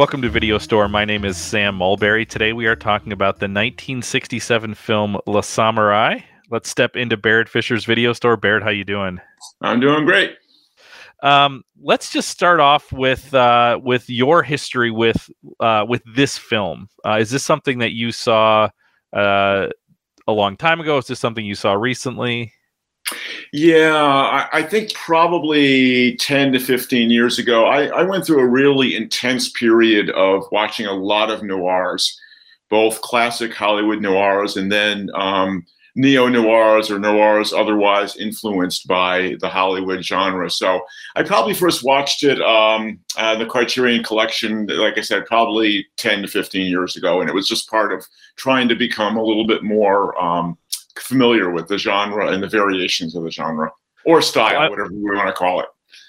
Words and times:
Welcome 0.00 0.22
to 0.22 0.30
Video 0.30 0.56
Store. 0.56 0.88
My 0.88 1.04
name 1.04 1.26
is 1.26 1.36
Sam 1.36 1.74
Mulberry. 1.74 2.24
Today 2.24 2.54
we 2.54 2.64
are 2.64 2.74
talking 2.74 3.12
about 3.12 3.34
the 3.34 3.44
1967 3.44 4.72
film 4.72 5.18
La 5.26 5.42
Samurai. 5.42 6.20
Let's 6.50 6.70
step 6.70 6.96
into 6.96 7.18
Barrett 7.18 7.50
Fisher's 7.50 7.84
Video 7.84 8.14
Store. 8.14 8.38
Barrett, 8.38 8.62
how 8.62 8.70
you 8.70 8.82
doing? 8.82 9.20
I'm 9.60 9.78
doing 9.78 10.06
great. 10.06 10.36
Um, 11.22 11.64
let's 11.82 12.10
just 12.10 12.30
start 12.30 12.60
off 12.60 12.90
with 12.92 13.34
uh, 13.34 13.78
with 13.84 14.08
your 14.08 14.42
history 14.42 14.90
with 14.90 15.28
uh, 15.60 15.84
with 15.86 16.00
this 16.14 16.38
film. 16.38 16.88
Uh, 17.04 17.18
is 17.20 17.28
this 17.28 17.44
something 17.44 17.80
that 17.80 17.92
you 17.92 18.10
saw 18.10 18.70
uh, 19.14 19.66
a 20.26 20.32
long 20.32 20.56
time 20.56 20.80
ago? 20.80 20.96
Is 20.96 21.08
this 21.08 21.20
something 21.20 21.44
you 21.44 21.54
saw 21.54 21.74
recently? 21.74 22.54
Yeah, 23.52 23.96
I, 23.96 24.48
I, 24.58 24.62
think 24.62 24.94
probably 24.94 26.14
10 26.16 26.52
to 26.52 26.60
15 26.60 27.10
years 27.10 27.38
ago, 27.40 27.64
I, 27.64 27.86
I, 27.86 28.02
went 28.04 28.24
through 28.24 28.38
a 28.38 28.46
really 28.46 28.94
intense 28.94 29.48
period 29.48 30.08
of 30.10 30.44
watching 30.52 30.86
a 30.86 30.92
lot 30.92 31.30
of 31.30 31.42
noirs, 31.42 32.16
both 32.68 33.00
classic 33.00 33.52
Hollywood 33.52 34.00
noirs 34.00 34.56
and 34.56 34.70
then 34.70 35.10
um, 35.16 35.66
neo 35.96 36.28
noirs 36.28 36.90
or 36.92 37.00
noirs 37.00 37.52
otherwise 37.52 38.16
influenced 38.16 38.86
by 38.86 39.36
the 39.40 39.48
Hollywood 39.48 40.04
genre. 40.04 40.48
So 40.48 40.82
I 41.16 41.24
probably 41.24 41.54
first 41.54 41.82
watched 41.82 42.22
it, 42.22 42.40
um, 42.40 43.00
uh, 43.16 43.36
the 43.36 43.46
Criterion 43.46 44.04
Collection, 44.04 44.66
like 44.66 44.96
I 44.96 45.02
said, 45.02 45.26
probably 45.26 45.86
10 45.96 46.22
to 46.22 46.28
15 46.28 46.70
years 46.70 46.96
ago. 46.96 47.20
And 47.20 47.28
it 47.28 47.34
was 47.34 47.48
just 47.48 47.68
part 47.68 47.92
of 47.92 48.06
trying 48.36 48.68
to 48.68 48.76
become 48.76 49.16
a 49.16 49.24
little 49.24 49.46
bit 49.46 49.64
more. 49.64 50.16
Um, 50.22 50.56
familiar 51.00 51.50
with 51.50 51.68
the 51.68 51.78
genre 51.78 52.30
and 52.30 52.42
the 52.42 52.48
variations 52.48 53.14
of 53.14 53.24
the 53.24 53.30
genre 53.30 53.70
or 54.04 54.22
style, 54.22 54.58
I, 54.58 54.68
whatever 54.68 54.92
we 54.92 55.02
want 55.02 55.28
to 55.28 55.32
call 55.32 55.60
it. 55.60 55.66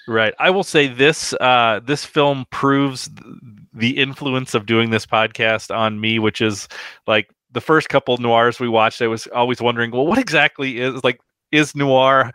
Right. 0.08 0.34
I 0.38 0.50
will 0.50 0.64
say 0.64 0.88
this: 0.88 1.32
uh, 1.34 1.80
this 1.84 2.04
film 2.04 2.46
proves 2.50 3.10
the 3.72 3.98
influence 3.98 4.54
of 4.54 4.66
doing 4.66 4.90
this 4.90 5.06
podcast 5.06 5.74
on 5.74 6.00
me, 6.00 6.18
which 6.18 6.40
is 6.40 6.68
like 7.06 7.30
the 7.52 7.60
first 7.60 7.88
couple 7.88 8.16
noirs 8.18 8.60
we 8.60 8.68
watched. 8.68 9.02
I 9.02 9.06
was 9.06 9.26
always 9.28 9.60
wondering, 9.60 9.90
well, 9.90 10.06
what 10.06 10.18
exactly 10.18 10.80
is 10.80 11.02
like 11.04 11.20
is 11.50 11.74
noir? 11.74 12.32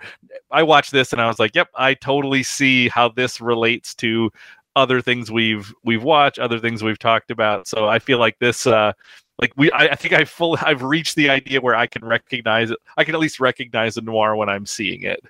I 0.52 0.64
watched 0.64 0.92
this 0.92 1.12
and 1.12 1.22
I 1.22 1.28
was 1.28 1.40
like, 1.40 1.56
yep, 1.56 1.70
I 1.76 1.94
totally 1.96 2.44
see 2.44 2.88
how 2.88 3.10
this 3.10 3.42
relates 3.42 3.96
to 3.96 4.32
other 4.76 5.02
things 5.02 5.32
we've 5.32 5.74
we've 5.84 6.04
watched, 6.04 6.40
other 6.40 6.60
things 6.60 6.84
we've 6.84 7.00
talked 7.00 7.32
about. 7.32 7.68
So 7.68 7.88
I 7.88 8.00
feel 8.00 8.20
like 8.20 8.38
this 8.40 8.68
uh, 8.68 8.94
like 9.40 9.54
we 9.56 9.72
I, 9.72 9.90
I, 9.90 9.96
think 9.96 10.14
I 10.14 10.26
full 10.26 10.58
I've 10.62 10.84
reached 10.84 11.16
the 11.16 11.30
idea 11.30 11.62
where 11.62 11.76
I 11.76 11.88
can 11.88 12.04
recognize 12.04 12.72
it. 12.72 12.78
I 12.98 13.04
can 13.04 13.16
at 13.16 13.22
least 13.22 13.40
recognize 13.40 13.98
a 13.98 14.02
noir 14.02 14.36
when 14.36 14.50
I'm 14.50 14.66
seeing 14.66 15.04
it. 15.04 15.24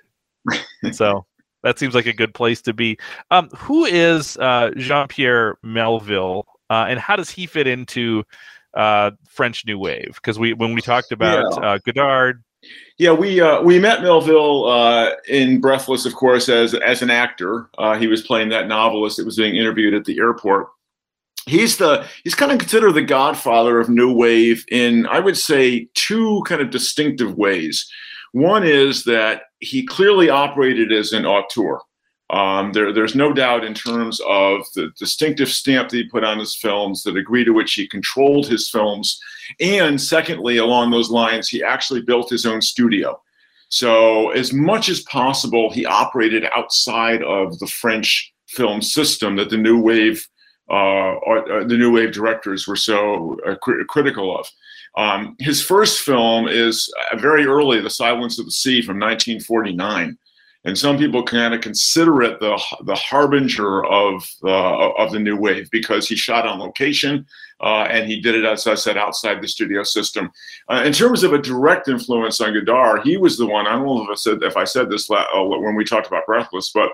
so 0.92 1.26
that 1.62 1.78
seems 1.78 1.94
like 1.94 2.06
a 2.06 2.12
good 2.12 2.34
place 2.34 2.62
to 2.62 2.72
be. 2.72 2.98
Um, 3.30 3.48
who 3.56 3.84
is 3.84 4.36
uh, 4.38 4.70
Jean 4.76 5.08
Pierre 5.08 5.58
Melville, 5.62 6.46
uh, 6.70 6.86
and 6.88 6.98
how 6.98 7.16
does 7.16 7.30
he 7.30 7.46
fit 7.46 7.66
into 7.66 8.24
uh, 8.74 9.10
French 9.28 9.66
New 9.66 9.78
Wave? 9.78 10.14
Because 10.14 10.38
we 10.38 10.54
when 10.54 10.74
we 10.74 10.80
talked 10.80 11.12
about 11.12 11.52
yeah. 11.52 11.68
Uh, 11.68 11.78
Godard. 11.84 12.42
Yeah, 12.98 13.12
we 13.12 13.40
uh, 13.40 13.62
we 13.62 13.78
met 13.78 14.02
Melville 14.02 14.66
uh, 14.66 15.12
in 15.28 15.60
Breathless, 15.60 16.06
of 16.06 16.14
course, 16.14 16.48
as 16.48 16.74
as 16.74 17.02
an 17.02 17.10
actor. 17.10 17.68
he 17.98 18.06
was 18.06 18.22
playing 18.22 18.48
that 18.48 18.66
novelist 18.68 19.18
that 19.18 19.26
was 19.26 19.36
being 19.36 19.56
interviewed 19.56 19.94
at 19.94 20.04
the 20.04 20.18
airport 20.18 20.68
he's 21.48 21.76
the 21.78 22.06
he's 22.24 22.34
kind 22.34 22.52
of 22.52 22.58
considered 22.58 22.92
the 22.92 23.02
godfather 23.02 23.80
of 23.80 23.88
new 23.88 24.12
wave 24.12 24.64
in 24.70 25.06
i 25.06 25.18
would 25.18 25.36
say 25.36 25.88
two 25.94 26.42
kind 26.46 26.60
of 26.60 26.70
distinctive 26.70 27.36
ways 27.36 27.88
one 28.32 28.64
is 28.64 29.04
that 29.04 29.42
he 29.60 29.86
clearly 29.86 30.28
operated 30.28 30.92
as 30.92 31.12
an 31.12 31.24
auteur 31.24 31.80
um, 32.30 32.72
there, 32.72 32.92
there's 32.92 33.14
no 33.14 33.32
doubt 33.32 33.64
in 33.64 33.72
terms 33.72 34.20
of 34.28 34.66
the 34.74 34.90
distinctive 34.98 35.48
stamp 35.48 35.88
that 35.88 35.96
he 35.96 36.04
put 36.04 36.24
on 36.24 36.38
his 36.38 36.54
films, 36.54 37.02
the 37.02 37.12
degree 37.12 37.42
to 37.42 37.52
which 37.52 37.72
he 37.72 37.88
controlled 37.88 38.46
his 38.46 38.68
films, 38.68 39.18
and 39.60 40.00
secondly, 40.00 40.58
along 40.58 40.90
those 40.90 41.10
lines, 41.10 41.48
he 41.48 41.62
actually 41.62 42.02
built 42.02 42.28
his 42.28 42.44
own 42.44 42.60
studio. 42.60 43.18
So, 43.70 44.30
as 44.30 44.52
much 44.52 44.88
as 44.88 45.00
possible, 45.02 45.70
he 45.70 45.86
operated 45.86 46.44
outside 46.54 47.22
of 47.22 47.58
the 47.60 47.66
French 47.66 48.32
film 48.46 48.82
system 48.82 49.36
that 49.36 49.50
the 49.50 49.56
New 49.56 49.80
Wave 49.80 50.26
uh, 50.70 51.16
uh, 51.16 51.64
the 51.64 51.76
new 51.76 51.92
wave 51.92 52.12
directors 52.12 52.66
were 52.66 52.76
so 52.76 53.38
uh, 53.46 53.54
cr- 53.56 53.82
critical 53.88 54.38
of. 54.38 54.46
Um, 54.96 55.36
his 55.38 55.62
first 55.62 56.00
film 56.00 56.48
is 56.48 56.92
uh, 57.12 57.16
very 57.16 57.46
early, 57.46 57.80
The 57.80 57.90
Silence 57.90 58.38
of 58.38 58.46
the 58.46 58.52
Sea 58.52 58.82
from 58.82 58.98
1949. 58.98 60.18
And 60.64 60.76
some 60.76 60.98
people 60.98 61.22
kind 61.22 61.54
of 61.54 61.60
consider 61.60 62.22
it 62.22 62.40
the, 62.40 62.60
the 62.84 62.96
harbinger 62.96 63.86
of, 63.86 64.28
uh, 64.42 64.90
of 64.94 65.12
the 65.12 65.20
new 65.20 65.36
wave 65.36 65.70
because 65.70 66.08
he 66.08 66.16
shot 66.16 66.46
on 66.46 66.58
location 66.58 67.24
uh, 67.60 67.86
and 67.88 68.06
he 68.08 68.20
did 68.20 68.34
it, 68.34 68.44
as 68.44 68.66
I 68.66 68.74
said, 68.74 68.98
outside 68.98 69.40
the 69.40 69.48
studio 69.48 69.82
system. 69.84 70.30
in 70.70 70.92
terms 70.92 71.22
of 71.22 71.32
a 71.32 71.40
direct 71.40 71.88
influence 71.88 72.40
on 72.40 72.52
Godard, 72.52 73.02
he 73.02 73.16
was 73.16 73.38
the 73.38 73.46
one, 73.46 73.66
I 73.66 73.72
don't 73.72 73.86
know 73.86 74.02
if 74.02 74.10
I 74.10 74.14
said, 74.14 74.42
if 74.42 74.56
I 74.56 74.64
said 74.64 74.90
this 74.90 75.08
when 75.08 75.74
we 75.74 75.84
talked 75.84 76.08
about 76.08 76.26
Breathless, 76.26 76.70
but 76.74 76.90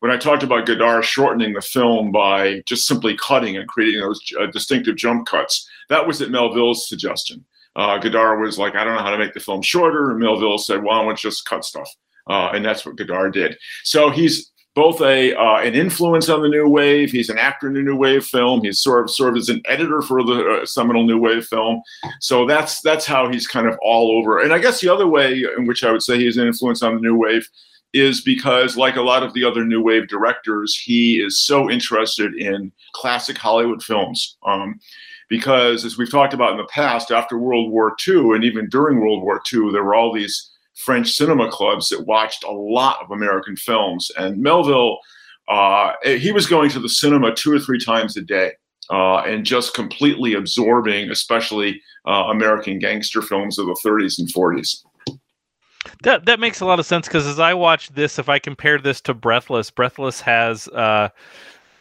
when 0.00 0.10
I 0.10 0.16
talked 0.16 0.42
about 0.42 0.66
Godard 0.66 1.04
shortening 1.04 1.52
the 1.52 1.60
film 1.60 2.10
by 2.10 2.62
just 2.66 2.86
simply 2.86 3.16
cutting 3.16 3.56
and 3.56 3.68
creating 3.68 4.00
those 4.00 4.20
uh, 4.38 4.46
distinctive 4.46 4.96
jump 4.96 5.26
cuts, 5.26 5.68
that 5.88 6.06
was 6.06 6.20
at 6.20 6.30
Melville's 6.30 6.88
suggestion. 6.88 7.44
Uh, 7.76 7.98
Godard 7.98 8.40
was 8.40 8.58
like, 8.58 8.74
I 8.74 8.84
don't 8.84 8.96
know 8.96 9.02
how 9.02 9.10
to 9.10 9.18
make 9.18 9.34
the 9.34 9.40
film 9.40 9.62
shorter. 9.62 10.10
And 10.10 10.18
Melville 10.18 10.58
said, 10.58 10.82
well, 10.82 11.00
I 11.00 11.04
want 11.04 11.18
to 11.18 11.22
just 11.22 11.44
cut 11.44 11.64
stuff. 11.64 11.88
Uh, 12.26 12.50
and 12.52 12.64
that's 12.64 12.84
what 12.84 12.96
Godard 12.96 13.32
did. 13.34 13.56
So 13.84 14.10
he's 14.10 14.50
both 14.74 15.00
a 15.00 15.34
uh, 15.34 15.58
an 15.58 15.74
influence 15.74 16.28
on 16.28 16.42
the 16.42 16.48
new 16.48 16.68
wave. 16.68 17.10
He's 17.10 17.28
an 17.28 17.38
actor 17.38 17.66
in 17.66 17.74
the 17.74 17.82
new 17.82 17.96
wave 17.96 18.24
film. 18.24 18.62
He's 18.62 18.80
sort 18.80 19.02
of 19.02 19.10
served 19.10 19.36
as 19.36 19.48
an 19.48 19.62
editor 19.66 20.00
for 20.00 20.22
the 20.22 20.60
uh, 20.62 20.66
seminal 20.66 21.04
new 21.04 21.18
wave 21.18 21.44
film. 21.44 21.82
So 22.20 22.46
that's 22.46 22.80
that's 22.82 23.04
how 23.04 23.30
he's 23.30 23.48
kind 23.48 23.66
of 23.66 23.76
all 23.82 24.12
over. 24.12 24.40
And 24.40 24.52
I 24.52 24.58
guess 24.58 24.80
the 24.80 24.88
other 24.88 25.08
way 25.08 25.44
in 25.56 25.66
which 25.66 25.82
I 25.82 25.90
would 25.90 26.02
say 26.02 26.18
he's 26.18 26.36
an 26.36 26.46
influence 26.46 26.82
on 26.82 26.94
the 26.94 27.00
new 27.00 27.16
wave 27.16 27.48
is 27.92 28.20
because, 28.20 28.76
like 28.76 28.96
a 28.96 29.02
lot 29.02 29.22
of 29.22 29.34
the 29.34 29.44
other 29.44 29.64
new 29.64 29.82
wave 29.82 30.08
directors, 30.08 30.76
he 30.76 31.16
is 31.20 31.40
so 31.40 31.70
interested 31.70 32.34
in 32.34 32.72
classic 32.92 33.36
Hollywood 33.36 33.82
films. 33.82 34.36
Um, 34.44 34.80
because, 35.28 35.84
as 35.84 35.96
we've 35.96 36.10
talked 36.10 36.34
about 36.34 36.52
in 36.52 36.58
the 36.58 36.64
past, 36.64 37.10
after 37.10 37.38
World 37.38 37.70
War 37.70 37.96
II 38.06 38.34
and 38.34 38.44
even 38.44 38.68
during 38.68 39.00
World 39.00 39.22
War 39.22 39.40
II, 39.52 39.70
there 39.72 39.84
were 39.84 39.94
all 39.94 40.12
these 40.12 40.50
French 40.74 41.12
cinema 41.12 41.50
clubs 41.50 41.88
that 41.88 42.06
watched 42.06 42.44
a 42.44 42.50
lot 42.50 43.00
of 43.02 43.10
American 43.10 43.56
films. 43.56 44.10
And 44.16 44.38
Melville, 44.38 44.98
uh, 45.48 45.92
he 46.04 46.32
was 46.32 46.46
going 46.46 46.70
to 46.70 46.80
the 46.80 46.88
cinema 46.88 47.34
two 47.34 47.52
or 47.52 47.60
three 47.60 47.78
times 47.78 48.16
a 48.16 48.22
day. 48.22 48.52
Uh, 48.88 49.18
and 49.18 49.46
just 49.46 49.72
completely 49.72 50.34
absorbing, 50.34 51.10
especially 51.10 51.80
uh, 52.08 52.24
American 52.24 52.80
gangster 52.80 53.22
films 53.22 53.56
of 53.56 53.66
the 53.66 53.80
30s 53.84 54.18
and 54.18 54.26
40s. 54.34 54.82
That 56.02 56.24
that 56.26 56.40
makes 56.40 56.60
a 56.60 56.66
lot 56.66 56.80
of 56.80 56.86
sense 56.86 57.06
because 57.06 57.26
as 57.26 57.38
I 57.38 57.54
watch 57.54 57.90
this, 57.90 58.18
if 58.18 58.28
I 58.28 58.38
compare 58.38 58.78
this 58.78 59.00
to 59.02 59.14
Breathless, 59.14 59.70
Breathless 59.70 60.20
has 60.22 60.66
uh, 60.68 61.10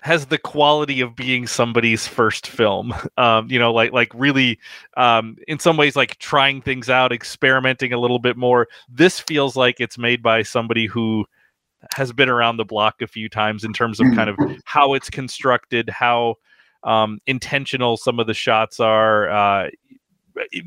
has 0.01 0.25
the 0.25 0.37
quality 0.37 1.01
of 1.01 1.15
being 1.15 1.47
somebody's 1.47 2.07
first 2.07 2.47
film. 2.47 2.93
Um, 3.17 3.49
you 3.51 3.59
know, 3.59 3.73
like 3.73 3.91
like 3.91 4.11
really, 4.13 4.59
um, 4.95 5.37
in 5.47 5.59
some 5.59 5.75
ways, 5.75 5.95
like 5.97 6.17
trying 6.19 6.61
things 6.61 6.89
out, 6.89 7.11
experimenting 7.11 7.91
a 7.91 7.99
little 7.99 8.19
bit 8.19 8.37
more. 8.37 8.67
This 8.87 9.19
feels 9.19 9.57
like 9.57 9.81
it's 9.81 9.97
made 9.97 10.23
by 10.23 10.43
somebody 10.43 10.85
who 10.85 11.25
has 11.95 12.13
been 12.13 12.29
around 12.29 12.57
the 12.57 12.65
block 12.65 13.01
a 13.01 13.07
few 13.07 13.27
times 13.27 13.63
in 13.65 13.73
terms 13.73 13.99
of 13.99 14.07
kind 14.15 14.29
of 14.29 14.37
how 14.63 14.93
it's 14.93 15.09
constructed, 15.09 15.89
how 15.89 16.35
um, 16.83 17.19
intentional 17.25 17.97
some 17.97 18.19
of 18.19 18.27
the 18.27 18.33
shots 18.33 18.79
are. 18.79 19.29
Uh, 19.29 19.69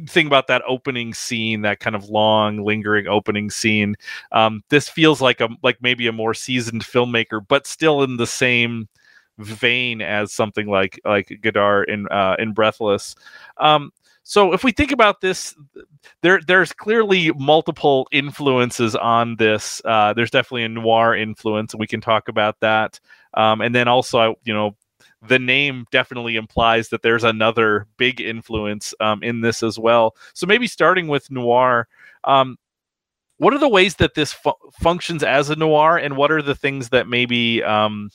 think 0.06 0.26
about 0.26 0.46
that 0.46 0.62
opening 0.66 1.14
scene, 1.14 1.62
that 1.62 1.80
kind 1.80 1.96
of 1.96 2.08
long, 2.08 2.64
lingering 2.64 3.06
opening 3.06 3.50
scene. 3.50 3.96
Um, 4.32 4.62
this 4.68 4.88
feels 4.88 5.20
like 5.20 5.40
a 5.40 5.48
like 5.62 5.78
maybe 5.80 6.06
a 6.06 6.12
more 6.12 6.34
seasoned 6.34 6.82
filmmaker, 6.82 7.40
but 7.46 7.66
still 7.66 8.02
in 8.02 8.16
the 8.16 8.26
same 8.26 8.88
vein 9.38 10.02
as 10.02 10.32
something 10.32 10.66
like 10.66 11.00
like 11.04 11.38
Godard 11.42 11.88
in 11.88 12.06
uh, 12.08 12.36
in 12.38 12.52
Breathless. 12.52 13.14
Um, 13.58 13.92
so 14.24 14.52
if 14.52 14.62
we 14.62 14.72
think 14.72 14.92
about 14.92 15.20
this, 15.20 15.54
there 16.22 16.40
there's 16.46 16.72
clearly 16.72 17.32
multiple 17.32 18.06
influences 18.12 18.94
on 18.94 19.36
this. 19.36 19.82
Uh, 19.84 20.12
there's 20.12 20.30
definitely 20.30 20.64
a 20.64 20.68
noir 20.68 21.16
influence, 21.16 21.72
and 21.72 21.80
we 21.80 21.86
can 21.86 22.00
talk 22.00 22.28
about 22.28 22.60
that. 22.60 23.00
Um, 23.34 23.60
and 23.60 23.74
then 23.74 23.88
also, 23.88 24.36
you 24.44 24.54
know, 24.54 24.76
the 25.26 25.38
name 25.38 25.86
definitely 25.90 26.36
implies 26.36 26.88
that 26.88 27.02
there's 27.02 27.24
another 27.24 27.86
big 27.96 28.20
influence 28.20 28.94
um, 29.00 29.22
in 29.22 29.40
this 29.40 29.62
as 29.62 29.78
well. 29.78 30.16
So 30.34 30.46
maybe 30.46 30.66
starting 30.66 31.08
with 31.08 31.30
noir, 31.30 31.86
um, 32.24 32.58
what 33.38 33.54
are 33.54 33.58
the 33.58 33.68
ways 33.68 33.96
that 33.96 34.14
this 34.14 34.32
fu- 34.32 34.52
functions 34.80 35.22
as 35.22 35.50
a 35.50 35.56
noir, 35.56 35.96
and 35.96 36.16
what 36.16 36.30
are 36.30 36.42
the 36.42 36.54
things 36.54 36.90
that 36.90 37.08
maybe 37.08 37.62
um, 37.62 38.10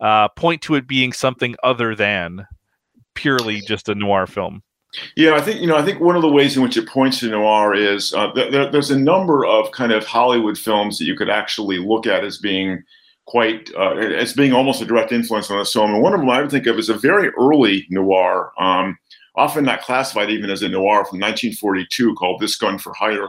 uh, 0.00 0.28
point 0.28 0.62
to 0.62 0.74
it 0.74 0.86
being 0.86 1.12
something 1.12 1.56
other 1.62 1.94
than 1.94 2.46
purely 3.14 3.60
just 3.60 3.88
a 3.88 3.94
noir 3.94 4.26
film? 4.26 4.62
Yeah, 5.16 5.34
I 5.34 5.40
think 5.40 5.60
you 5.60 5.66
know. 5.66 5.76
I 5.76 5.84
think 5.84 6.00
one 6.00 6.14
of 6.14 6.22
the 6.22 6.30
ways 6.30 6.56
in 6.56 6.62
which 6.62 6.76
it 6.76 6.88
points 6.88 7.20
to 7.20 7.28
noir 7.28 7.74
is 7.74 8.14
uh, 8.14 8.32
th- 8.32 8.70
there's 8.70 8.90
a 8.90 8.98
number 8.98 9.44
of 9.44 9.70
kind 9.72 9.92
of 9.92 10.04
Hollywood 10.04 10.56
films 10.56 10.98
that 10.98 11.04
you 11.04 11.16
could 11.16 11.30
actually 11.30 11.78
look 11.78 12.06
at 12.06 12.24
as 12.24 12.38
being 12.38 12.82
quite 13.26 13.70
uh, 13.76 13.94
as 13.94 14.32
being 14.32 14.52
almost 14.52 14.82
a 14.82 14.86
direct 14.86 15.12
influence 15.12 15.50
on 15.50 15.58
the 15.58 15.64
film. 15.64 15.92
And 15.92 16.02
one 16.02 16.14
of 16.14 16.20
them 16.20 16.30
I 16.30 16.40
would 16.40 16.50
think 16.50 16.66
of 16.66 16.78
as 16.78 16.88
a 16.88 16.94
very 16.94 17.30
early 17.30 17.86
noir, 17.90 18.52
um, 18.58 18.98
often 19.36 19.64
not 19.64 19.82
classified 19.82 20.30
even 20.30 20.50
as 20.50 20.62
a 20.62 20.68
noir 20.68 21.04
from 21.04 21.20
1942 21.20 22.14
called 22.14 22.40
This 22.40 22.56
Gun 22.56 22.78
for 22.78 22.92
Hire, 22.94 23.28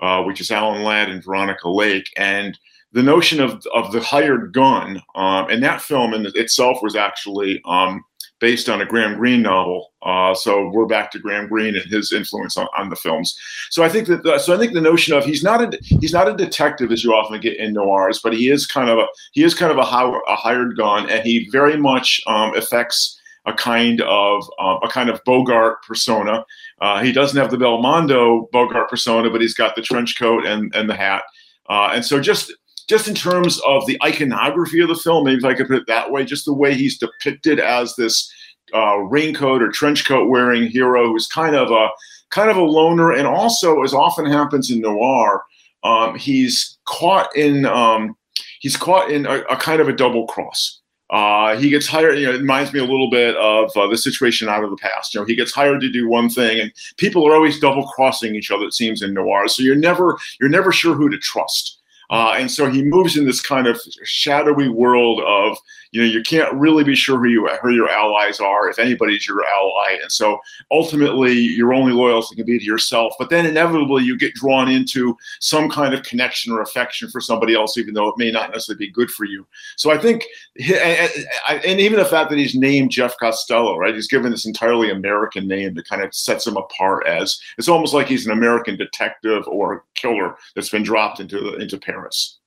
uh, 0.00 0.22
which 0.22 0.40
is 0.40 0.50
Alan 0.50 0.82
Ladd 0.82 1.10
and 1.10 1.24
Veronica 1.24 1.68
Lake. 1.68 2.08
And 2.16 2.58
the 2.92 3.02
notion 3.02 3.40
of, 3.40 3.64
of 3.74 3.92
the 3.92 4.00
hired 4.00 4.52
gun, 4.52 5.02
um, 5.14 5.48
and 5.50 5.62
that 5.62 5.82
film 5.82 6.14
in 6.14 6.26
itself 6.34 6.78
was 6.82 6.94
actually 6.94 7.60
um, 7.64 8.04
based 8.42 8.68
on 8.68 8.80
a 8.80 8.84
Graham 8.84 9.16
Greene 9.16 9.40
novel. 9.40 9.92
Uh, 10.02 10.34
so 10.34 10.68
we're 10.74 10.84
back 10.84 11.12
to 11.12 11.18
Graham 11.20 11.46
Greene 11.46 11.76
and 11.76 11.84
his 11.84 12.12
influence 12.12 12.56
on, 12.56 12.66
on 12.76 12.90
the 12.90 12.96
films. 12.96 13.38
So 13.70 13.84
I 13.84 13.88
think 13.88 14.08
that 14.08 14.24
the, 14.24 14.36
so 14.40 14.52
I 14.52 14.58
think 14.58 14.72
the 14.72 14.80
notion 14.80 15.14
of 15.14 15.24
he's 15.24 15.44
not 15.44 15.62
a 15.62 15.78
he's 15.80 16.12
not 16.12 16.28
a 16.28 16.34
detective 16.34 16.90
as 16.90 17.04
you 17.04 17.14
often 17.14 17.40
get 17.40 17.56
in 17.56 17.72
noirs, 17.72 18.18
but 18.18 18.34
he 18.34 18.50
is 18.50 18.66
kind 18.66 18.90
of 18.90 18.98
a 18.98 19.06
he 19.30 19.44
is 19.44 19.54
kind 19.54 19.70
of 19.70 19.78
a, 19.78 19.82
a 19.82 20.36
hired 20.36 20.76
gun, 20.76 21.08
and 21.08 21.24
he 21.24 21.48
very 21.50 21.76
much 21.76 22.20
um, 22.26 22.54
affects 22.56 23.16
a 23.46 23.52
kind 23.52 24.00
of 24.00 24.42
um, 24.58 24.80
a 24.82 24.88
kind 24.88 25.08
of 25.08 25.22
Bogart 25.24 25.80
persona. 25.84 26.44
Uh, 26.80 27.00
he 27.00 27.12
doesn't 27.12 27.40
have 27.40 27.52
the 27.52 27.56
Belmondo 27.56 28.50
Bogart 28.50 28.90
persona, 28.90 29.30
but 29.30 29.40
he's 29.40 29.54
got 29.54 29.76
the 29.76 29.82
trench 29.82 30.18
coat 30.18 30.44
and 30.44 30.74
and 30.74 30.90
the 30.90 30.96
hat. 30.96 31.22
Uh, 31.68 31.92
and 31.94 32.04
so 32.04 32.20
just 32.20 32.52
just 32.92 33.08
in 33.08 33.14
terms 33.14 33.58
of 33.66 33.86
the 33.86 33.98
iconography 34.04 34.78
of 34.80 34.88
the 34.88 34.94
film, 34.94 35.24
maybe 35.24 35.38
if 35.38 35.44
I 35.46 35.54
could 35.54 35.66
put 35.66 35.78
it 35.78 35.86
that 35.86 36.10
way, 36.10 36.26
just 36.26 36.44
the 36.44 36.52
way 36.52 36.74
he's 36.74 36.98
depicted 36.98 37.58
as 37.58 37.96
this 37.96 38.30
uh, 38.74 38.98
raincoat 38.98 39.62
or 39.62 39.70
trench 39.70 40.06
coat 40.06 40.28
wearing 40.28 40.66
hero 40.66 41.06
who's 41.08 41.26
kind 41.26 41.56
of 41.56 41.70
a 41.70 41.88
kind 42.28 42.50
of 42.50 42.58
a 42.58 42.62
loner, 42.62 43.10
and 43.10 43.26
also, 43.26 43.82
as 43.82 43.94
often 43.94 44.26
happens 44.26 44.70
in 44.70 44.82
noir, 44.82 45.42
um, 45.84 46.18
he's 46.18 46.76
caught 46.84 47.34
in 47.34 47.64
um, 47.64 48.14
he's 48.60 48.76
caught 48.76 49.10
in 49.10 49.24
a, 49.24 49.38
a, 49.44 49.56
kind 49.56 49.80
of 49.80 49.88
a 49.88 49.94
double 49.94 50.26
cross. 50.26 50.82
Uh, 51.08 51.56
he 51.56 51.70
gets 51.70 51.86
hired. 51.86 52.18
You 52.18 52.26
know, 52.26 52.34
it 52.34 52.40
reminds 52.40 52.74
me 52.74 52.80
a 52.80 52.84
little 52.84 53.08
bit 53.08 53.34
of 53.36 53.74
uh, 53.74 53.86
the 53.86 53.96
situation 53.96 54.50
out 54.50 54.64
of 54.64 54.68
the 54.68 54.76
past. 54.76 55.14
You 55.14 55.20
know, 55.20 55.26
he 55.26 55.34
gets 55.34 55.52
hired 55.52 55.80
to 55.80 55.90
do 55.90 56.10
one 56.10 56.28
thing, 56.28 56.60
and 56.60 56.70
people 56.98 57.26
are 57.26 57.34
always 57.34 57.58
double 57.58 57.86
crossing 57.86 58.34
each 58.34 58.50
other. 58.50 58.66
It 58.66 58.74
seems 58.74 59.00
in 59.00 59.14
noir, 59.14 59.48
so 59.48 59.62
you're 59.62 59.76
never 59.76 60.18
you're 60.40 60.50
never 60.50 60.72
sure 60.72 60.94
who 60.94 61.08
to 61.08 61.16
trust. 61.16 61.78
Uh, 62.12 62.34
and 62.38 62.50
so 62.50 62.70
he 62.70 62.84
moves 62.84 63.16
in 63.16 63.24
this 63.24 63.40
kind 63.40 63.66
of 63.66 63.80
shadowy 64.04 64.68
world 64.68 65.20
of 65.26 65.56
you 65.92 66.00
know 66.00 66.08
you 66.08 66.22
can't 66.22 66.52
really 66.54 66.84
be 66.84 66.94
sure 66.94 67.18
who 67.18 67.28
you 67.28 67.48
who 67.62 67.70
your 67.70 67.88
allies 67.88 68.40
are 68.40 68.68
if 68.68 68.78
anybody's 68.78 69.28
your 69.28 69.44
ally. 69.44 69.98
And 70.00 70.10
so 70.10 70.40
ultimately 70.70 71.34
your 71.34 71.72
only 71.74 71.92
loyalty 71.92 72.34
can 72.34 72.46
be 72.46 72.58
to 72.58 72.64
yourself. 72.64 73.14
But 73.18 73.30
then 73.30 73.46
inevitably 73.46 74.02
you 74.02 74.18
get 74.18 74.34
drawn 74.34 74.70
into 74.70 75.16
some 75.40 75.68
kind 75.70 75.94
of 75.94 76.02
connection 76.02 76.52
or 76.52 76.62
affection 76.62 77.10
for 77.10 77.20
somebody 77.20 77.54
else 77.54 77.76
even 77.76 77.94
though 77.94 78.08
it 78.08 78.18
may 78.18 78.30
not 78.30 78.50
necessarily 78.50 78.86
be 78.86 78.92
good 78.92 79.10
for 79.10 79.24
you. 79.24 79.46
So 79.76 79.90
i 79.90 79.98
think 79.98 80.24
and 80.56 81.80
even 81.80 81.98
the 81.98 82.04
fact 82.04 82.30
that 82.30 82.38
he's 82.38 82.54
named 82.54 82.90
jeff 82.90 83.16
costello 83.18 83.76
right? 83.76 83.94
He's 83.94 84.08
given 84.08 84.30
this 84.30 84.46
entirely 84.46 84.90
american 84.90 85.46
name 85.46 85.74
that 85.74 85.88
kind 85.88 86.02
of 86.02 86.14
sets 86.14 86.46
him 86.46 86.56
apart 86.56 87.06
as 87.06 87.38
it's 87.58 87.68
almost 87.68 87.94
like 87.94 88.06
he's 88.06 88.26
an 88.26 88.32
american 88.32 88.76
detective 88.76 89.46
or 89.46 89.84
killer 89.94 90.36
that's 90.54 90.70
been 90.70 90.82
dropped 90.82 91.20
into 91.20 91.56
into 91.56 91.78
paris 91.78 92.38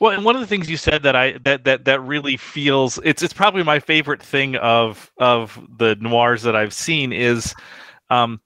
well, 0.00 0.12
and 0.12 0.24
one 0.24 0.34
of 0.34 0.40
the 0.40 0.46
things 0.46 0.70
you 0.70 0.76
said 0.76 1.02
that 1.02 1.16
I 1.16 1.38
that 1.44 1.64
that 1.64 1.84
that 1.84 2.00
really 2.00 2.36
feels 2.36 2.98
it's 3.04 3.22
it's 3.22 3.32
probably 3.32 3.62
my 3.62 3.78
favorite 3.80 4.22
thing 4.22 4.56
of 4.56 5.10
of 5.18 5.60
the 5.78 5.96
noirs 6.00 6.42
that 6.42 6.56
I've 6.56 6.74
seen 6.74 7.12
is 7.12 7.54
um 8.10 8.40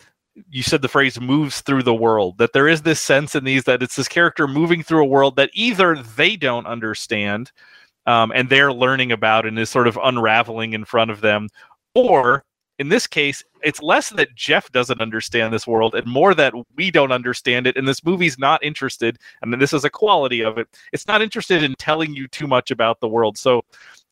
you 0.48 0.62
said 0.62 0.80
the 0.80 0.88
phrase 0.88 1.20
moves 1.20 1.60
through 1.60 1.82
the 1.82 1.94
world 1.94 2.38
that 2.38 2.52
there 2.52 2.68
is 2.68 2.82
this 2.82 3.00
sense 3.00 3.34
in 3.34 3.44
these 3.44 3.64
that 3.64 3.82
it's 3.82 3.96
this 3.96 4.08
character 4.08 4.46
moving 4.46 4.82
through 4.82 5.02
a 5.02 5.08
world 5.08 5.36
that 5.36 5.50
either 5.54 5.96
they 5.96 6.36
don't 6.36 6.66
understand 6.66 7.50
um, 8.06 8.32
and 8.34 8.48
they're 8.48 8.72
learning 8.72 9.12
about 9.12 9.44
and 9.46 9.58
is 9.58 9.68
sort 9.68 9.86
of 9.86 9.98
unraveling 10.02 10.72
in 10.72 10.84
front 10.84 11.10
of 11.10 11.20
them 11.20 11.48
or 11.94 12.44
in 12.80 12.88
this 12.88 13.06
case, 13.06 13.44
it's 13.62 13.82
less 13.82 14.08
that 14.08 14.34
Jeff 14.34 14.72
doesn't 14.72 15.02
understand 15.02 15.52
this 15.52 15.66
world 15.66 15.94
and 15.94 16.06
more 16.06 16.34
that 16.34 16.54
we 16.76 16.90
don't 16.90 17.12
understand 17.12 17.66
it. 17.66 17.76
And 17.76 17.86
this 17.86 18.02
movie's 18.02 18.38
not 18.38 18.64
interested, 18.64 19.18
and 19.42 19.52
this 19.60 19.74
is 19.74 19.84
a 19.84 19.90
quality 19.90 20.40
of 20.40 20.56
it. 20.56 20.66
It's 20.90 21.06
not 21.06 21.20
interested 21.20 21.62
in 21.62 21.74
telling 21.74 22.14
you 22.14 22.26
too 22.26 22.46
much 22.46 22.70
about 22.70 23.00
the 23.00 23.08
world. 23.08 23.36
So 23.36 23.60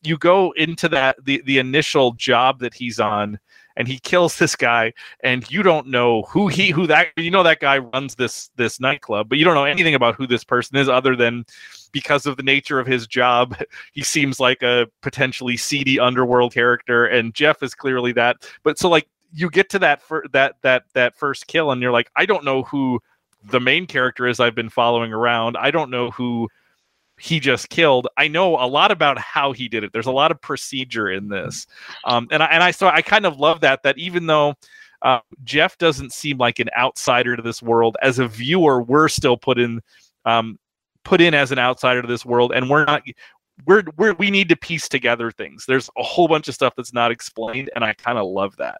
you 0.03 0.19
go 0.19 0.51
into 0.51 0.87
that 0.89 1.17
the 1.25 1.41
the 1.47 1.57
initial 1.57 2.11
job 2.11 2.59
that 2.59 2.75
he's 2.75 2.99
on 2.99 3.39
and 3.79 3.87
he 3.87 3.97
kills 3.97 4.37
this 4.37 4.55
guy 4.55 4.93
and 5.23 5.49
you 5.49 5.63
don't 5.63 5.87
know 5.87 6.21
who 6.23 6.47
he 6.49 6.69
who 6.69 6.85
that 6.85 7.07
you 7.15 7.31
know 7.31 7.41
that 7.41 7.59
guy 7.59 7.79
runs 7.79 8.13
this 8.13 8.51
this 8.57 8.79
nightclub 8.79 9.27
but 9.27 9.39
you 9.39 9.45
don't 9.45 9.55
know 9.55 9.63
anything 9.63 9.95
about 9.95 10.13
who 10.15 10.27
this 10.27 10.43
person 10.43 10.77
is 10.77 10.87
other 10.87 11.15
than 11.15 11.43
because 11.91 12.27
of 12.27 12.37
the 12.37 12.43
nature 12.43 12.79
of 12.79 12.85
his 12.85 13.07
job 13.07 13.55
he 13.93 14.03
seems 14.03 14.39
like 14.39 14.61
a 14.61 14.85
potentially 15.01 15.57
seedy 15.57 15.99
underworld 15.99 16.53
character 16.53 17.05
and 17.07 17.33
jeff 17.33 17.63
is 17.63 17.73
clearly 17.73 18.11
that. 18.11 18.37
But 18.61 18.77
so 18.77 18.89
like 18.89 19.07
you 19.33 19.49
get 19.49 19.69
to 19.69 19.79
that 19.79 20.01
for 20.01 20.25
that 20.33 20.55
that 20.61 20.83
that 20.93 21.15
first 21.15 21.47
kill 21.47 21.71
and 21.71 21.81
you're 21.81 21.91
like 21.91 22.11
i 22.15 22.25
don't 22.25 22.43
know 22.43 22.63
who 22.63 22.99
the 23.45 23.59
main 23.59 23.87
character 23.87 24.27
is 24.27 24.39
i've 24.39 24.55
been 24.55 24.69
following 24.69 25.13
around. 25.13 25.55
I 25.55 25.71
don't 25.71 25.89
know 25.89 26.11
who 26.11 26.49
he 27.19 27.39
just 27.39 27.69
killed. 27.69 28.07
I 28.17 28.27
know 28.27 28.55
a 28.55 28.67
lot 28.67 28.91
about 28.91 29.17
how 29.19 29.51
he 29.51 29.67
did 29.67 29.83
it. 29.83 29.93
There's 29.93 30.07
a 30.07 30.11
lot 30.11 30.31
of 30.31 30.41
procedure 30.41 31.09
in 31.11 31.27
this, 31.27 31.67
um, 32.05 32.27
and 32.31 32.41
I, 32.41 32.45
and 32.47 32.63
I 32.63 32.71
so 32.71 32.87
I 32.87 33.01
kind 33.01 33.25
of 33.25 33.39
love 33.39 33.61
that. 33.61 33.83
That 33.83 33.97
even 33.97 34.25
though 34.27 34.55
uh, 35.01 35.19
Jeff 35.43 35.77
doesn't 35.77 36.13
seem 36.13 36.37
like 36.37 36.59
an 36.59 36.69
outsider 36.77 37.35
to 37.35 37.41
this 37.41 37.61
world, 37.61 37.97
as 38.01 38.19
a 38.19 38.27
viewer, 38.27 38.81
we're 38.81 39.09
still 39.09 39.37
put 39.37 39.59
in 39.59 39.81
um, 40.25 40.57
put 41.03 41.21
in 41.21 41.33
as 41.33 41.51
an 41.51 41.59
outsider 41.59 42.01
to 42.01 42.07
this 42.07 42.25
world, 42.25 42.51
and 42.53 42.69
we're 42.69 42.85
not. 42.85 43.03
We're, 43.65 43.83
we're 43.97 44.13
we 44.13 44.31
need 44.31 44.47
to 44.49 44.55
piece 44.55 44.87
together 44.87 45.31
things. 45.31 45.65
There's 45.67 45.89
a 45.97 46.03
whole 46.03 46.29
bunch 46.29 46.47
of 46.47 46.55
stuff 46.55 46.73
that's 46.77 46.93
not 46.93 47.11
explained, 47.11 47.69
and 47.75 47.83
I 47.83 47.91
kind 47.93 48.17
of 48.17 48.25
love 48.25 48.55
that. 48.55 48.79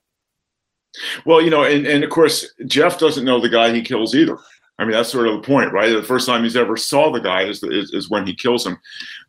Well, 1.25 1.41
you 1.41 1.49
know, 1.49 1.63
and, 1.63 1.85
and 1.85 2.03
of 2.03 2.09
course, 2.09 2.53
Jeff 2.65 2.97
doesn't 2.97 3.25
know 3.25 3.41
the 3.41 3.49
guy 3.49 3.73
he 3.73 3.81
kills 3.81 4.15
either. 4.15 4.37
I 4.79 4.85
mean, 4.85 4.93
that's 4.93 5.11
sort 5.11 5.27
of 5.27 5.35
the 5.35 5.45
point, 5.45 5.73
right? 5.73 5.91
The 5.91 6.01
first 6.01 6.25
time 6.25 6.43
he's 6.43 6.55
ever 6.55 6.77
saw 6.77 7.11
the 7.11 7.19
guy 7.19 7.43
is, 7.43 7.61
is, 7.63 7.93
is 7.93 8.09
when 8.09 8.25
he 8.25 8.33
kills 8.33 8.65
him. 8.65 8.79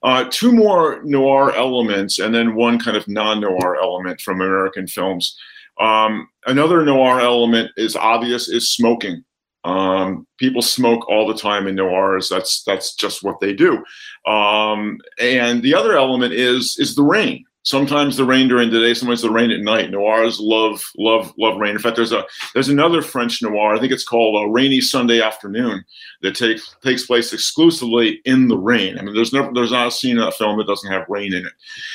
Uh, 0.04 0.24
two 0.30 0.52
more 0.52 1.02
noir 1.02 1.52
elements, 1.56 2.20
and 2.20 2.32
then 2.32 2.54
one 2.54 2.78
kind 2.78 2.96
of 2.96 3.06
non 3.08 3.40
noir 3.40 3.76
element 3.76 4.20
from 4.20 4.40
American 4.40 4.86
films. 4.86 5.36
Um, 5.80 6.28
another 6.46 6.84
noir 6.84 7.20
element 7.20 7.72
is 7.76 7.96
obvious 7.96 8.48
is 8.48 8.70
smoking. 8.70 9.24
Um, 9.64 10.26
people 10.38 10.62
smoke 10.62 11.08
all 11.08 11.26
the 11.26 11.36
time 11.36 11.66
in 11.66 11.74
noirs. 11.74 12.28
That's 12.28 12.62
that's 12.62 12.94
just 12.94 13.22
what 13.22 13.40
they 13.40 13.52
do. 13.52 13.84
Um, 14.30 14.98
and 15.18 15.62
the 15.62 15.74
other 15.74 15.96
element 15.96 16.32
is 16.32 16.76
is 16.78 16.94
the 16.94 17.02
rain. 17.02 17.44
Sometimes 17.62 18.16
the 18.16 18.24
rain 18.24 18.48
during 18.48 18.70
the 18.70 18.80
day, 18.80 18.94
sometimes 18.94 19.20
the 19.20 19.30
rain 19.30 19.50
at 19.50 19.60
night. 19.60 19.90
Noirs 19.90 20.40
love, 20.40 20.82
love, 20.96 21.32
love 21.38 21.58
rain. 21.58 21.72
In 21.72 21.78
fact, 21.78 21.96
there's 21.96 22.12
a 22.12 22.24
there's 22.54 22.70
another 22.70 23.02
French 23.02 23.42
noir. 23.42 23.74
I 23.74 23.78
think 23.78 23.92
it's 23.92 24.04
called 24.04 24.42
a 24.42 24.50
Rainy 24.50 24.80
Sunday 24.80 25.20
Afternoon 25.20 25.84
that 26.22 26.34
takes 26.34 26.74
takes 26.82 27.04
place 27.04 27.34
exclusively 27.34 28.22
in 28.24 28.48
the 28.48 28.56
rain. 28.56 28.98
I 28.98 29.02
mean, 29.02 29.14
there's 29.14 29.34
never 29.34 29.50
there's 29.52 29.72
not 29.72 29.88
a 29.88 29.90
scene 29.90 30.16
in 30.16 30.22
a 30.22 30.32
film 30.32 30.56
that 30.56 30.66
doesn't 30.66 30.90
have 30.90 31.04
rain 31.10 31.34
in 31.34 31.44
it. 31.44 31.52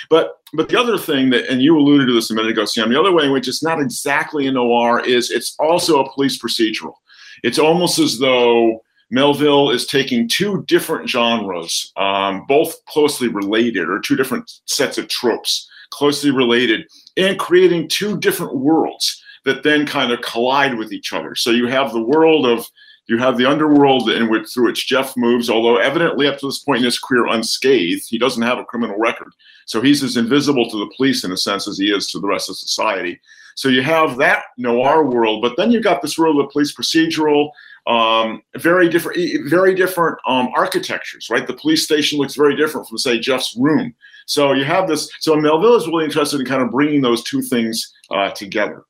But 0.07 0.37
but 0.53 0.69
the 0.69 0.79
other 0.79 0.99
thing 0.99 1.31
that, 1.31 1.47
and 1.49 1.63
you 1.63 1.75
alluded 1.75 2.07
to 2.07 2.13
this 2.13 2.29
a 2.29 2.35
minute 2.35 2.51
ago, 2.51 2.65
Sam. 2.65 2.89
The 2.89 2.99
other 2.99 3.11
way 3.11 3.25
in 3.25 3.31
which 3.31 3.47
it's 3.47 3.63
not 3.63 3.81
exactly 3.81 4.45
a 4.45 4.51
noir 4.51 5.03
is 5.03 5.31
it's 5.31 5.55
also 5.57 5.99
a 5.99 6.13
police 6.13 6.39
procedural. 6.39 6.93
It's 7.41 7.59
almost 7.59 7.97
as 7.97 8.19
though 8.19 8.84
Melville 9.11 9.69
is 9.69 9.85
taking 9.85 10.27
two 10.27 10.63
different 10.67 11.09
genres, 11.09 11.91
um, 11.95 12.45
both 12.47 12.83
closely 12.85 13.27
related, 13.27 13.89
or 13.89 13.99
two 13.99 14.15
different 14.15 14.51
sets 14.65 14.97
of 14.97 15.07
tropes, 15.07 15.69
closely 15.91 16.31
related, 16.31 16.87
and 17.15 17.39
creating 17.39 17.87
two 17.87 18.17
different 18.17 18.55
worlds 18.55 19.21
that 19.45 19.63
then 19.63 19.85
kind 19.85 20.11
of 20.11 20.21
collide 20.21 20.75
with 20.77 20.91
each 20.91 21.13
other. 21.13 21.35
So 21.35 21.51
you 21.51 21.67
have 21.67 21.93
the 21.93 22.03
world 22.03 22.45
of 22.45 22.65
you 23.07 23.19
have 23.19 23.37
the 23.37 23.45
underworld 23.45 24.09
in 24.09 24.29
which 24.29 24.51
through 24.51 24.65
which 24.65 24.87
Jeff 24.87 25.15
moves, 25.15 25.47
although 25.47 25.77
evidently 25.77 26.27
up 26.27 26.39
to 26.39 26.47
this 26.47 26.63
point 26.63 26.79
in 26.79 26.85
his 26.85 26.97
career 26.97 27.27
unscathed, 27.27 28.07
he 28.09 28.17
doesn't 28.17 28.41
have 28.41 28.57
a 28.57 28.65
criminal 28.65 28.97
record. 28.97 29.31
So 29.67 29.79
he's 29.79 30.03
as 30.03 30.17
invisible 30.17 30.67
to 30.69 30.79
the 30.79 30.91
police 30.97 31.23
in 31.23 31.31
a 31.31 31.37
sense 31.37 31.67
as 31.67 31.77
he 31.77 31.91
is 31.91 32.07
to 32.07 32.19
the 32.19 32.27
rest 32.27 32.49
of 32.49 32.57
society. 32.57 33.21
So 33.53 33.69
you 33.69 33.83
have 33.83 34.17
that 34.17 34.45
noir 34.57 35.05
world, 35.05 35.43
but 35.43 35.55
then 35.55 35.71
you've 35.71 35.83
got 35.83 36.01
this 36.01 36.17
world 36.17 36.39
of 36.39 36.49
police 36.49 36.75
procedural, 36.75 37.51
um, 37.87 38.41
very 38.57 38.89
different, 38.89 39.49
very 39.49 39.75
different 39.75 40.17
um, 40.27 40.49
architectures, 40.55 41.27
right? 41.29 41.45
The 41.45 41.53
police 41.53 41.83
station 41.83 42.17
looks 42.17 42.35
very 42.35 42.55
different 42.55 42.87
from, 42.87 42.97
say, 42.97 43.19
Jeff's 43.19 43.55
room. 43.57 43.93
So 44.25 44.53
you 44.53 44.65
have 44.65 44.87
this. 44.87 45.09
So 45.19 45.35
Melville 45.35 45.75
is 45.75 45.87
really 45.87 46.05
interested 46.05 46.39
in 46.39 46.45
kind 46.45 46.61
of 46.61 46.71
bringing 46.71 47.01
those 47.01 47.23
two 47.23 47.41
things 47.41 47.93
uh, 48.09 48.31
together. 48.31 48.83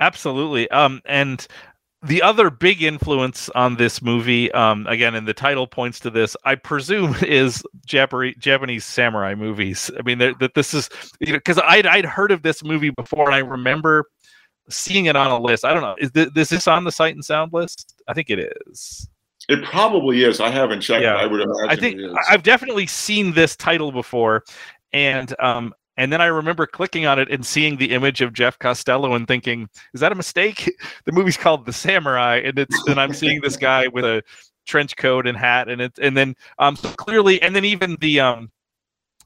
Absolutely. 0.00 0.70
Um, 0.70 1.02
and 1.04 1.46
the 2.02 2.22
other 2.22 2.48
big 2.48 2.82
influence 2.82 3.50
on 3.50 3.76
this 3.76 4.00
movie, 4.00 4.50
um, 4.52 4.86
again, 4.86 5.14
and 5.14 5.28
the 5.28 5.34
title 5.34 5.66
points 5.66 6.00
to 6.00 6.10
this, 6.10 6.34
I 6.44 6.54
presume, 6.54 7.14
is 7.22 7.62
Japanese, 7.84 8.84
samurai 8.84 9.34
movies. 9.34 9.90
I 9.98 10.02
mean, 10.02 10.18
that 10.18 10.54
this 10.54 10.72
is 10.72 10.88
you 11.20 11.32
know 11.32 11.38
because 11.38 11.58
I'd 11.58 11.86
I'd 11.86 12.06
heard 12.06 12.32
of 12.32 12.42
this 12.42 12.64
movie 12.64 12.90
before, 12.90 13.26
and 13.26 13.34
I 13.34 13.38
remember 13.40 14.06
seeing 14.70 15.06
it 15.06 15.16
on 15.16 15.30
a 15.30 15.38
list. 15.38 15.64
I 15.64 15.72
don't 15.72 15.82
know. 15.82 15.96
Is 15.98 16.10
this, 16.12 16.28
is 16.34 16.48
this 16.48 16.68
on 16.68 16.84
the 16.84 16.92
Sight 16.92 17.14
and 17.14 17.24
Sound 17.24 17.52
list? 17.52 18.02
I 18.08 18.14
think 18.14 18.30
it 18.30 18.52
is. 18.68 19.08
It 19.48 19.64
probably 19.64 20.22
is. 20.22 20.40
I 20.40 20.50
haven't 20.50 20.80
checked. 20.80 21.02
Yeah. 21.02 21.16
I 21.16 21.26
would 21.26 21.40
imagine. 21.40 21.68
I 21.70 21.76
think 21.76 22.00
I've 22.28 22.42
definitely 22.42 22.86
seen 22.86 23.32
this 23.32 23.56
title 23.56 23.90
before, 23.90 24.44
and 24.92 25.34
um, 25.40 25.74
and 25.96 26.12
then 26.12 26.20
I 26.20 26.26
remember 26.26 26.66
clicking 26.66 27.06
on 27.06 27.18
it 27.18 27.30
and 27.30 27.44
seeing 27.44 27.76
the 27.76 27.90
image 27.90 28.20
of 28.20 28.32
Jeff 28.32 28.58
Costello 28.58 29.14
and 29.14 29.26
thinking, 29.26 29.68
"Is 29.92 30.00
that 30.00 30.12
a 30.12 30.14
mistake?" 30.14 30.70
The 31.04 31.12
movie's 31.12 31.36
called 31.36 31.66
The 31.66 31.72
Samurai, 31.72 32.42
and 32.44 32.58
it's 32.58 32.86
and 32.86 33.00
I'm 33.00 33.12
seeing 33.12 33.40
this 33.40 33.56
guy 33.56 33.88
with 33.88 34.04
a 34.04 34.22
trench 34.66 34.96
coat 34.96 35.26
and 35.26 35.36
hat, 35.36 35.68
and 35.68 35.80
it 35.80 35.98
and 36.00 36.16
then 36.16 36.36
um 36.58 36.76
so 36.76 36.90
clearly, 36.90 37.42
and 37.42 37.56
then 37.56 37.64
even 37.64 37.96
the 38.00 38.20
um 38.20 38.50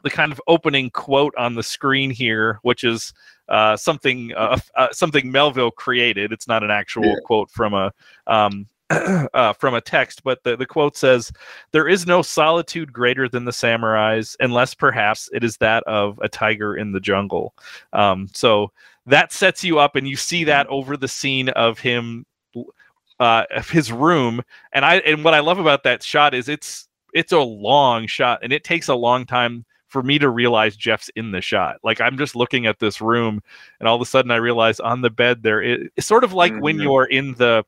the 0.05 0.11
kind 0.11 0.33
of 0.33 0.41
opening 0.47 0.91
quote 0.91 1.35
on 1.37 1.55
the 1.55 1.63
screen 1.63 2.11
here, 2.11 2.61
which 2.63 2.85
is 2.85 3.13
uh, 3.49 3.77
something 3.77 4.33
uh, 4.35 4.59
uh, 4.77 4.89
something 4.93 5.31
Melville 5.31 5.71
created. 5.71 6.33
It's 6.33 6.49
not 6.49 6.63
an 6.63 6.71
actual 6.71 7.07
yeah. 7.07 7.17
quote 7.25 7.51
from 7.51 7.75
a 7.75 7.93
um, 8.27 8.67
uh, 8.91 9.53
from 9.55 9.75
a 9.75 9.81
text, 9.81 10.23
but 10.25 10.43
the, 10.45 10.57
the 10.57 10.67
quote 10.67 10.97
says, 10.97 11.33
There 11.73 11.89
is 11.89 12.07
no 12.07 12.23
solitude 12.23 12.93
greater 12.93 13.29
than 13.29 13.45
the 13.45 13.53
samurai's, 13.53 14.37
unless 14.41 14.75
perhaps 14.75 15.29
it 15.33 15.43
is 15.43 15.57
that 15.59 15.83
of 15.85 16.19
a 16.23 16.29
tiger 16.29 16.77
in 16.77 16.93
the 16.93 17.01
jungle. 17.01 17.55
Um, 17.93 18.29
so 18.33 18.73
that 19.07 19.33
sets 19.33 19.65
you 19.65 19.79
up, 19.79 19.97
and 19.97 20.07
you 20.07 20.17
see 20.17 20.45
that 20.45 20.67
over 20.67 20.97
the 20.97 21.09
scene 21.09 21.49
of 21.51 21.79
him, 21.79 22.27
uh, 23.21 23.45
of 23.51 23.71
his 23.71 23.91
room. 23.91 24.43
And 24.73 24.85
I 24.85 24.97
and 24.97 25.25
what 25.25 25.35
I 25.35 25.41
love 25.41 25.59
about 25.59 25.83
that 25.85 26.03
shot 26.03 26.35
is 26.35 26.49
it's 26.49 26.89
it's 27.15 27.33
a 27.33 27.41
long 27.41 28.07
shot, 28.07 28.41
and 28.43 28.53
it 28.53 28.65
takes 28.65 28.89
a 28.89 28.95
long 28.95 29.25
time 29.25 29.65
for 29.95 30.03
me 30.03 30.19
to 30.19 30.29
realize 30.29 30.77
Jeff's 30.77 31.09
in 31.15 31.31
the 31.31 31.41
shot. 31.41 31.77
Like 31.85 32.01
I'm 32.01 32.19
just 32.19 32.35
looking 32.35 32.67
at 32.67 32.81
this 32.81 33.01
room, 33.01 33.41
and 33.79 33.89
all 33.89 33.95
of 33.95 34.03
a 34.03 34.05
sudden 34.05 34.33
I 34.33 34.37
realize 34.37 34.81
on 34.81 35.03
the 35.03 35.09
bed 35.09 35.45
there 35.45 35.63
is 35.63 35.89
it's 35.95 36.05
sort 36.09 36.25
of 36.25 36.33
like 36.33 36.51
mm-hmm. 36.51 36.63
when 36.63 36.81
you're 36.81 37.05
in 37.05 37.35
the 37.35 37.65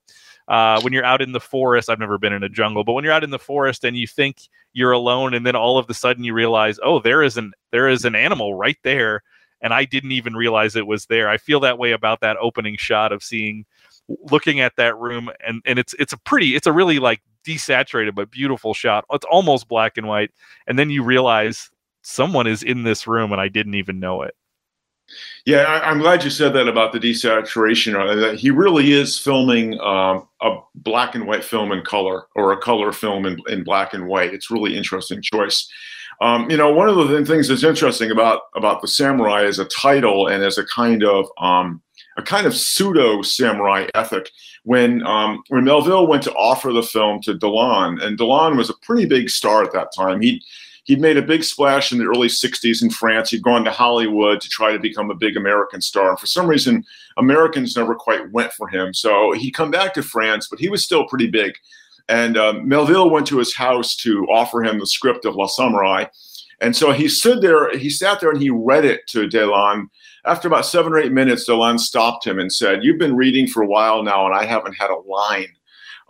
uh, 0.49 0.80
when 0.80 0.92
you're 0.92 1.04
out 1.04 1.23
in 1.23 1.30
the 1.30 1.38
forest. 1.38 1.88
I've 1.88 2.00
never 2.00 2.18
been 2.18 2.33
in 2.33 2.42
a 2.42 2.49
jungle, 2.49 2.83
but 2.83 2.95
when 2.95 3.04
you're 3.04 3.12
out 3.12 3.23
in 3.23 3.30
the 3.30 3.38
forest 3.38 3.85
and 3.85 3.97
you 3.97 4.09
think 4.09 4.40
you're 4.73 4.90
alone, 4.90 5.35
and 5.35 5.47
then 5.47 5.54
all 5.54 5.78
of 5.78 5.88
a 5.88 5.95
sudden 5.95 6.25
you 6.25 6.35
realize, 6.35 6.80
oh, 6.83 6.99
there 6.99 7.23
is 7.23 7.37
an 7.37 7.52
there 7.71 7.88
is 7.88 8.04
an 8.04 8.16
animal 8.16 8.56
right 8.56 8.78
there, 8.83 9.23
and 9.61 9.73
I 9.73 9.85
didn't 9.85 10.11
even 10.11 10.35
realize 10.35 10.75
it 10.75 10.88
was 10.88 11.06
there. 11.06 11.28
I 11.28 11.37
feel 11.37 11.61
that 11.61 11.78
way 11.78 11.92
about 11.92 12.18
that 12.23 12.38
opening 12.38 12.76
shot 12.76 13.12
of 13.12 13.23
seeing, 13.23 13.66
looking 14.09 14.59
at 14.59 14.75
that 14.78 14.99
room, 14.99 15.30
and 15.47 15.62
and 15.64 15.78
it's 15.78 15.95
it's 16.00 16.12
a 16.12 16.18
pretty, 16.18 16.56
it's 16.56 16.66
a 16.66 16.73
really 16.73 16.99
like 16.99 17.23
desaturated 17.47 18.16
but 18.16 18.33
beautiful 18.33 18.75
shot. 18.75 19.04
It's 19.12 19.26
almost 19.30 19.68
black 19.68 19.97
and 19.97 20.09
white, 20.09 20.33
and 20.66 20.76
then 20.76 20.90
you 20.90 21.04
realize 21.04 21.71
someone 22.07 22.47
is 22.47 22.63
in 22.63 22.85
this 22.85 23.07
room, 23.07 23.33
and 23.33 23.41
I 23.41 23.49
didn't 23.49 23.75
even 23.75 23.99
know 23.99 24.23
it. 24.23 24.35
Yeah, 25.45 25.63
I, 25.63 25.91
am 25.91 26.01
glad 26.01 26.25
you 26.25 26.31
said 26.31 26.53
that 26.55 26.67
about 26.67 26.93
the 26.93 26.99
desaturation. 26.99 27.95
Uh, 27.95 28.37
he 28.37 28.51
really 28.51 28.93
is 28.93 29.19
filming 29.19 29.79
um, 29.81 30.27
a 30.41 30.59
black 30.75 31.15
and 31.15 31.27
white 31.27 31.45
film 31.45 31.71
in 31.71 31.85
color 31.85 32.27
or 32.35 32.53
a 32.53 32.57
color 32.57 32.93
film 32.93 33.27
in, 33.27 33.39
in 33.49 33.63
black 33.63 33.95
and 33.95 34.09
white. 34.09 34.35
It's 34.35 34.51
really 34.51 34.77
interesting 34.77 35.23
choice. 35.23 35.71
Um, 36.21 36.51
you 36.51 36.57
know, 36.57 36.73
one 36.73 36.89
of 36.89 36.97
the 36.97 37.25
things 37.25 37.49
that's 37.49 37.63
interesting 37.63 38.11
about 38.11 38.43
about 38.55 38.81
the 38.81 38.89
samurai 38.89 39.45
as 39.45 39.59
a 39.59 39.67
title 39.67 40.29
and 40.29 40.43
as 40.43 40.59
a 40.59 40.67
kind 40.67 41.05
of 41.05 41.29
um, 41.39 41.83
a 42.17 42.23
kind 42.23 42.47
of 42.47 42.57
pseudo 42.57 43.23
samurai 43.23 43.87
ethic. 43.95 44.31
When 44.65 45.07
um, 45.07 45.43
when 45.49 45.65
Melville 45.65 46.09
went 46.09 46.25
to 46.25 46.33
offer 46.33 46.73
the 46.73 46.83
film 46.83 47.21
to 47.23 47.35
Delon, 47.35 48.03
and 48.03 48.19
Delon 48.19 48.57
was 48.57 48.71
a 48.71 48.75
pretty 48.83 49.07
big 49.07 49.31
star 49.31 49.63
at 49.63 49.73
that 49.75 49.93
time. 49.95 50.21
He 50.21 50.43
he'd 50.87 51.00
made 51.00 51.16
a 51.16 51.23
big 51.23 51.45
splash 51.45 51.93
in 51.93 51.99
the 51.99 52.07
early 52.07 52.28
60s 52.28 52.83
in 52.83 52.90
France. 52.90 53.31
He'd 53.31 53.43
gone 53.43 53.64
to 53.64 53.71
Hollywood 53.71 54.40
to 54.40 54.49
try 54.49 54.73
to 54.73 54.78
become 54.78 55.11
a 55.11 55.14
big 55.14 55.37
American 55.37 55.81
star. 55.81 56.11
And 56.11 56.19
for 56.19 56.26
some 56.26 56.47
reason, 56.47 56.85
Americans 57.16 57.76
never 57.76 57.95
quite 57.95 58.31
went 58.33 58.52
for 58.52 58.69
him. 58.69 58.95
So 58.95 59.33
he'd 59.33 59.50
come 59.50 59.71
back 59.71 59.95
to 59.95 60.02
France, 60.02 60.49
but 60.49 60.61
he 60.61 60.69
was 60.69 60.85
still 60.85 61.07
pretty 61.07 61.26
big. 61.26 61.55
And 62.09 62.37
um, 62.37 62.69
Melville 62.69 63.11
went 63.11 63.26
to 63.28 63.38
his 63.38 63.55
house 63.55 63.97
to 63.97 64.26
offer 64.31 64.62
him 64.62 64.78
the 64.78 64.87
script 64.87 65.25
of 65.25 65.35
La 65.35 65.47
Samurai. 65.47 66.07
And 66.61 66.75
so 66.75 66.93
he 66.93 67.09
stood 67.09 67.43
there, 67.43 67.76
he 67.76 67.90
sat 67.90 68.21
there 68.21 68.31
and 68.31 68.40
he 68.40 68.49
read 68.49 68.85
it 68.85 69.07
to 69.09 69.28
Delon. 69.28 69.88
After 70.25 70.49
about 70.49 70.66
seven 70.66 70.93
or 70.93 70.99
eight 70.99 71.12
minutes, 71.12 71.49
Delon 71.49 71.78
stopped 71.78 72.26
him 72.26 72.38
and 72.38 72.52
said, 72.52 72.83
You've 72.83 72.99
been 72.99 73.16
reading 73.16 73.47
for 73.47 73.62
a 73.62 73.66
while 73.66 74.02
now, 74.02 74.25
and 74.25 74.35
I 74.35 74.45
haven't 74.45 74.75
had 74.75 74.90
a 74.90 74.97
line 74.97 75.49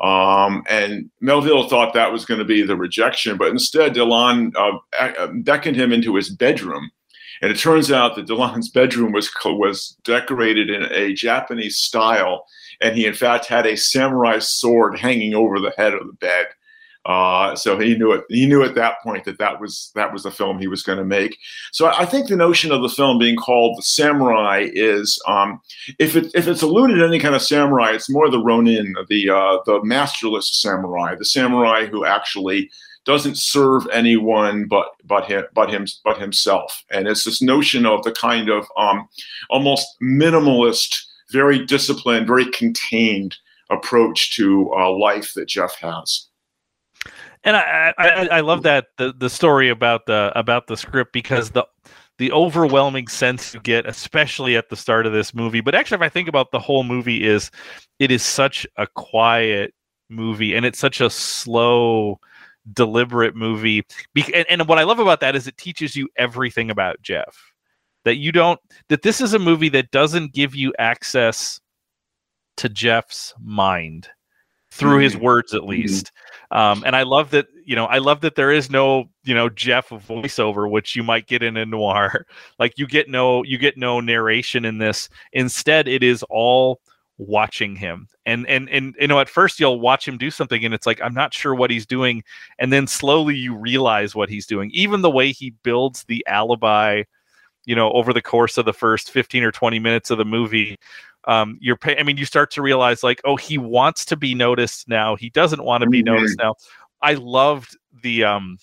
um, 0.01 0.63
and 0.69 1.11
Melville 1.21 1.69
thought 1.69 1.95
that 1.95 2.13
was 2.13 2.25
going 2.25 2.39
to 2.39 2.45
be 2.45 2.63
the 2.63 2.77
rejection, 2.77 3.37
but 3.37 3.49
instead 3.49 3.95
Delon 3.95 4.53
uh, 4.57 5.29
beckoned 5.43 5.77
him 5.77 5.93
into 5.93 6.17
his 6.17 6.29
bedroom. 6.29 6.91
And 7.43 7.51
it 7.51 7.59
turns 7.59 7.91
out 7.91 8.15
that 8.17 8.27
Delon's 8.27 8.69
bedroom 8.75 9.13
was 9.13 9.31
was 9.45 9.97
decorated 10.05 10.71
in 10.71 10.85
a 10.91 11.15
Japanese 11.15 11.79
style, 11.79 12.45
and 12.81 12.97
he 12.97 13.07
in 13.07 13.15
fact 13.15 13.47
had 13.47 13.67
a 13.67 13.77
samurai 13.77 14.39
sword 14.39 14.99
hanging 14.99 15.35
over 15.35 15.61
the 15.61 15.73
head 15.77 15.95
of 15.95 16.07
the 16.07 16.13
bed. 16.15 16.47
Uh, 17.07 17.55
so 17.55 17.79
he 17.79 17.97
knew 17.97 18.11
it. 18.11 18.25
He 18.29 18.47
knew 18.47 18.65
at 18.65 18.75
that 18.75 19.01
point 19.01 19.25
that 19.25 19.39
that 19.39 19.61
was 19.61 19.93
that 19.95 20.13
was 20.13 20.25
the 20.25 20.31
film 20.31 20.59
he 20.59 20.67
was 20.67 20.83
going 20.83 20.99
to 20.99 21.05
make. 21.05 21.39
So 21.71 21.87
I 21.87 22.05
think 22.05 22.27
the 22.27 22.37
notion 22.37 22.73
of 22.73 22.83
the 22.83 22.89
film 22.89 23.19
being 23.19 23.37
called 23.37 23.79
the 23.79 23.83
Samurai 23.83 24.69
is, 24.73 25.23
um, 25.29 25.61
if 26.01 26.17
it 26.17 26.33
if 26.35 26.49
it's 26.49 26.63
alluded 26.63 26.97
to 26.97 27.07
any 27.07 27.21
kind 27.21 27.37
of 27.37 27.43
samurai, 27.43 27.93
it's 27.93 28.11
more 28.11 28.29
the 28.29 28.43
Ronin, 28.43 28.95
the 29.09 29.31
uh, 29.31 29.59
the 29.67 29.81
masterless 29.85 30.53
samurai, 30.53 31.15
the 31.15 31.25
samurai 31.25 31.87
who 31.87 32.05
actually 32.05 32.71
doesn't 33.05 33.37
serve 33.37 33.87
anyone 33.93 34.67
but 34.67 34.89
but 35.05 35.27
him 35.27 35.45
but 35.55 35.71
him 35.71 35.87
but 36.03 36.19
himself. 36.19 36.85
And 36.91 37.07
it's 37.07 37.23
this 37.23 37.41
notion 37.41 37.87
of 37.87 38.03
the 38.03 38.11
kind 38.11 38.49
of 38.49 38.67
um, 38.77 39.09
almost 39.49 39.87
minimalist, 40.03 41.05
very 41.31 41.65
disciplined, 41.65 42.27
very 42.27 42.51
contained 42.51 43.37
approach 43.71 44.35
to 44.37 44.73
uh, 44.77 44.91
life 44.91 45.35
that 45.35 45.47
Jeff 45.47 45.77
has 45.77 46.26
and 47.47 47.57
I, 47.57 47.95
I, 47.97 48.29
I 48.33 48.41
love 48.41 48.65
that 48.65 48.89
the 48.99 49.15
the 49.17 49.31
story 49.31 49.69
about 49.69 50.07
the 50.07 50.33
about 50.35 50.67
the 50.67 50.77
script 50.77 51.13
because 51.13 51.51
the 51.53 51.65
the 52.19 52.33
overwhelming 52.33 53.09
sense 53.09 53.55
you 53.55 53.61
get, 53.61 53.87
especially 53.87 54.57
at 54.57 54.69
the 54.69 54.77
start 54.77 55.07
of 55.07 55.13
this 55.13 55.33
movie. 55.33 55.61
But 55.61 55.75
actually, 55.75 55.97
if 55.97 56.03
I 56.03 56.09
think 56.09 56.29
about 56.29 56.51
the 56.51 56.59
whole 56.59 56.83
movie, 56.83 57.25
is 57.25 57.51
it 57.99 58.11
is 58.11 58.23
such 58.23 58.67
a 58.77 58.87
quiet 58.89 59.73
movie 60.09 60.55
and 60.55 60.67
it's 60.67 60.79
such 60.79 61.01
a 61.01 61.09
slow, 61.09 62.19
deliberate 62.73 63.37
movie. 63.37 63.85
Be- 64.13 64.35
and, 64.35 64.47
and 64.49 64.69
what 64.69 64.79
I 64.79 64.85
love 64.85 64.99
about 64.99 65.21
that 65.21 65.37
is 65.37 65.47
it 65.47 65.57
teaches 65.57 65.95
you 65.95 66.09
everything 66.17 66.71
about 66.71 67.01
Jeff. 67.01 67.53
That 68.05 68.17
you 68.17 68.33
don't 68.33 68.59
that 68.89 69.03
this 69.03 69.21
is 69.21 69.35
a 69.35 69.39
movie 69.39 69.69
that 69.71 69.93
doesn't 69.93 70.33
give 70.33 70.55
you 70.55 70.73
access 70.79 71.61
to 72.57 72.69
Jeff's 72.69 73.35
mind 73.41 74.09
through 74.77 74.97
mm-hmm. 74.97 75.03
his 75.03 75.17
words 75.17 75.55
at 75.55 75.61
mm-hmm. 75.61 75.71
least. 75.71 76.07
Mm-hmm. 76.53 76.59
Um, 76.59 76.83
and 76.87 76.95
I 76.95 77.03
love 77.03 77.31
that, 77.31 77.47
you 77.65 77.75
know, 77.75 77.87
I 77.87 77.99
love 77.99 78.21
that 78.21 78.37
there 78.37 78.53
is 78.53 78.71
no, 78.71 79.09
you 79.25 79.35
know, 79.35 79.49
Jeff 79.49 79.89
voiceover, 79.89 80.71
which 80.71 80.95
you 80.95 81.03
might 81.03 81.27
get 81.27 81.43
in 81.43 81.57
a 81.57 81.67
noir. 81.67 82.27
Like 82.59 82.79
you 82.79 82.87
get 82.87 83.09
no, 83.09 83.43
you 83.43 83.59
get 83.59 83.77
no 83.77 84.01
narration 84.01 84.65
in 84.65 84.79
this. 84.79 85.09
Instead, 85.33 85.89
it 85.89 86.03
is 86.03 86.23
all 86.31 86.81
watching 87.19 87.77
him. 87.77 88.09
And 88.25 88.47
and 88.47 88.69
and 88.71 88.95
you 88.99 89.09
know, 89.09 89.21
at 89.21 89.29
first 89.29 89.61
you'll 89.61 89.81
watch 89.81 90.07
him 90.07 90.17
do 90.17 90.31
something 90.31 90.65
and 90.65 90.73
it's 90.73 90.87
like, 90.87 91.01
I'm 91.03 91.15
not 91.15 91.35
sure 91.35 91.55
what 91.55 91.71
he's 91.71 91.87
doing. 91.87 92.23
And 92.59 92.73
then 92.73 92.87
slowly 92.87 93.37
you 93.37 93.55
realize 93.55 94.15
what 94.15 94.31
he's 94.31 94.47
doing. 94.47 94.71
Even 94.73 95.03
the 95.03 95.11
way 95.11 95.33
he 95.33 95.51
builds 95.63 96.05
the 96.05 96.25
alibi, 96.27 97.03
you 97.67 97.75
know, 97.75 97.93
over 97.93 98.13
the 98.13 98.23
course 98.23 98.57
of 98.57 98.65
the 98.65 98.73
first 98.73 99.11
15 99.11 99.43
or 99.43 99.53
20 99.53 99.79
minutes 99.79 100.11
of 100.11 100.19
the 100.19 100.25
movie 100.25 100.79
um, 101.27 101.59
you're 101.61 101.77
pay- 101.77 101.99
I 101.99 102.03
mean, 102.03 102.17
you 102.17 102.25
start 102.25 102.51
to 102.53 102.63
realize 102.63 103.03
like, 103.03 103.21
oh, 103.25 103.37
he 103.37 103.59
wants 103.59 104.05
to 104.07 104.17
be 104.17 104.35
noticed 104.35 104.89
now. 104.89 105.17
He 105.17 105.31
doesn't 105.31 105.65
want 105.65 105.83
to 105.83 105.91
be 105.91 106.03
mm-hmm. 106.03 106.15
noticed 106.15 106.39
now. 106.39 106.55
I 107.03 107.15
loved 107.15 107.77
the 108.03 108.25
um 108.25 108.59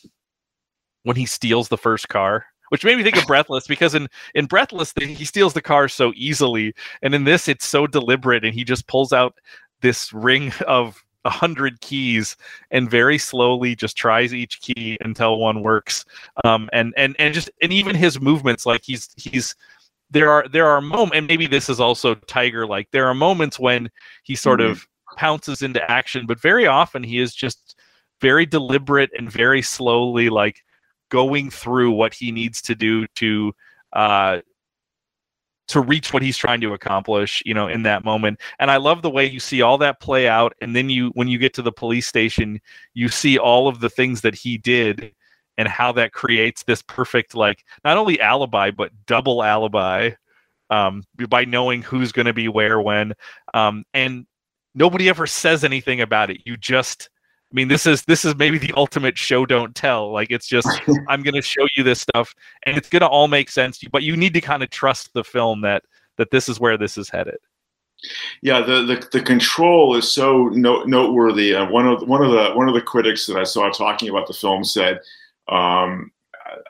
when 1.03 1.15
he 1.15 1.25
steals 1.25 1.67
the 1.67 1.77
first 1.77 2.07
car, 2.07 2.45
which 2.69 2.83
made 2.83 2.97
me 2.97 3.03
think 3.03 3.17
of 3.17 3.27
Breathless 3.27 3.67
because 3.67 3.93
in 3.93 4.07
in 4.33 4.45
Breathless 4.45 4.93
he 4.97 5.25
steals 5.25 5.53
the 5.53 5.61
car 5.61 5.87
so 5.87 6.13
easily, 6.15 6.73
and 7.01 7.13
in 7.13 7.25
this 7.25 7.47
it's 7.47 7.65
so 7.65 7.87
deliberate, 7.87 8.45
and 8.45 8.53
he 8.53 8.63
just 8.63 8.87
pulls 8.87 9.13
out 9.13 9.35
this 9.81 10.11
ring 10.13 10.51
of 10.67 11.03
a 11.25 11.29
hundred 11.29 11.79
keys 11.79 12.35
and 12.71 12.91
very 12.91 13.17
slowly 13.17 13.75
just 13.75 13.95
tries 13.95 14.33
each 14.33 14.59
key 14.59 14.97
until 15.01 15.37
one 15.37 15.63
works. 15.63 16.03
Um, 16.43 16.69
and 16.73 16.93
and 16.97 17.15
and 17.19 17.33
just 17.33 17.49
and 17.61 17.71
even 17.71 17.95
his 17.95 18.19
movements, 18.19 18.65
like 18.65 18.81
he's 18.83 19.09
he's 19.17 19.55
there 20.13 20.29
are 20.29 20.47
there 20.47 20.67
are 20.67 20.79
moments, 20.79 21.17
and 21.17 21.27
maybe 21.27 21.47
this 21.47 21.69
is 21.69 21.79
also 21.79 22.15
Tiger 22.15 22.65
like. 22.65 22.89
There 22.91 23.07
are 23.07 23.13
moments 23.13 23.59
when 23.59 23.89
he 24.23 24.35
sort 24.35 24.59
mm-hmm. 24.59 24.71
of 24.71 24.87
pounces 25.17 25.61
into 25.61 25.91
action, 25.91 26.25
but 26.25 26.39
very 26.39 26.67
often 26.67 27.03
he 27.03 27.19
is 27.19 27.35
just 27.35 27.75
very 28.21 28.45
deliberate 28.45 29.09
and 29.17 29.29
very 29.29 29.61
slowly 29.61 30.29
like 30.29 30.63
going 31.09 31.49
through 31.49 31.91
what 31.91 32.13
he 32.13 32.31
needs 32.31 32.61
to 32.61 32.75
do 32.75 33.05
to 33.15 33.51
uh, 33.93 34.39
to 35.67 35.81
reach 35.81 36.13
what 36.13 36.21
he's 36.21 36.37
trying 36.37 36.61
to 36.61 36.73
accomplish 36.73 37.41
you 37.45 37.53
know 37.53 37.67
in 37.67 37.83
that 37.83 38.03
moment 38.03 38.39
and 38.59 38.69
i 38.69 38.77
love 38.77 39.01
the 39.01 39.09
way 39.09 39.25
you 39.25 39.39
see 39.39 39.61
all 39.61 39.77
that 39.77 39.99
play 40.01 40.27
out 40.27 40.53
and 40.61 40.75
then 40.75 40.89
you 40.89 41.09
when 41.15 41.27
you 41.27 41.37
get 41.37 41.53
to 41.53 41.61
the 41.61 41.71
police 41.71 42.05
station 42.05 42.59
you 42.93 43.07
see 43.07 43.37
all 43.37 43.67
of 43.67 43.79
the 43.79 43.89
things 43.89 44.21
that 44.21 44.35
he 44.35 44.57
did 44.57 45.13
and 45.57 45.67
how 45.67 45.91
that 45.91 46.13
creates 46.13 46.63
this 46.63 46.81
perfect 46.81 47.35
like 47.35 47.63
not 47.83 47.97
only 47.97 48.19
alibi 48.21 48.71
but 48.71 48.91
double 49.05 49.43
alibi 49.43 50.11
um, 50.69 51.03
by 51.29 51.45
knowing 51.45 51.81
who's 51.81 52.11
going 52.11 52.25
to 52.25 52.33
be 52.33 52.47
where 52.47 52.81
when 52.81 53.13
um, 53.53 53.83
and 53.93 54.25
nobody 54.75 55.09
ever 55.09 55.27
says 55.27 55.63
anything 55.63 56.01
about 56.01 56.29
it 56.29 56.41
you 56.45 56.57
just 56.57 57.09
i 57.51 57.55
mean, 57.55 57.67
this 57.67 57.85
is 57.85 58.03
this 58.03 58.25
is 58.25 58.35
maybe 58.35 58.57
the 58.57 58.73
ultimate 58.75 59.15
show 59.15 59.45
don't 59.45 59.75
tell. 59.75 60.11
Like 60.11 60.31
it's 60.31 60.47
just 60.47 60.67
I'm 61.07 61.21
going 61.21 61.35
to 61.35 61.41
show 61.43 61.67
you 61.77 61.83
this 61.83 62.01
stuff, 62.01 62.33
and 62.65 62.75
it's 62.75 62.89
going 62.89 63.01
to 63.01 63.07
all 63.07 63.27
make 63.27 63.51
sense. 63.51 63.79
But 63.91 64.01
you 64.01 64.17
need 64.17 64.33
to 64.33 64.41
kind 64.41 64.63
of 64.63 64.71
trust 64.71 65.13
the 65.13 65.23
film 65.23 65.61
that 65.61 65.83
that 66.17 66.31
this 66.31 66.49
is 66.49 66.59
where 66.59 66.79
this 66.79 66.97
is 66.97 67.09
headed. 67.09 67.37
Yeah, 68.41 68.61
the, 68.61 68.83
the, 68.83 69.07
the 69.11 69.21
control 69.21 69.95
is 69.95 70.11
so 70.11 70.49
note, 70.49 70.87
noteworthy. 70.87 71.55
Uh, 71.55 71.69
one 71.69 71.87
of 71.87 72.07
one 72.07 72.23
of 72.23 72.31
the 72.31 72.51
one 72.53 72.67
of 72.67 72.73
the 72.73 72.81
critics 72.81 73.25
that 73.27 73.37
I 73.37 73.43
saw 73.43 73.69
talking 73.69 74.09
about 74.09 74.27
the 74.27 74.33
film 74.33 74.63
said, 74.63 74.99
um, 75.49 76.11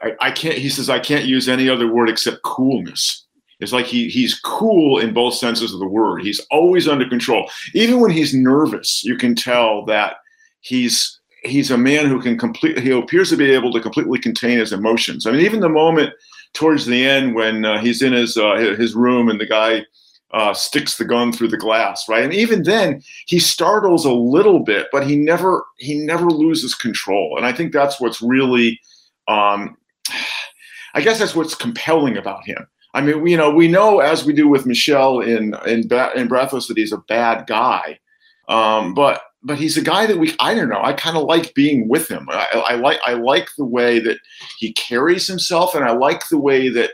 I, 0.02 0.14
I, 0.20 0.32
can't." 0.32 0.58
He 0.58 0.70
says, 0.70 0.90
"I 0.90 1.00
can't 1.00 1.26
use 1.26 1.50
any 1.50 1.70
other 1.70 1.92
word 1.92 2.10
except 2.10 2.44
coolness." 2.44 3.26
It's 3.60 3.72
like 3.72 3.86
he 3.86 4.10
he's 4.10 4.40
cool 4.40 5.00
in 5.00 5.14
both 5.14 5.36
senses 5.36 5.74
of 5.74 5.80
the 5.80 5.88
word. 5.88 6.22
He's 6.22 6.40
always 6.52 6.88
under 6.88 7.08
control. 7.08 7.50
Even 7.74 8.00
when 8.00 8.12
he's 8.12 8.34
nervous, 8.34 9.04
you 9.04 9.16
can 9.16 9.36
tell 9.36 9.86
that 9.86 10.18
he's 10.62 11.20
he's 11.44 11.72
a 11.72 11.78
man 11.78 12.08
who 12.08 12.22
can 12.22 12.38
complete. 12.38 12.80
He 12.80 12.92
appears 12.92 13.30
to 13.30 13.38
be 13.38 13.52
able 13.52 13.72
to 13.74 13.80
completely 13.80 14.20
contain 14.20 14.60
his 14.60 14.74
emotions. 14.74 15.26
I 15.26 15.32
mean, 15.32 15.42
even 15.42 15.60
the 15.60 15.70
moment 15.70 16.14
towards 16.54 16.86
the 16.86 17.06
end 17.06 17.36
when 17.36 17.66
uh, 17.66 17.82
he's 17.82 18.02
in 18.02 18.14
his 18.14 18.38
uh, 18.38 18.56
his 18.78 18.96
room 18.96 19.30
and 19.30 19.40
the 19.40 19.46
guy 19.46 19.86
uh, 20.34 20.54
sticks 20.54 20.98
the 20.98 21.06
gun 21.06 21.32
through 21.32 21.48
the 21.48 21.58
glass, 21.58 22.10
right? 22.10 22.24
And 22.24 22.34
even 22.34 22.64
then, 22.64 23.04
he 23.28 23.40
startles 23.40 24.04
a 24.04 24.12
little 24.12 24.60
bit, 24.60 24.88
but 24.92 25.08
he 25.08 25.16
never 25.16 25.64
he 25.78 25.96
never 25.96 26.26
loses 26.26 26.74
control. 26.74 27.38
And 27.38 27.46
I 27.46 27.54
think 27.54 27.72
that's 27.72 28.02
what's 28.02 28.22
really, 28.22 28.80
um, 29.28 29.78
I 30.96 31.02
guess 31.02 31.20
that's 31.20 31.36
what's 31.36 31.56
compelling 31.56 32.18
about 32.18 32.46
him. 32.46 32.68
I 32.96 33.02
mean, 33.02 33.26
you 33.26 33.38
know, 33.38 33.50
we 33.50 33.68
know 33.68 34.00
as 34.00 34.24
we 34.26 34.34
do 34.34 34.48
with 34.48 34.66
Michel 34.66 35.22
in 35.22 35.56
in, 35.66 35.90
in 36.16 36.28
Breathless 36.28 36.68
that 36.68 36.78
he's 36.78 36.94
a 36.94 37.04
bad 37.08 37.46
guy, 37.48 38.00
um, 38.50 38.94
but 38.94 39.22
but 39.44 39.58
he's 39.58 39.78
a 39.78 39.84
guy 39.84 40.06
that 40.08 40.18
we 40.18 40.36
I 40.40 40.56
don't 40.56 40.70
know 40.70 40.82
I 40.82 40.94
kind 40.94 41.18
of 41.18 41.24
like 41.24 41.54
being 41.54 41.88
with 41.88 42.10
him. 42.10 42.28
I, 42.30 42.48
I 42.70 42.76
like 42.76 43.00
I 43.06 43.14
like 43.14 43.50
the 43.56 43.66
way 43.66 44.00
that 44.00 44.18
he 44.58 44.74
carries 44.74 45.28
himself, 45.28 45.76
and 45.76 45.86
I 45.86 45.92
like 45.92 46.28
the 46.30 46.40
way 46.40 46.70
that 46.70 46.92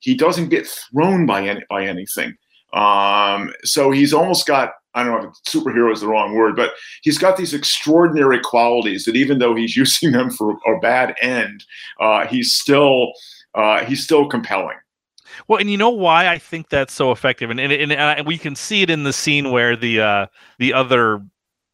he 0.00 0.14
doesn't 0.14 0.48
get 0.50 0.66
thrown 0.66 1.24
by 1.24 1.46
any 1.46 1.62
by 1.70 1.86
anything. 1.86 2.36
Um, 2.72 3.52
so 3.64 3.90
he's 3.90 4.12
almost 4.12 4.46
got 4.46 4.72
I 4.94 5.04
don't 5.04 5.22
know 5.22 5.28
if 5.28 5.34
superhero 5.44 5.92
is 5.92 6.00
the 6.00 6.06
wrong 6.06 6.34
word, 6.34 6.54
but 6.54 6.72
he's 7.02 7.18
got 7.18 7.36
these 7.36 7.54
extraordinary 7.54 8.40
qualities 8.40 9.04
that 9.04 9.16
even 9.16 9.38
though 9.38 9.54
he's 9.54 9.76
using 9.82 10.12
them 10.12 10.30
for 10.30 10.58
a 10.66 10.78
bad 10.80 11.14
end, 11.20 11.64
uh, 12.00 12.26
he's 12.26 12.54
still 12.54 13.12
uh, 13.54 13.84
he's 13.84 14.04
still 14.04 14.28
compelling. 14.28 14.76
Well, 15.48 15.58
and 15.58 15.70
you 15.70 15.78
know 15.78 15.90
why 15.90 16.28
I 16.28 16.38
think 16.38 16.68
that's 16.68 16.92
so 16.92 17.10
effective, 17.10 17.50
and 17.50 17.58
and, 17.58 17.72
and, 17.72 17.92
and 17.92 18.26
we 18.26 18.38
can 18.38 18.54
see 18.54 18.82
it 18.82 18.90
in 18.90 19.04
the 19.04 19.12
scene 19.12 19.50
where 19.50 19.76
the 19.76 20.00
uh, 20.00 20.26
the 20.58 20.74
other 20.74 21.22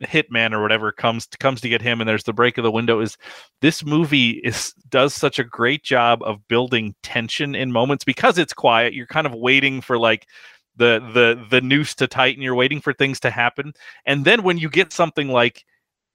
hitman 0.02 0.52
or 0.52 0.62
whatever 0.62 0.92
comes 0.92 1.26
to, 1.26 1.38
comes 1.38 1.60
to 1.60 1.68
get 1.68 1.82
him, 1.82 2.00
and 2.00 2.08
there's 2.08 2.22
the 2.22 2.32
break 2.32 2.56
of 2.56 2.62
the 2.62 2.70
window. 2.70 3.00
Is 3.00 3.16
this 3.60 3.84
movie 3.84 4.40
is 4.44 4.74
does 4.90 5.12
such 5.12 5.40
a 5.40 5.44
great 5.44 5.82
job 5.82 6.22
of 6.22 6.46
building 6.46 6.94
tension 7.02 7.56
in 7.56 7.72
moments 7.72 8.04
because 8.04 8.38
it's 8.38 8.52
quiet. 8.52 8.94
You're 8.94 9.06
kind 9.06 9.26
of 9.26 9.34
waiting 9.34 9.80
for 9.80 9.98
like 9.98 10.26
the 10.78 11.00
the 11.12 11.46
the 11.50 11.60
noose 11.60 11.94
to 11.96 12.06
tighten. 12.06 12.42
You're 12.42 12.54
waiting 12.54 12.80
for 12.80 12.92
things 12.92 13.20
to 13.20 13.30
happen, 13.30 13.72
and 14.06 14.24
then 14.24 14.42
when 14.42 14.58
you 14.58 14.70
get 14.70 14.92
something 14.92 15.28
like 15.28 15.64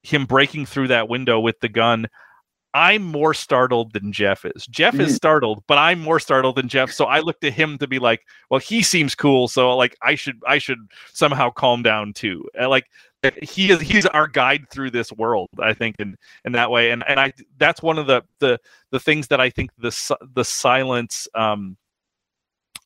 him 0.01 0.25
breaking 0.25 0.65
through 0.65 0.89
that 0.89 1.07
window 1.07 1.39
with 1.39 1.59
the 1.61 1.69
gun, 1.69 2.07
I'm 2.73 3.03
more 3.03 3.33
startled 3.33 3.93
than 3.93 4.11
Jeff 4.11 4.45
is. 4.45 4.65
Jeff 4.67 4.99
is 4.99 5.13
mm. 5.13 5.15
startled, 5.15 5.63
but 5.67 5.77
I'm 5.77 5.99
more 5.99 6.19
startled 6.19 6.55
than 6.55 6.67
Jeff. 6.67 6.91
So 6.91 7.05
I 7.05 7.19
look 7.19 7.39
to 7.41 7.51
him 7.51 7.77
to 7.77 7.87
be 7.87 7.99
like, 7.99 8.21
well, 8.49 8.59
he 8.59 8.81
seems 8.81 9.13
cool, 9.13 9.47
so 9.47 9.75
like 9.77 9.95
I 10.01 10.15
should 10.15 10.41
I 10.47 10.57
should 10.57 10.79
somehow 11.13 11.51
calm 11.51 11.83
down 11.83 12.13
too. 12.13 12.47
Like 12.59 12.85
he 13.41 13.71
is 13.71 13.79
he's 13.79 14.05
our 14.07 14.27
guide 14.27 14.69
through 14.71 14.91
this 14.91 15.11
world, 15.11 15.49
I 15.59 15.73
think, 15.73 15.97
in 15.99 16.17
in 16.45 16.53
that 16.53 16.71
way. 16.71 16.91
And 16.91 17.03
and 17.07 17.19
I 17.19 17.33
that's 17.57 17.81
one 17.81 17.99
of 17.99 18.07
the 18.07 18.23
the 18.39 18.59
the 18.91 18.99
things 18.99 19.27
that 19.27 19.39
I 19.39 19.49
think 19.49 19.69
the 19.77 20.17
the 20.33 20.43
silence 20.43 21.27
um 21.35 21.77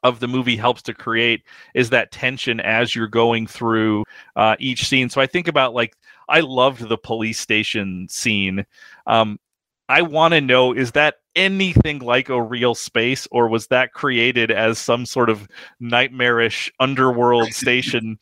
of 0.04 0.20
the 0.20 0.28
movie 0.28 0.56
helps 0.56 0.82
to 0.84 0.94
create 0.94 1.44
is 1.74 1.90
that 1.90 2.12
tension 2.12 2.60
as 2.60 2.96
you're 2.96 3.08
going 3.08 3.48
through 3.48 4.04
uh, 4.36 4.56
each 4.60 4.88
scene. 4.88 5.10
So 5.10 5.22
I 5.22 5.28
think 5.28 5.48
about 5.48 5.74
like 5.74 5.96
I 6.30 6.42
loved 6.42 6.88
the 6.88 6.98
police 6.98 7.40
station 7.40 8.08
scene. 8.10 8.66
Um, 9.06 9.40
I 9.90 10.02
want 10.02 10.34
to 10.34 10.42
know 10.42 10.74
is 10.74 10.92
that 10.92 11.16
anything 11.36 12.00
like 12.00 12.30
a 12.30 12.42
real 12.42 12.76
space 12.76 13.28
or 13.32 13.48
was 13.48 13.68
that 13.68 13.94
created 13.94 14.52
as 14.52 14.80
some 14.80 15.06
sort 15.06 15.30
of 15.30 15.48
nightmarish 15.80 16.72
underworld 16.80 17.48
station 17.54 18.20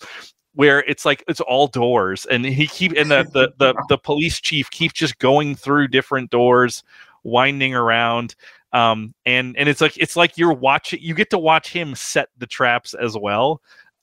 where 0.53 0.79
it's 0.81 1.05
like 1.05 1.23
it's 1.27 1.41
all 1.41 1.67
doors 1.67 2.25
and 2.27 2.45
he 2.45 2.67
keep 2.67 2.93
and 2.93 3.11
the, 3.11 3.25
the 3.33 3.53
the 3.57 3.85
the 3.89 3.97
police 3.97 4.39
chief 4.39 4.69
keeps 4.69 4.93
just 4.93 5.17
going 5.17 5.55
through 5.55 5.87
different 5.87 6.29
doors 6.29 6.83
winding 7.23 7.73
around 7.73 8.35
um 8.75 9.15
and 9.25 9.55
and 9.57 9.69
it's 9.69 9.79
like 9.79 9.97
it's 9.97 10.15
like 10.15 10.37
you're 10.37 10.53
watching 10.53 10.99
you 11.01 11.15
get 11.15 11.29
to 11.29 11.37
watch 11.37 11.71
him 11.71 11.95
set 11.95 12.29
the 12.37 12.45
traps 12.45 12.93
as 12.93 13.17
well 13.17 13.61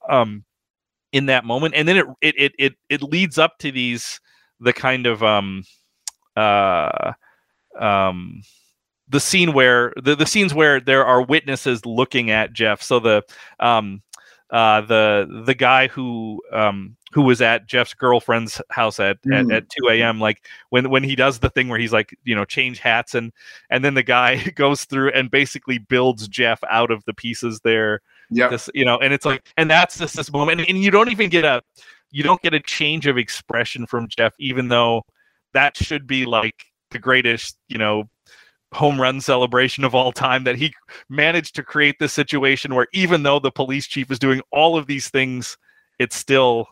um 0.08 0.44
in 1.12 1.26
that 1.26 1.44
moment 1.44 1.74
and 1.74 1.86
then 1.86 1.98
it 1.98 2.06
it 2.22 2.34
it 2.38 2.52
it, 2.58 2.72
it 2.88 3.02
leads 3.02 3.38
up 3.38 3.58
to 3.58 3.70
these 3.70 4.18
the 4.60 4.72
kind 4.72 5.06
of 5.06 5.22
um 5.22 5.62
uh 6.36 7.12
um 7.78 8.42
the 9.08 9.20
scene 9.20 9.52
where 9.52 9.92
the, 10.02 10.16
the 10.16 10.26
scenes 10.26 10.54
where 10.54 10.80
there 10.80 11.04
are 11.04 11.22
witnesses 11.22 11.84
looking 11.84 12.30
at 12.30 12.54
Jeff. 12.54 12.82
So 12.82 12.98
the 12.98 13.22
um 13.60 14.02
uh 14.50 14.80
the 14.80 15.42
the 15.44 15.54
guy 15.54 15.88
who 15.88 16.40
um 16.50 16.96
who 17.12 17.22
was 17.22 17.42
at 17.42 17.66
Jeff's 17.66 17.94
girlfriend's 17.94 18.60
house 18.70 18.98
at, 18.98 19.22
mm. 19.22 19.38
at, 19.38 19.52
at 19.52 19.70
2 19.70 19.88
a.m. 19.90 20.18
Like 20.20 20.46
when 20.70 20.90
when 20.90 21.02
he 21.02 21.14
does 21.14 21.38
the 21.38 21.50
thing 21.50 21.68
where 21.68 21.78
he's 21.78 21.92
like, 21.92 22.16
you 22.24 22.34
know, 22.34 22.44
change 22.44 22.78
hats 22.78 23.14
and 23.14 23.32
and 23.70 23.84
then 23.84 23.94
the 23.94 24.02
guy 24.02 24.42
goes 24.54 24.84
through 24.84 25.10
and 25.10 25.30
basically 25.30 25.78
builds 25.78 26.26
Jeff 26.28 26.60
out 26.70 26.90
of 26.90 27.04
the 27.04 27.14
pieces 27.14 27.60
there. 27.60 28.00
Yeah. 28.30 28.56
You 28.74 28.84
know, 28.84 28.98
and 28.98 29.12
it's 29.12 29.26
like 29.26 29.46
and 29.56 29.70
that's 29.70 29.98
just 29.98 30.16
this 30.16 30.32
moment. 30.32 30.60
And, 30.60 30.70
and 30.70 30.78
you 30.78 30.90
don't 30.90 31.10
even 31.10 31.28
get 31.28 31.44
a 31.44 31.62
you 32.10 32.22
don't 32.22 32.42
get 32.42 32.54
a 32.54 32.60
change 32.60 33.06
of 33.06 33.18
expression 33.18 33.86
from 33.86 34.08
Jeff, 34.08 34.34
even 34.38 34.68
though 34.68 35.02
that 35.52 35.76
should 35.76 36.06
be 36.06 36.24
like 36.24 36.66
the 36.90 36.98
greatest, 36.98 37.58
you 37.68 37.78
know, 37.78 38.04
home 38.72 39.00
run 39.00 39.20
celebration 39.20 39.84
of 39.84 39.94
all 39.94 40.12
time 40.12 40.44
that 40.44 40.56
he 40.56 40.72
managed 41.08 41.54
to 41.56 41.62
create 41.62 41.98
this 41.98 42.12
situation 42.12 42.74
where 42.74 42.86
even 42.92 43.22
though 43.22 43.38
the 43.38 43.50
police 43.50 43.86
chief 43.86 44.10
is 44.10 44.18
doing 44.18 44.40
all 44.50 44.78
of 44.78 44.86
these 44.86 45.10
things, 45.10 45.58
it's 45.98 46.16
still 46.16 46.68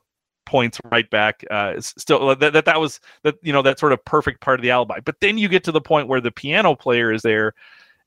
points 0.50 0.80
right 0.90 1.08
back. 1.10 1.44
Uh, 1.48 1.80
still 1.80 2.34
that, 2.34 2.52
that 2.52 2.64
that 2.64 2.80
was 2.80 2.98
that 3.22 3.36
you 3.40 3.52
know 3.52 3.62
that 3.62 3.78
sort 3.78 3.92
of 3.92 4.04
perfect 4.04 4.40
part 4.40 4.58
of 4.58 4.62
the 4.62 4.70
alibi. 4.70 4.98
But 4.98 5.20
then 5.20 5.38
you 5.38 5.48
get 5.48 5.62
to 5.64 5.72
the 5.72 5.80
point 5.80 6.08
where 6.08 6.20
the 6.20 6.32
piano 6.32 6.74
player 6.74 7.12
is 7.12 7.22
there, 7.22 7.54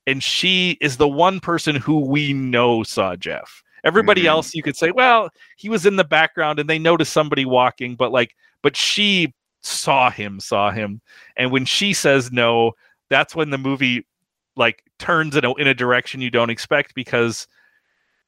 and 0.05 0.21
she 0.21 0.77
is 0.81 0.97
the 0.97 1.07
one 1.07 1.39
person 1.39 1.77
who 1.77 1.99
we 2.01 2.33
know 2.33 2.83
saw 2.83 3.15
Jeff. 3.15 3.63
Everybody 3.85 4.21
mm-hmm. 4.21 4.29
else, 4.29 4.53
you 4.53 4.61
could 4.61 4.75
say, 4.75 4.91
well, 4.91 5.29
he 5.57 5.69
was 5.69 5.85
in 5.85 5.95
the 5.95 6.03
background 6.03 6.59
and 6.59 6.69
they 6.69 6.79
noticed 6.79 7.13
somebody 7.13 7.45
walking, 7.45 7.95
but 7.95 8.11
like, 8.11 8.35
but 8.61 8.75
she 8.77 9.33
saw 9.61 10.09
him, 10.09 10.39
saw 10.39 10.71
him. 10.71 11.01
And 11.37 11.51
when 11.51 11.65
she 11.65 11.93
says 11.93 12.31
no, 12.31 12.73
that's 13.09 13.35
when 13.35 13.49
the 13.49 13.57
movie 13.57 14.05
like 14.55 14.83
turns 14.99 15.35
in 15.35 15.45
a, 15.45 15.53
in 15.55 15.67
a 15.67 15.73
direction 15.73 16.21
you 16.21 16.29
don't 16.29 16.49
expect 16.49 16.93
because 16.93 17.47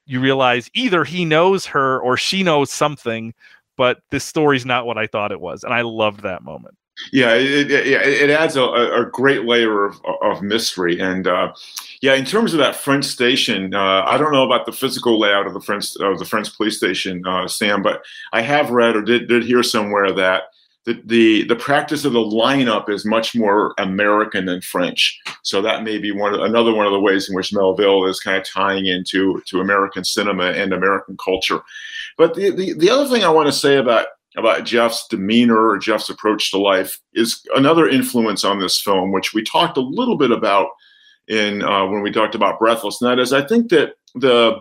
you 0.06 0.20
realize 0.20 0.70
either 0.74 1.04
he 1.04 1.26
knows 1.26 1.66
her 1.66 2.00
or 2.00 2.16
she 2.18 2.44
knows 2.44 2.72
something, 2.72 3.34
but 3.78 4.00
this 4.12 4.24
story's 4.24 4.66
not 4.66 4.86
what 4.86 4.98
I 4.98 5.08
thought 5.08 5.32
it 5.32 5.40
was. 5.40 5.64
And 5.64 5.74
I 5.74 5.82
loved 5.82 6.24
that 6.24 6.44
moment. 6.44 6.76
Yeah, 7.12 7.34
it, 7.34 7.70
it, 7.70 7.88
it 7.88 8.30
adds 8.30 8.56
a, 8.56 8.64
a, 8.64 9.10
great 9.12 9.44
layer 9.44 9.84
of, 9.84 10.00
of 10.22 10.42
mystery. 10.42 10.98
And 11.00 11.28
uh, 11.28 11.52
yeah, 12.02 12.14
in 12.14 12.24
terms 12.24 12.54
of 12.54 12.60
that 12.60 12.76
French 12.76 13.04
station, 13.04 13.76
uh, 13.76 14.04
I 14.06 14.18
don't 14.18 14.32
know 14.32 14.46
about 14.46 14.66
the 14.66 14.72
physical 14.72 15.20
layout 15.20 15.46
of 15.46 15.54
the 15.54 15.60
French 15.60 15.96
of 15.98 16.20
the 16.20 16.26
French 16.26 16.56
police 16.56 16.78
station, 16.78 17.22
uh, 17.28 17.50
Sam, 17.50 17.84
but 17.84 18.06
I 18.32 18.42
have 18.42 18.70
read 18.70 18.96
or 18.96 19.02
did, 19.02 19.28
did 19.28 19.44
hear 19.44 19.62
somewhere 19.62 20.14
that 20.14 20.44
the, 20.86 21.02
the 21.06 21.44
the 21.46 21.56
practice 21.56 22.06
of 22.06 22.14
the 22.14 22.20
lineup 22.20 22.90
is 22.90 23.06
much 23.06 23.36
more 23.36 23.74
American 23.80 24.46
than 24.46 24.62
French. 24.62 25.20
So 25.42 25.62
that 25.64 25.84
may 25.84 25.98
be 25.98 26.12
one 26.12 26.40
another 26.40 26.74
one 26.74 26.86
of 26.86 26.92
the 26.92 27.00
ways 27.00 27.28
in 27.28 27.36
which 27.36 27.52
Melville 27.52 28.06
is 28.06 28.20
kind 28.20 28.38
of 28.38 28.48
tying 28.48 28.86
into 28.86 29.42
to 29.48 29.62
American 29.62 30.04
cinema 30.04 30.52
and 30.52 30.74
American 30.74 31.18
culture. 31.18 31.62
But 32.18 32.36
the, 32.36 32.50
the, 32.50 32.74
the 32.74 32.90
other 32.90 33.10
thing 33.10 33.24
I 33.24 33.30
want 33.30 33.48
to 33.48 33.54
say 33.54 33.78
about 33.78 34.08
about 34.38 34.66
Jeff's 34.66 35.08
demeanor 35.08 35.70
or 35.70 35.78
Jeff's 35.78 36.10
approach 36.10 36.52
to 36.52 36.58
life 36.58 37.00
is 37.14 37.42
another 37.56 37.88
influence 37.88 38.44
on 38.44 38.60
this 38.60 38.80
film, 38.80 39.12
which 39.12 39.34
we 39.34 39.44
talked 39.44 39.78
a 39.78 39.82
little 39.82 40.18
bit 40.18 40.32
about 40.32 40.70
in 41.28 41.64
uh, 41.64 41.86
when 41.86 42.02
we 42.02 42.12
talked 42.12 42.36
about 42.36 42.60
Breathless. 42.60 43.02
And 43.02 43.10
that 43.10 43.20
is, 43.20 43.34
I 43.34 43.46
think 43.46 43.70
that 43.70 43.94
the 44.14 44.60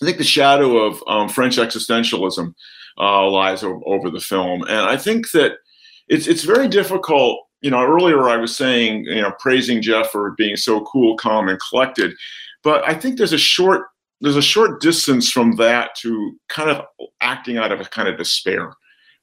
I 0.00 0.04
think 0.04 0.18
the 0.18 0.24
shadow 0.24 0.78
of 0.78 1.02
um, 1.06 1.28
French 1.28 1.56
existentialism 1.56 2.54
uh, 2.98 3.30
lies 3.30 3.62
o- 3.62 3.82
over 3.86 4.10
the 4.10 4.20
film. 4.20 4.62
And 4.62 4.80
I 4.80 4.96
think 4.96 5.30
that 5.32 5.58
it's 6.08 6.26
it's 6.26 6.44
very 6.44 6.68
difficult. 6.68 7.46
You 7.60 7.70
know, 7.70 7.82
earlier 7.82 8.28
I 8.28 8.36
was 8.36 8.56
saying, 8.56 9.04
you 9.04 9.22
know, 9.22 9.32
praising 9.38 9.80
Jeff 9.80 10.10
for 10.10 10.32
being 10.32 10.56
so 10.56 10.80
cool, 10.80 11.16
calm, 11.16 11.48
and 11.48 11.60
collected, 11.60 12.12
but 12.64 12.86
I 12.86 12.94
think 12.94 13.16
there's 13.16 13.32
a 13.32 13.38
short 13.38 13.86
there's 14.22 14.36
a 14.36 14.42
short 14.42 14.80
distance 14.80 15.30
from 15.30 15.56
that 15.56 15.94
to 15.96 16.38
kind 16.48 16.70
of 16.70 16.86
acting 17.20 17.58
out 17.58 17.72
of 17.72 17.80
a 17.80 17.84
kind 17.84 18.08
of 18.08 18.16
despair. 18.16 18.72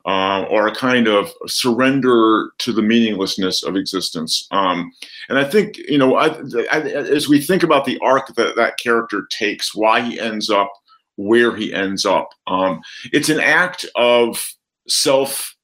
um, 0.06 0.48
or 0.50 0.68
a 0.68 0.76
kind 0.76 1.08
of 1.08 1.32
surrender 1.48 2.52
to 2.60 2.72
the 2.72 2.82
meaninglessness 2.82 3.64
of 3.64 3.76
existence. 3.76 4.48
Um, 4.52 4.92
and 5.28 5.38
I 5.38 5.44
think, 5.44 5.78
you 5.78 5.98
know, 5.98 6.16
I, 6.16 6.28
I, 6.72 6.80
as 6.80 7.28
we 7.28 7.42
think 7.42 7.64
about 7.64 7.86
the 7.86 8.00
arc 8.02 8.34
that 8.36 8.56
that 8.56 8.78
character 8.80 9.28
takes, 9.30 9.76
why 9.76 10.02
he 10.02 10.20
ends 10.20 10.50
up 10.50 10.72
where 11.18 11.56
he 11.56 11.74
ends 11.74 12.06
up, 12.06 12.30
um, 12.48 12.80
it's 13.12 13.28
an 13.30 13.42
act 13.42 13.86
of 13.96 14.42
self. 14.88 15.56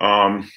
Um, 0.00 0.50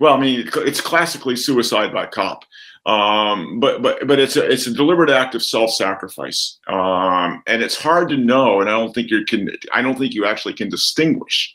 well, 0.00 0.14
I 0.14 0.20
mean, 0.20 0.48
it's 0.56 0.80
classically 0.80 1.36
suicide 1.36 1.92
by 1.92 2.06
cop. 2.06 2.44
Um, 2.86 3.58
but 3.58 3.82
but 3.82 4.06
but 4.06 4.20
it's 4.20 4.36
a 4.36 4.48
it's 4.48 4.68
a 4.68 4.72
deliberate 4.72 5.10
act 5.10 5.34
of 5.34 5.42
self-sacrifice, 5.42 6.58
um, 6.68 7.42
and 7.48 7.60
it's 7.60 7.76
hard 7.76 8.08
to 8.10 8.16
know. 8.16 8.60
And 8.60 8.70
I 8.70 8.74
don't 8.74 8.94
think 8.94 9.10
you 9.10 9.24
can. 9.24 9.50
I 9.74 9.82
don't 9.82 9.98
think 9.98 10.14
you 10.14 10.24
actually 10.24 10.54
can 10.54 10.68
distinguish 10.68 11.52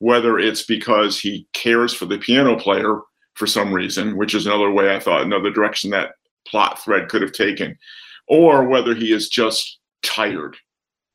whether 0.00 0.40
it's 0.40 0.64
because 0.64 1.20
he 1.20 1.46
cares 1.52 1.94
for 1.94 2.06
the 2.06 2.18
piano 2.18 2.58
player 2.58 2.98
for 3.34 3.46
some 3.46 3.72
reason, 3.72 4.16
which 4.16 4.34
is 4.34 4.46
another 4.46 4.72
way 4.72 4.92
I 4.92 4.98
thought 4.98 5.22
another 5.22 5.50
direction 5.50 5.90
that 5.90 6.14
plot 6.48 6.82
thread 6.82 7.08
could 7.08 7.22
have 7.22 7.32
taken, 7.32 7.78
or 8.26 8.66
whether 8.66 8.92
he 8.96 9.12
is 9.12 9.28
just 9.28 9.78
tired 10.02 10.56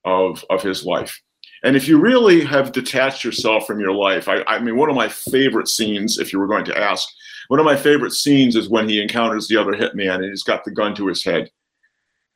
of 0.06 0.46
of 0.50 0.64
his 0.64 0.86
life. 0.86 1.22
And 1.64 1.76
if 1.76 1.90
you 1.90 2.00
really 2.00 2.46
have 2.46 2.72
detached 2.72 3.26
yourself 3.26 3.68
from 3.68 3.82
your 3.82 3.92
life, 3.92 4.30
I, 4.30 4.44
I 4.48 4.60
mean, 4.60 4.78
one 4.78 4.90
of 4.90 4.96
my 4.96 5.10
favorite 5.10 5.68
scenes, 5.68 6.20
if 6.20 6.32
you 6.32 6.40
were 6.40 6.48
going 6.48 6.66
to 6.66 6.78
ask, 6.78 7.10
one 7.48 7.60
of 7.60 7.66
my 7.66 7.76
favorite 7.76 8.14
scenes 8.14 8.56
is 8.56 8.70
when 8.70 8.88
he 8.88 9.02
encounters 9.02 9.48
the 9.48 9.58
other 9.58 9.74
hitman 9.74 10.16
and 10.16 10.26
he's 10.26 10.44
got 10.44 10.64
the 10.64 10.72
gun 10.72 10.96
to 10.96 11.08
his 11.08 11.24
head. 11.24 11.50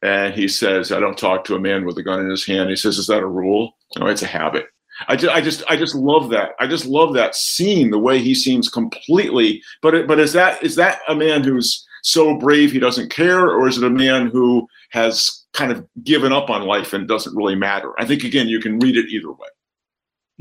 And 0.01 0.33
he 0.33 0.47
says, 0.47 0.91
I 0.91 0.99
don't 0.99 1.17
talk 1.17 1.43
to 1.45 1.55
a 1.55 1.59
man 1.59 1.85
with 1.85 1.97
a 1.97 2.03
gun 2.03 2.19
in 2.19 2.29
his 2.29 2.45
hand. 2.45 2.69
He 2.69 2.75
says, 2.75 2.97
Is 2.97 3.07
that 3.07 3.21
a 3.21 3.27
rule? 3.27 3.77
No, 3.97 4.07
it's 4.07 4.23
a 4.23 4.27
habit. 4.27 4.65
I 5.07 5.15
just, 5.15 5.35
I 5.35 5.41
just, 5.41 5.63
I 5.69 5.75
just 5.77 5.95
love 5.95 6.29
that. 6.29 6.51
I 6.59 6.67
just 6.67 6.85
love 6.85 7.13
that 7.13 7.35
scene. 7.35 7.91
The 7.91 7.99
way 7.99 8.19
he 8.19 8.33
seems 8.33 8.69
completely. 8.69 9.61
But, 9.81 10.07
but 10.07 10.19
is 10.19 10.33
that 10.33 10.61
is 10.63 10.75
that 10.75 10.99
a 11.07 11.15
man 11.15 11.43
who's 11.43 11.85
so 12.03 12.35
brave 12.37 12.71
he 12.71 12.79
doesn't 12.79 13.11
care, 13.11 13.49
or 13.49 13.67
is 13.67 13.77
it 13.77 13.83
a 13.83 13.89
man 13.89 14.27
who 14.27 14.67
has 14.91 15.45
kind 15.53 15.71
of 15.71 15.85
given 16.03 16.33
up 16.33 16.49
on 16.49 16.63
life 16.63 16.93
and 16.93 17.07
doesn't 17.07 17.35
really 17.35 17.55
matter? 17.55 17.93
I 17.99 18.05
think 18.05 18.23
again, 18.23 18.47
you 18.47 18.59
can 18.59 18.79
read 18.79 18.97
it 18.97 19.09
either 19.09 19.31
way. 19.31 19.47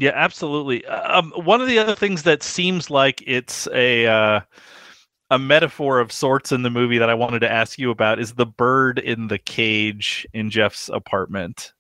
Yeah, 0.01 0.13
absolutely. 0.15 0.85
Um, 0.87 1.31
one 1.37 1.61
of 1.61 1.67
the 1.67 1.79
other 1.79 1.95
things 1.95 2.23
that 2.23 2.43
seems 2.43 2.89
like 2.89 3.23
it's 3.27 3.69
a 3.75 4.07
uh, 4.07 4.41
a 5.31 5.39
metaphor 5.39 6.01
of 6.01 6.11
sorts 6.11 6.53
in 6.53 6.63
the 6.63 6.71
movie 6.71 6.97
that 6.97 7.11
I 7.11 7.15
wanted 7.15 7.41
to 7.41 7.53
ask 7.53 7.79
you 7.79 7.91
about 7.91 8.19
is 8.19 8.33
the 8.33 8.47
bird 8.47 8.99
in 8.99 9.29
the 9.29 9.37
cage 9.37 10.27
in 10.33 10.49
Jeff's 10.49 10.89
apartment. 10.89 11.75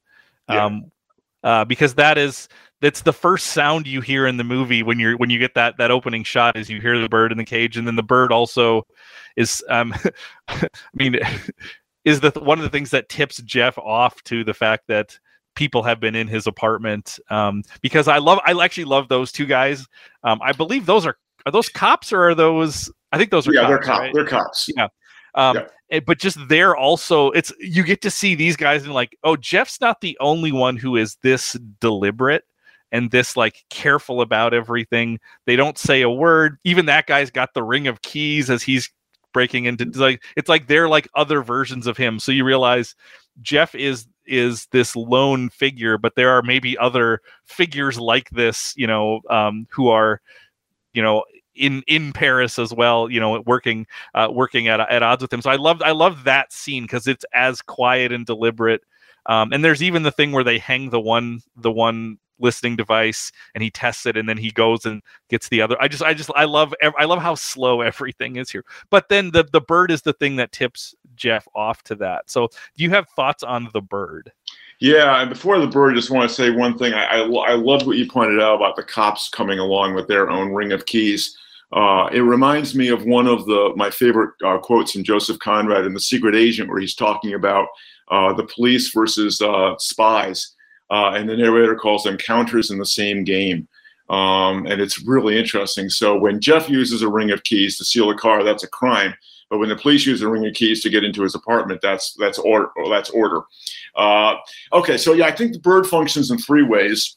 Yeah. 0.50 0.66
Um, 0.66 0.92
uh, 1.42 1.64
because 1.64 1.94
that 1.94 2.18
is 2.18 2.46
that's 2.82 3.00
the 3.00 3.12
first 3.14 3.46
sound 3.48 3.86
you 3.86 4.02
hear 4.02 4.26
in 4.26 4.36
the 4.36 4.44
movie 4.44 4.82
when 4.82 4.98
you're 4.98 5.16
when 5.16 5.30
you 5.30 5.38
get 5.38 5.54
that 5.54 5.78
that 5.78 5.90
opening 5.90 6.22
shot 6.22 6.58
is 6.58 6.68
you 6.68 6.78
hear 6.78 6.98
the 6.98 7.08
bird 7.08 7.32
in 7.32 7.38
the 7.38 7.44
cage 7.46 7.78
and 7.78 7.86
then 7.86 7.96
the 7.96 8.02
bird 8.02 8.30
also 8.30 8.86
is 9.36 9.64
um 9.70 9.94
i 10.48 10.68
mean 10.92 11.18
is 12.04 12.20
the 12.20 12.30
one 12.42 12.58
of 12.58 12.62
the 12.62 12.68
things 12.68 12.90
that 12.90 13.08
tips 13.08 13.38
jeff 13.38 13.78
off 13.78 14.22
to 14.24 14.44
the 14.44 14.52
fact 14.52 14.84
that 14.88 15.18
people 15.56 15.82
have 15.82 16.00
been 16.00 16.14
in 16.14 16.28
his 16.28 16.46
apartment 16.46 17.18
um 17.30 17.62
because 17.82 18.08
i 18.08 18.18
love 18.18 18.38
i 18.46 18.52
actually 18.62 18.84
love 18.84 19.08
those 19.08 19.32
two 19.32 19.46
guys 19.46 19.86
um 20.24 20.38
i 20.42 20.52
believe 20.52 20.86
those 20.86 21.04
are 21.04 21.16
are 21.46 21.52
those 21.52 21.68
cops 21.68 22.12
or 22.12 22.28
are 22.28 22.34
those 22.34 22.90
i 23.12 23.18
think 23.18 23.30
those 23.30 23.48
are 23.48 23.52
yeah 23.52 23.62
cops, 23.62 23.70
they're 23.70 23.78
cops 23.78 24.00
right? 24.00 24.14
they're 24.14 24.26
cops 24.26 24.70
yeah 24.76 24.88
um, 25.34 25.56
yeah. 25.56 25.66
Eh, 25.90 26.00
but 26.04 26.18
just 26.18 26.38
there 26.48 26.76
also, 26.76 27.30
it's 27.30 27.52
you 27.58 27.82
get 27.82 28.02
to 28.02 28.10
see 28.10 28.34
these 28.34 28.56
guys 28.56 28.84
and 28.84 28.92
like, 28.92 29.16
oh, 29.24 29.36
Jeff's 29.36 29.80
not 29.80 30.00
the 30.00 30.16
only 30.20 30.52
one 30.52 30.76
who 30.76 30.96
is 30.96 31.16
this 31.22 31.54
deliberate 31.80 32.44
and 32.92 33.10
this 33.10 33.36
like 33.36 33.64
careful 33.70 34.20
about 34.20 34.54
everything. 34.54 35.18
They 35.46 35.56
don't 35.56 35.78
say 35.78 36.02
a 36.02 36.10
word. 36.10 36.58
Even 36.64 36.86
that 36.86 37.06
guy's 37.06 37.30
got 37.30 37.54
the 37.54 37.62
ring 37.62 37.86
of 37.86 38.02
keys 38.02 38.50
as 38.50 38.62
he's 38.62 38.90
breaking 39.32 39.66
into 39.66 39.84
like 39.94 40.22
it's 40.36 40.48
like 40.48 40.66
they're 40.66 40.88
like 40.88 41.08
other 41.14 41.42
versions 41.42 41.86
of 41.86 41.96
him. 41.96 42.18
So 42.18 42.32
you 42.32 42.44
realize 42.44 42.94
Jeff 43.42 43.74
is 43.74 44.06
is 44.30 44.66
this 44.70 44.94
lone 44.96 45.50
figure, 45.50 45.98
but 45.98 46.14
there 46.14 46.30
are 46.30 46.42
maybe 46.42 46.78
other 46.78 47.20
figures 47.44 47.98
like 47.98 48.30
this, 48.30 48.72
you 48.76 48.86
know, 48.86 49.20
um, 49.28 49.66
who 49.70 49.88
are, 49.88 50.20
you 50.92 51.02
know, 51.02 51.24
in 51.54 51.82
in 51.86 52.12
Paris 52.12 52.58
as 52.58 52.72
well, 52.72 53.10
you 53.10 53.20
know, 53.20 53.42
working 53.46 53.86
uh, 54.14 54.28
working 54.30 54.68
at 54.68 54.80
at 54.80 55.02
odds 55.02 55.20
with 55.20 55.32
him. 55.32 55.42
So 55.42 55.50
I 55.50 55.56
loved 55.56 55.82
I 55.82 55.90
love 55.90 56.24
that 56.24 56.52
scene 56.52 56.84
because 56.84 57.06
it's 57.06 57.24
as 57.34 57.60
quiet 57.60 58.12
and 58.12 58.24
deliberate. 58.24 58.82
Um, 59.26 59.52
and 59.52 59.62
there's 59.64 59.82
even 59.82 60.02
the 60.02 60.12
thing 60.12 60.32
where 60.32 60.44
they 60.44 60.58
hang 60.58 60.90
the 60.90 61.00
one 61.00 61.40
the 61.56 61.72
one 61.72 62.18
listening 62.40 62.76
device 62.76 63.30
and 63.54 63.62
he 63.62 63.70
tests 63.70 64.06
it 64.06 64.16
and 64.16 64.28
then 64.28 64.36
he 64.36 64.50
goes 64.50 64.84
and 64.84 65.02
gets 65.28 65.48
the 65.48 65.60
other. 65.62 65.76
I 65.80 65.88
just 65.88 66.02
I 66.02 66.14
just 66.14 66.30
I 66.34 66.44
love 66.44 66.74
I 66.98 67.04
love 67.04 67.20
how 67.20 67.34
slow 67.34 67.80
everything 67.80 68.36
is 68.36 68.50
here. 68.50 68.64
But 68.90 69.08
then 69.08 69.30
the 69.30 69.44
the 69.44 69.60
bird 69.60 69.90
is 69.90 70.02
the 70.02 70.12
thing 70.12 70.36
that 70.36 70.52
tips 70.52 70.94
Jeff 71.16 71.46
off 71.54 71.82
to 71.84 71.94
that. 71.96 72.30
So 72.30 72.48
do 72.48 72.82
you 72.82 72.90
have 72.90 73.08
thoughts 73.10 73.42
on 73.42 73.68
the 73.72 73.82
bird? 73.82 74.32
Yeah, 74.80 75.20
and 75.20 75.28
before 75.28 75.58
the 75.58 75.66
bird, 75.66 75.92
I 75.92 75.96
just 75.96 76.10
want 76.10 76.28
to 76.28 76.34
say 76.34 76.50
one 76.50 76.78
thing. 76.78 76.94
I, 76.94 77.04
I, 77.04 77.18
I 77.20 77.54
what 77.54 77.86
you 77.96 78.10
pointed 78.10 78.40
out 78.40 78.56
about 78.56 78.76
the 78.76 78.82
cops 78.82 79.28
coming 79.28 79.58
along 79.58 79.94
with 79.94 80.08
their 80.08 80.30
own 80.30 80.52
ring 80.52 80.72
of 80.72 80.86
keys. 80.86 81.36
Uh, 81.72 82.08
it 82.12 82.20
reminds 82.20 82.74
me 82.74 82.88
of 82.88 83.04
one 83.04 83.26
of 83.26 83.44
the 83.46 83.72
my 83.76 83.90
favorite 83.90 84.34
uh, 84.44 84.58
quotes 84.58 84.92
from 84.92 85.04
Joseph 85.04 85.38
Conrad 85.38 85.84
in 85.84 85.92
The 85.92 86.00
Secret 86.00 86.34
Agent, 86.34 86.68
where 86.68 86.80
he's 86.80 86.94
talking 86.94 87.34
about 87.34 87.68
uh, 88.10 88.32
the 88.32 88.44
police 88.44 88.90
versus 88.92 89.40
uh, 89.40 89.74
spies, 89.78 90.54
uh, 90.90 91.12
and 91.14 91.28
the 91.28 91.36
narrator 91.36 91.76
calls 91.76 92.04
them 92.04 92.16
counters 92.16 92.70
in 92.70 92.78
the 92.78 92.86
same 92.86 93.24
game. 93.24 93.68
Um, 94.08 94.66
and 94.66 94.80
it's 94.80 95.00
really 95.02 95.38
interesting. 95.38 95.88
So 95.88 96.18
when 96.18 96.40
Jeff 96.40 96.68
uses 96.68 97.02
a 97.02 97.08
ring 97.08 97.30
of 97.30 97.44
keys 97.44 97.78
to 97.78 97.84
steal 97.84 98.10
a 98.10 98.16
car, 98.16 98.42
that's 98.42 98.64
a 98.64 98.68
crime. 98.68 99.14
But 99.50 99.58
when 99.58 99.68
the 99.68 99.76
police 99.76 100.06
use 100.06 100.22
a 100.22 100.28
ring 100.28 100.46
of 100.46 100.54
keys 100.54 100.82
to 100.82 100.90
get 100.90 101.04
into 101.04 101.22
his 101.22 101.34
apartment, 101.34 101.80
that's 101.82 102.14
that's 102.14 102.38
order. 102.38 102.68
That's 102.88 103.10
order. 103.10 103.42
Uh, 103.96 104.36
okay, 104.72 104.96
so 104.96 105.12
yeah, 105.12 105.26
I 105.26 105.32
think 105.32 105.52
the 105.52 105.58
bird 105.58 105.86
functions 105.86 106.30
in 106.30 106.38
three 106.38 106.62
ways. 106.62 107.16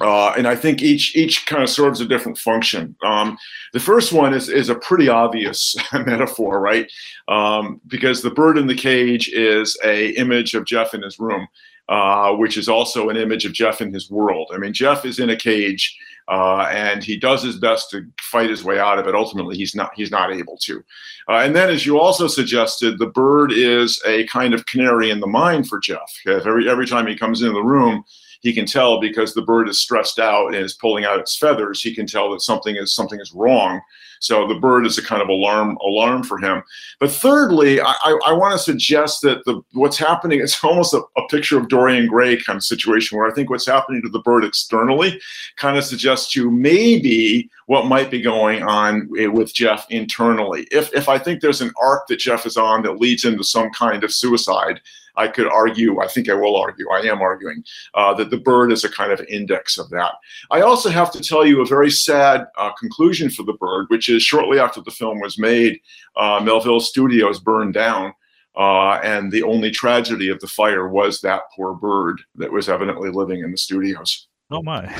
Uh, 0.00 0.30
and 0.36 0.46
I 0.46 0.54
think 0.54 0.82
each 0.82 1.16
each 1.16 1.46
kind 1.46 1.62
of 1.62 1.68
serves 1.68 2.00
a 2.00 2.06
different 2.06 2.38
function. 2.38 2.94
Um, 3.02 3.38
the 3.72 3.80
first 3.80 4.12
one 4.12 4.34
is 4.34 4.48
is 4.48 4.68
a 4.68 4.74
pretty 4.74 5.08
obvious 5.08 5.74
metaphor, 5.92 6.60
right? 6.60 6.90
Um, 7.28 7.80
because 7.86 8.22
the 8.22 8.30
bird 8.30 8.58
in 8.58 8.66
the 8.66 8.74
cage 8.74 9.28
is 9.30 9.78
a 9.84 10.10
image 10.10 10.54
of 10.54 10.66
Jeff 10.66 10.94
in 10.94 11.02
his 11.02 11.18
room, 11.18 11.46
uh, 11.92 12.32
which 12.32 12.56
is 12.56 12.70
also 12.70 13.10
an 13.10 13.18
image 13.18 13.44
of 13.44 13.52
Jeff 13.52 13.82
in 13.82 13.92
his 13.92 14.10
world. 14.10 14.50
I 14.54 14.56
mean, 14.56 14.72
Jeff 14.72 15.04
is 15.04 15.18
in 15.18 15.28
a 15.28 15.36
cage 15.36 15.94
uh, 16.26 16.66
and 16.70 17.04
he 17.04 17.18
does 17.18 17.42
his 17.42 17.56
best 17.56 17.90
to 17.90 18.06
fight 18.18 18.48
his 18.48 18.64
way 18.64 18.78
out 18.78 18.98
of 18.98 19.06
it. 19.06 19.14
Ultimately, 19.14 19.58
he's 19.58 19.74
not 19.74 19.90
he's 19.94 20.10
not 20.10 20.32
able 20.32 20.56
to. 20.62 20.82
Uh, 21.28 21.42
and 21.44 21.54
then, 21.54 21.68
as 21.68 21.84
you 21.84 22.00
also 22.00 22.28
suggested, 22.28 22.98
the 22.98 23.08
bird 23.10 23.52
is 23.52 24.00
a 24.06 24.26
kind 24.28 24.54
of 24.54 24.64
canary 24.64 25.10
in 25.10 25.20
the 25.20 25.26
mine 25.26 25.64
for 25.64 25.78
Jeff. 25.78 26.10
Every 26.26 26.66
every 26.66 26.86
time 26.86 27.06
he 27.06 27.14
comes 27.14 27.42
into 27.42 27.52
the 27.52 27.62
room, 27.62 28.04
he 28.42 28.52
can 28.52 28.66
tell 28.66 29.00
because 29.00 29.32
the 29.32 29.42
bird 29.42 29.68
is 29.68 29.80
stressed 29.80 30.18
out 30.18 30.48
and 30.48 30.56
is 30.56 30.74
pulling 30.74 31.04
out 31.04 31.20
its 31.20 31.36
feathers. 31.36 31.80
He 31.80 31.94
can 31.94 32.06
tell 32.06 32.30
that 32.32 32.40
something 32.40 32.76
is 32.76 32.94
something 32.94 33.20
is 33.20 33.32
wrong. 33.32 33.80
So 34.18 34.46
the 34.46 34.54
bird 34.54 34.86
is 34.86 34.98
a 34.98 35.02
kind 35.02 35.22
of 35.22 35.28
alarm 35.28 35.76
alarm 35.84 36.24
for 36.24 36.38
him. 36.38 36.62
But 37.00 37.10
thirdly, 37.10 37.80
I, 37.80 37.92
I, 38.04 38.18
I 38.26 38.32
want 38.32 38.52
to 38.52 38.58
suggest 38.58 39.22
that 39.22 39.44
the 39.44 39.62
what's 39.72 39.96
happening 39.96 40.40
it's 40.40 40.62
almost 40.64 40.92
a, 40.92 41.02
a 41.16 41.26
picture 41.28 41.56
of 41.56 41.68
Dorian 41.68 42.08
Gray 42.08 42.36
kind 42.36 42.56
of 42.56 42.64
situation 42.64 43.16
where 43.16 43.30
I 43.30 43.34
think 43.34 43.48
what's 43.48 43.66
happening 43.66 44.02
to 44.02 44.08
the 44.08 44.20
bird 44.20 44.44
externally 44.44 45.20
kind 45.56 45.76
of 45.76 45.84
suggests 45.84 46.32
to 46.32 46.50
maybe 46.50 47.48
what 47.66 47.86
might 47.86 48.10
be 48.10 48.20
going 48.20 48.64
on 48.64 49.08
with 49.10 49.54
Jeff 49.54 49.86
internally. 49.88 50.66
If 50.72 50.92
if 50.92 51.08
I 51.08 51.18
think 51.18 51.40
there's 51.40 51.60
an 51.60 51.72
arc 51.80 52.08
that 52.08 52.18
Jeff 52.18 52.44
is 52.44 52.56
on 52.56 52.82
that 52.82 53.00
leads 53.00 53.24
into 53.24 53.44
some 53.44 53.70
kind 53.70 54.02
of 54.02 54.12
suicide, 54.12 54.80
I 55.16 55.28
could 55.28 55.46
argue, 55.46 56.00
I 56.00 56.08
think 56.08 56.28
I 56.28 56.34
will 56.34 56.56
argue, 56.56 56.90
I 56.90 57.00
am 57.00 57.20
arguing, 57.20 57.64
uh, 57.94 58.14
that 58.14 58.30
the 58.30 58.38
bird 58.38 58.72
is 58.72 58.84
a 58.84 58.90
kind 58.90 59.12
of 59.12 59.20
index 59.28 59.78
of 59.78 59.90
that. 59.90 60.14
I 60.50 60.62
also 60.62 60.90
have 60.90 61.10
to 61.12 61.20
tell 61.20 61.46
you 61.46 61.60
a 61.60 61.66
very 61.66 61.90
sad 61.90 62.46
uh, 62.56 62.72
conclusion 62.72 63.30
for 63.30 63.42
the 63.42 63.54
bird, 63.54 63.86
which 63.88 64.08
is 64.08 64.22
shortly 64.22 64.58
after 64.58 64.80
the 64.80 64.90
film 64.90 65.20
was 65.20 65.38
made, 65.38 65.80
uh, 66.16 66.40
Melville 66.42 66.80
Studios 66.80 67.40
burned 67.40 67.74
down. 67.74 68.14
Uh, 68.54 69.00
and 69.02 69.32
the 69.32 69.42
only 69.42 69.70
tragedy 69.70 70.28
of 70.28 70.38
the 70.40 70.46
fire 70.46 70.86
was 70.86 71.22
that 71.22 71.42
poor 71.56 71.72
bird 71.72 72.20
that 72.34 72.52
was 72.52 72.68
evidently 72.68 73.10
living 73.10 73.40
in 73.40 73.50
the 73.50 73.56
studios. 73.56 74.28
Oh 74.50 74.62
my. 74.62 74.94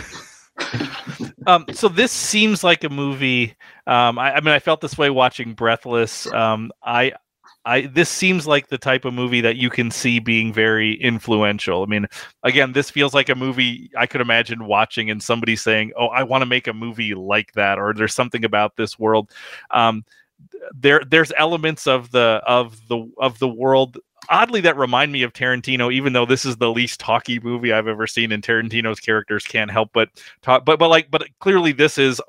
um, 1.46 1.66
so 1.72 1.88
this 1.88 2.12
seems 2.12 2.64
like 2.64 2.84
a 2.84 2.88
movie. 2.88 3.54
Um, 3.86 4.18
I, 4.18 4.36
I, 4.36 4.40
mean, 4.40 4.54
I 4.54 4.58
felt 4.58 4.80
this 4.80 4.96
way 4.96 5.10
watching 5.10 5.54
Breathless. 5.54 6.26
Um, 6.32 6.72
I 6.82 7.12
I 7.64 7.82
this 7.82 8.10
seems 8.10 8.46
like 8.46 8.68
the 8.68 8.78
type 8.78 9.04
of 9.04 9.14
movie 9.14 9.40
that 9.40 9.56
you 9.56 9.70
can 9.70 9.90
see 9.90 10.18
being 10.18 10.52
very 10.52 10.94
influential. 10.94 11.82
I 11.82 11.86
mean, 11.86 12.06
again, 12.42 12.72
this 12.72 12.90
feels 12.90 13.14
like 13.14 13.28
a 13.28 13.34
movie 13.34 13.90
I 13.96 14.06
could 14.06 14.20
imagine 14.20 14.66
watching 14.66 15.10
and 15.10 15.22
somebody 15.22 15.54
saying, 15.56 15.92
"Oh, 15.96 16.08
I 16.08 16.24
want 16.24 16.42
to 16.42 16.46
make 16.46 16.66
a 16.66 16.72
movie 16.72 17.14
like 17.14 17.52
that," 17.52 17.78
or 17.78 17.94
"There's 17.94 18.14
something 18.14 18.44
about 18.44 18.76
this 18.76 18.98
world." 18.98 19.30
Um, 19.70 20.04
there, 20.74 21.02
there's 21.08 21.32
elements 21.36 21.86
of 21.86 22.10
the 22.10 22.42
of 22.46 22.76
the 22.88 23.08
of 23.18 23.38
the 23.38 23.48
world 23.48 23.98
oddly 24.28 24.60
that 24.62 24.76
remind 24.76 25.12
me 25.12 25.22
of 25.22 25.32
Tarantino, 25.32 25.92
even 25.92 26.12
though 26.12 26.26
this 26.26 26.44
is 26.44 26.56
the 26.56 26.70
least 26.70 27.00
talky 27.00 27.40
movie 27.40 27.72
I've 27.72 27.88
ever 27.88 28.06
seen, 28.06 28.32
and 28.32 28.42
Tarantino's 28.42 29.00
characters 29.00 29.44
can't 29.44 29.70
help 29.70 29.90
but 29.92 30.08
talk. 30.42 30.64
But 30.64 30.78
but 30.78 30.88
like 30.88 31.10
but 31.10 31.26
clearly 31.40 31.72
this 31.72 31.98
is, 31.98 32.20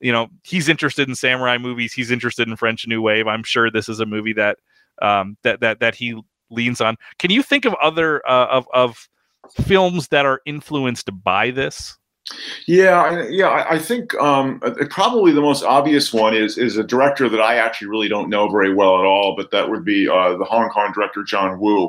you 0.00 0.12
know, 0.12 0.28
he's 0.44 0.68
interested 0.68 1.08
in 1.08 1.14
samurai 1.14 1.58
movies. 1.58 1.92
He's 1.92 2.10
interested 2.10 2.48
in 2.48 2.56
French 2.56 2.86
New 2.86 3.02
Wave. 3.02 3.26
I'm 3.26 3.42
sure 3.42 3.70
this 3.70 3.88
is 3.88 4.00
a 4.00 4.06
movie 4.06 4.34
that 4.34 4.58
um, 5.02 5.36
that 5.42 5.60
that 5.60 5.80
that 5.80 5.94
he 5.94 6.20
leans 6.50 6.80
on. 6.80 6.96
Can 7.18 7.30
you 7.30 7.42
think 7.42 7.64
of 7.64 7.74
other 7.74 8.26
uh, 8.28 8.46
of 8.46 8.66
of 8.72 9.08
films 9.62 10.08
that 10.08 10.26
are 10.26 10.40
influenced 10.46 11.10
by 11.22 11.50
this? 11.50 11.96
Yeah, 12.66 13.24
yeah. 13.28 13.66
I 13.70 13.78
think 13.78 14.14
um, 14.16 14.60
probably 14.90 15.32
the 15.32 15.40
most 15.40 15.62
obvious 15.62 16.12
one 16.12 16.34
is 16.34 16.58
is 16.58 16.76
a 16.76 16.82
director 16.82 17.28
that 17.28 17.40
I 17.40 17.56
actually 17.56 17.88
really 17.88 18.08
don't 18.08 18.28
know 18.28 18.48
very 18.48 18.74
well 18.74 18.98
at 18.98 19.04
all, 19.04 19.36
but 19.36 19.50
that 19.52 19.70
would 19.70 19.84
be 19.84 20.08
uh, 20.08 20.36
the 20.36 20.44
Hong 20.44 20.68
Kong 20.70 20.92
director 20.92 21.22
John 21.22 21.60
Woo. 21.60 21.84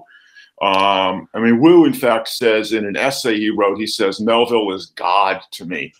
Um, 0.61 1.27
I 1.33 1.39
mean, 1.39 1.59
Woo, 1.59 1.85
in 1.85 1.93
fact, 1.93 2.27
says 2.27 2.73
in 2.73 2.85
an 2.85 2.97
essay 2.97 3.37
he 3.37 3.49
wrote, 3.49 3.79
he 3.79 3.87
says 3.87 4.19
Melville 4.19 4.73
is 4.73 4.87
God 4.87 5.41
to 5.51 5.65
me, 5.65 5.93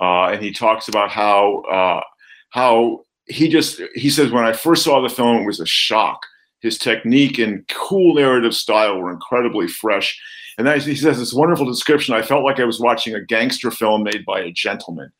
uh, 0.00 0.26
and 0.26 0.42
he 0.42 0.52
talks 0.52 0.88
about 0.88 1.10
how 1.10 1.62
uh, 1.62 2.02
how 2.50 3.04
he 3.26 3.48
just 3.48 3.80
he 3.94 4.10
says 4.10 4.30
when 4.30 4.44
I 4.44 4.52
first 4.52 4.84
saw 4.84 5.00
the 5.00 5.08
film, 5.08 5.38
it 5.38 5.46
was 5.46 5.60
a 5.60 5.66
shock. 5.66 6.24
His 6.62 6.78
technique 6.78 7.38
and 7.38 7.66
cool 7.68 8.14
narrative 8.14 8.54
style 8.54 8.98
were 8.98 9.12
incredibly 9.12 9.68
fresh 9.68 10.18
and 10.58 10.66
then 10.66 10.80
he 10.80 10.94
says 10.94 11.18
this 11.18 11.32
wonderful 11.32 11.66
description. 11.66 12.14
I 12.14 12.22
felt 12.22 12.44
like 12.44 12.60
I 12.60 12.64
was 12.64 12.80
watching 12.80 13.14
a 13.14 13.24
gangster 13.24 13.70
film 13.70 14.02
made 14.02 14.24
by 14.24 14.40
a 14.40 14.52
gentleman. 14.52 15.10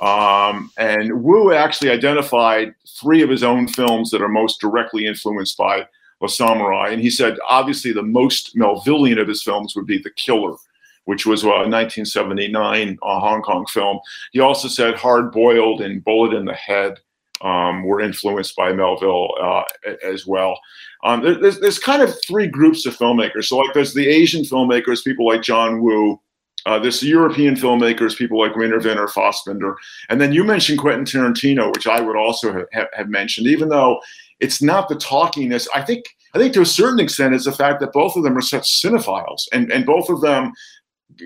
Um, 0.00 0.70
and 0.78 1.22
Woo 1.22 1.52
actually 1.52 1.90
identified 1.90 2.74
three 2.98 3.22
of 3.22 3.30
his 3.30 3.42
own 3.42 3.68
films 3.68 4.10
that 4.10 4.22
are 4.22 4.28
most 4.28 4.60
directly 4.60 5.06
influenced 5.06 5.56
by 5.56 5.86
Le 6.20 6.28
Samurai. 6.28 6.88
And 6.90 7.02
he 7.02 7.10
said, 7.10 7.36
obviously, 7.48 7.92
the 7.92 8.02
most 8.02 8.56
Melvillian 8.56 9.20
of 9.20 9.28
his 9.28 9.42
films 9.42 9.76
would 9.76 9.86
be 9.86 9.98
The 9.98 10.10
Killer, 10.10 10.56
which 11.04 11.26
was 11.26 11.44
a 11.44 11.48
1979 11.48 12.98
uh, 13.02 13.20
Hong 13.20 13.42
Kong 13.42 13.66
film. 13.66 14.00
He 14.32 14.40
also 14.40 14.68
said 14.68 14.94
Hard 14.94 15.32
Boiled 15.32 15.82
and 15.82 16.02
Bullet 16.02 16.34
in 16.34 16.46
the 16.46 16.54
Head 16.54 16.98
um, 17.42 17.84
were 17.84 18.00
influenced 18.00 18.56
by 18.56 18.72
Melville 18.72 19.30
uh, 19.40 19.62
as 20.04 20.26
well. 20.26 20.58
Um, 21.02 21.22
there's, 21.22 21.60
there's 21.60 21.78
kind 21.78 22.02
of 22.02 22.14
three 22.26 22.46
groups 22.46 22.86
of 22.86 22.96
filmmakers. 22.96 23.44
So, 23.44 23.56
like, 23.56 23.72
there's 23.74 23.94
the 23.94 24.08
Asian 24.08 24.42
filmmakers, 24.42 25.04
people 25.04 25.26
like 25.26 25.42
John 25.42 25.82
Woo. 25.82 26.20
Uh, 26.66 26.78
there's 26.78 27.00
the 27.00 27.06
European 27.06 27.54
filmmakers, 27.54 28.16
people 28.16 28.38
like 28.38 28.54
Winding 28.54 28.78
Refn 28.78 28.96
or 28.96 29.06
Fassbinder. 29.06 29.76
And 30.10 30.20
then 30.20 30.32
you 30.32 30.44
mentioned 30.44 30.78
Quentin 30.78 31.06
Tarantino, 31.06 31.72
which 31.74 31.86
I 31.86 32.00
would 32.00 32.16
also 32.16 32.66
have, 32.72 32.88
have 32.92 33.08
mentioned, 33.08 33.46
even 33.46 33.70
though 33.70 34.00
it's 34.40 34.60
not 34.60 34.88
the 34.88 34.96
talkiness. 34.96 35.68
I 35.74 35.82
think 35.82 36.04
I 36.34 36.38
think 36.38 36.52
to 36.54 36.60
a 36.60 36.66
certain 36.66 37.00
extent 37.00 37.34
it's 37.34 37.44
the 37.46 37.52
fact 37.52 37.80
that 37.80 37.92
both 37.92 38.14
of 38.16 38.22
them 38.22 38.36
are 38.36 38.42
such 38.42 38.82
cinephiles, 38.82 39.48
and 39.52 39.72
and 39.72 39.86
both 39.86 40.10
of 40.10 40.20
them, 40.20 40.52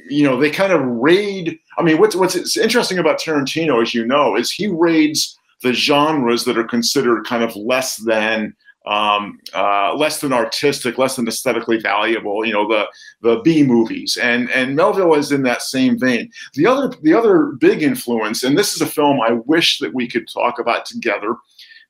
you 0.08 0.24
know, 0.24 0.38
they 0.38 0.50
kind 0.50 0.72
of 0.72 0.82
raid. 0.82 1.58
I 1.78 1.82
mean, 1.82 1.98
what's 1.98 2.14
what's 2.14 2.56
interesting 2.56 2.98
about 2.98 3.20
Tarantino, 3.20 3.82
as 3.82 3.94
you 3.94 4.06
know, 4.06 4.36
is 4.36 4.52
he 4.52 4.68
raids 4.68 5.36
the 5.62 5.72
genres 5.72 6.44
that 6.44 6.58
are 6.58 6.64
considered 6.64 7.26
kind 7.26 7.42
of 7.42 7.56
less 7.56 7.96
than 7.96 8.54
um, 8.86 9.40
uh, 9.54 9.94
less 9.94 10.20
than 10.20 10.32
artistic, 10.32 10.98
less 10.98 11.16
than 11.16 11.26
aesthetically 11.26 11.78
valuable. 11.78 12.44
You 12.44 12.52
know, 12.52 12.68
the 12.68 12.86
the 13.22 13.40
B 13.40 13.62
movies, 13.62 14.16
and 14.16 14.50
and 14.50 14.76
Melville 14.76 15.14
is 15.14 15.32
in 15.32 15.42
that 15.42 15.62
same 15.62 15.98
vein. 15.98 16.30
The 16.54 16.66
other 16.66 16.94
the 17.02 17.14
other 17.14 17.52
big 17.58 17.82
influence, 17.82 18.42
and 18.42 18.58
this 18.58 18.74
is 18.74 18.82
a 18.82 18.86
film 18.86 19.20
I 19.20 19.32
wish 19.46 19.78
that 19.78 19.94
we 19.94 20.08
could 20.08 20.28
talk 20.28 20.58
about 20.58 20.84
together, 20.84 21.36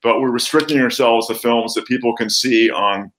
but 0.02 0.20
we're 0.20 0.30
restricting 0.30 0.80
ourselves 0.80 1.26
to 1.26 1.34
films 1.34 1.74
that 1.74 1.86
people 1.86 2.14
can 2.14 2.30
see 2.30 2.70
on 2.70 3.10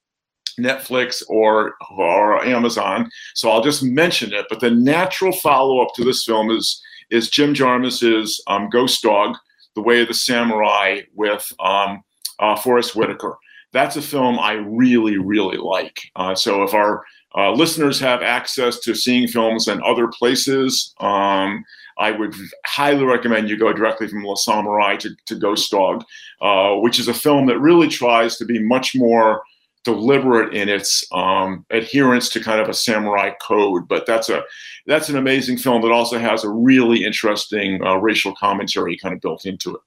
Netflix 0.57 1.21
or 1.27 1.73
or 1.91 2.43
Amazon. 2.45 3.09
So 3.33 3.49
I'll 3.49 3.63
just 3.63 3.83
mention 3.83 4.33
it. 4.33 4.45
But 4.49 4.61
the 4.61 4.71
natural 4.71 5.33
follow 5.33 5.81
up 5.81 5.93
to 5.95 6.05
this 6.05 6.23
film 6.23 6.49
is 6.49 6.81
is 7.09 7.29
Jim 7.29 7.53
Jarmusch's 7.53 8.41
um, 8.47 8.69
Ghost 8.69 9.03
Dog, 9.03 9.35
The 9.75 9.81
Way 9.81 10.01
of 10.01 10.07
the 10.07 10.13
Samurai 10.13 11.01
with 11.13 11.51
um, 11.59 12.03
uh, 12.39 12.55
Forest 12.55 12.95
Whitaker 12.95 13.37
that's 13.75 13.97
a 13.97 14.01
film 14.01 14.39
I 14.39 14.53
really, 14.53 15.17
really 15.17 15.57
like. 15.57 15.99
Uh, 16.15 16.33
so 16.33 16.63
if 16.63 16.73
our 16.73 17.03
uh, 17.37 17.51
listeners 17.51 17.99
have 17.99 18.21
access 18.21 18.79
to 18.79 18.95
seeing 18.95 19.27
films 19.27 19.67
in 19.67 19.83
other 19.83 20.07
places, 20.07 20.95
um, 21.01 21.63
I 21.97 22.11
would 22.11 22.33
highly 22.65 23.03
recommend 23.03 23.49
you 23.49 23.57
go 23.57 23.73
directly 23.73 24.07
from 24.07 24.23
La 24.23 24.35
Samurai 24.35 24.95
to, 24.97 25.09
to 25.25 25.35
Ghost 25.35 25.69
Dog, 25.71 26.05
uh, 26.41 26.75
which 26.75 26.99
is 26.99 27.09
a 27.09 27.13
film 27.13 27.47
that 27.47 27.59
really 27.59 27.89
tries 27.89 28.37
to 28.37 28.45
be 28.45 28.59
much 28.59 28.95
more 28.95 29.43
deliberate 29.83 30.53
in 30.53 30.69
its 30.69 31.05
um, 31.11 31.65
adherence 31.69 32.29
to 32.29 32.39
kind 32.39 32.61
of 32.61 32.69
a 32.69 32.73
samurai 32.73 33.31
code. 33.41 33.87
But 33.89 34.05
that's 34.05 34.29
a 34.29 34.43
that's 34.87 35.09
an 35.09 35.17
amazing 35.17 35.57
film 35.57 35.81
that 35.81 35.91
also 35.91 36.17
has 36.17 36.43
a 36.43 36.49
really 36.49 37.03
interesting 37.03 37.83
uh, 37.85 37.97
racial 37.97 38.33
commentary 38.35 38.97
kind 38.97 39.13
of 39.13 39.21
built 39.21 39.45
into 39.45 39.75
it. 39.75 39.81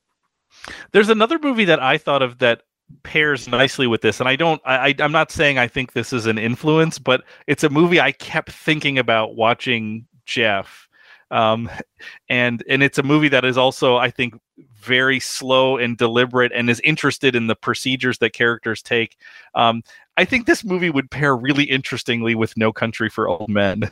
There's 0.92 1.08
another 1.08 1.38
movie 1.38 1.64
that 1.64 1.80
I 1.80 1.98
thought 1.98 2.22
of 2.22 2.38
that 2.38 2.62
pairs 3.02 3.48
nicely 3.48 3.86
with 3.86 4.00
this 4.00 4.20
and 4.20 4.28
i 4.28 4.36
don't 4.36 4.60
I, 4.64 4.94
i'm 4.98 5.12
not 5.12 5.30
saying 5.30 5.58
i 5.58 5.68
think 5.68 5.92
this 5.92 6.12
is 6.12 6.26
an 6.26 6.38
influence 6.38 6.98
but 6.98 7.22
it's 7.46 7.64
a 7.64 7.70
movie 7.70 8.00
i 8.00 8.12
kept 8.12 8.50
thinking 8.50 8.98
about 8.98 9.34
watching 9.36 10.06
jeff 10.24 10.88
um, 11.30 11.70
and 12.28 12.62
and 12.68 12.82
it's 12.82 12.98
a 12.98 13.02
movie 13.02 13.28
that 13.28 13.44
is 13.44 13.58
also 13.58 13.96
i 13.96 14.10
think 14.10 14.34
very 14.80 15.20
slow 15.20 15.76
and 15.76 15.96
deliberate 15.96 16.52
and 16.54 16.70
is 16.70 16.80
interested 16.80 17.34
in 17.34 17.46
the 17.46 17.56
procedures 17.56 18.18
that 18.18 18.32
characters 18.32 18.82
take. 18.82 19.16
Um, 19.54 19.82
i 20.16 20.24
think 20.24 20.46
this 20.46 20.64
movie 20.64 20.90
would 20.90 21.10
pair 21.10 21.36
really 21.36 21.64
interestingly 21.64 22.34
with 22.34 22.56
no 22.56 22.72
country 22.72 23.10
for 23.10 23.28
old 23.28 23.48
men. 23.48 23.90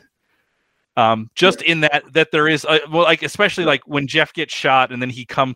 Um, 0.95 1.29
just 1.35 1.61
in 1.61 1.81
that 1.81 2.03
that 2.13 2.31
there 2.31 2.47
is 2.47 2.65
a, 2.65 2.79
well 2.91 3.03
like 3.03 3.21
especially 3.21 3.65
like 3.65 3.81
when 3.85 4.07
jeff 4.07 4.33
gets 4.33 4.53
shot 4.53 4.91
and 4.91 4.99
then 4.99 5.11
he 5.11 5.25
come 5.25 5.55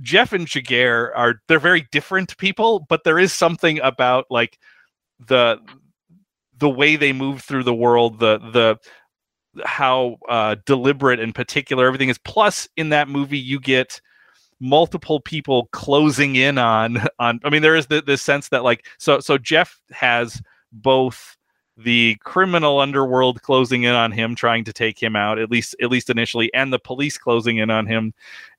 Jeff 0.00 0.32
and 0.32 0.46
Chigurh 0.46 1.10
are 1.14 1.34
they're 1.48 1.58
very 1.58 1.86
different 1.92 2.36
people, 2.38 2.86
but 2.88 3.04
there 3.04 3.18
is 3.18 3.32
something 3.32 3.80
about 3.80 4.26
like 4.30 4.58
the 5.26 5.58
the 6.58 6.70
way 6.70 6.96
they 6.96 7.12
move 7.12 7.42
through 7.42 7.64
the 7.64 7.74
world, 7.74 8.18
the 8.18 8.38
the 8.38 8.78
how 9.64 10.16
uh, 10.28 10.56
deliberate 10.66 11.20
and 11.20 11.34
particular 11.34 11.86
everything 11.86 12.08
is. 12.08 12.18
Plus, 12.18 12.68
in 12.76 12.90
that 12.90 13.08
movie, 13.08 13.38
you 13.38 13.58
get 13.58 14.00
multiple 14.60 15.20
people 15.20 15.68
closing 15.72 16.36
in 16.36 16.58
on 16.58 17.02
on. 17.18 17.40
I 17.44 17.50
mean, 17.50 17.62
there 17.62 17.76
is 17.76 17.86
the, 17.86 18.02
the 18.02 18.16
sense 18.16 18.48
that 18.50 18.62
like 18.62 18.86
so 18.98 19.20
so 19.20 19.38
Jeff 19.38 19.80
has 19.90 20.40
both 20.72 21.36
the 21.82 22.16
criminal 22.24 22.78
underworld 22.78 23.42
closing 23.42 23.84
in 23.84 23.94
on 23.94 24.12
him 24.12 24.34
trying 24.34 24.64
to 24.64 24.72
take 24.72 25.00
him 25.02 25.16
out 25.16 25.38
at 25.38 25.50
least 25.50 25.74
at 25.80 25.90
least 25.90 26.10
initially 26.10 26.52
and 26.52 26.72
the 26.72 26.78
police 26.78 27.16
closing 27.16 27.58
in 27.58 27.70
on 27.70 27.86
him. 27.86 28.12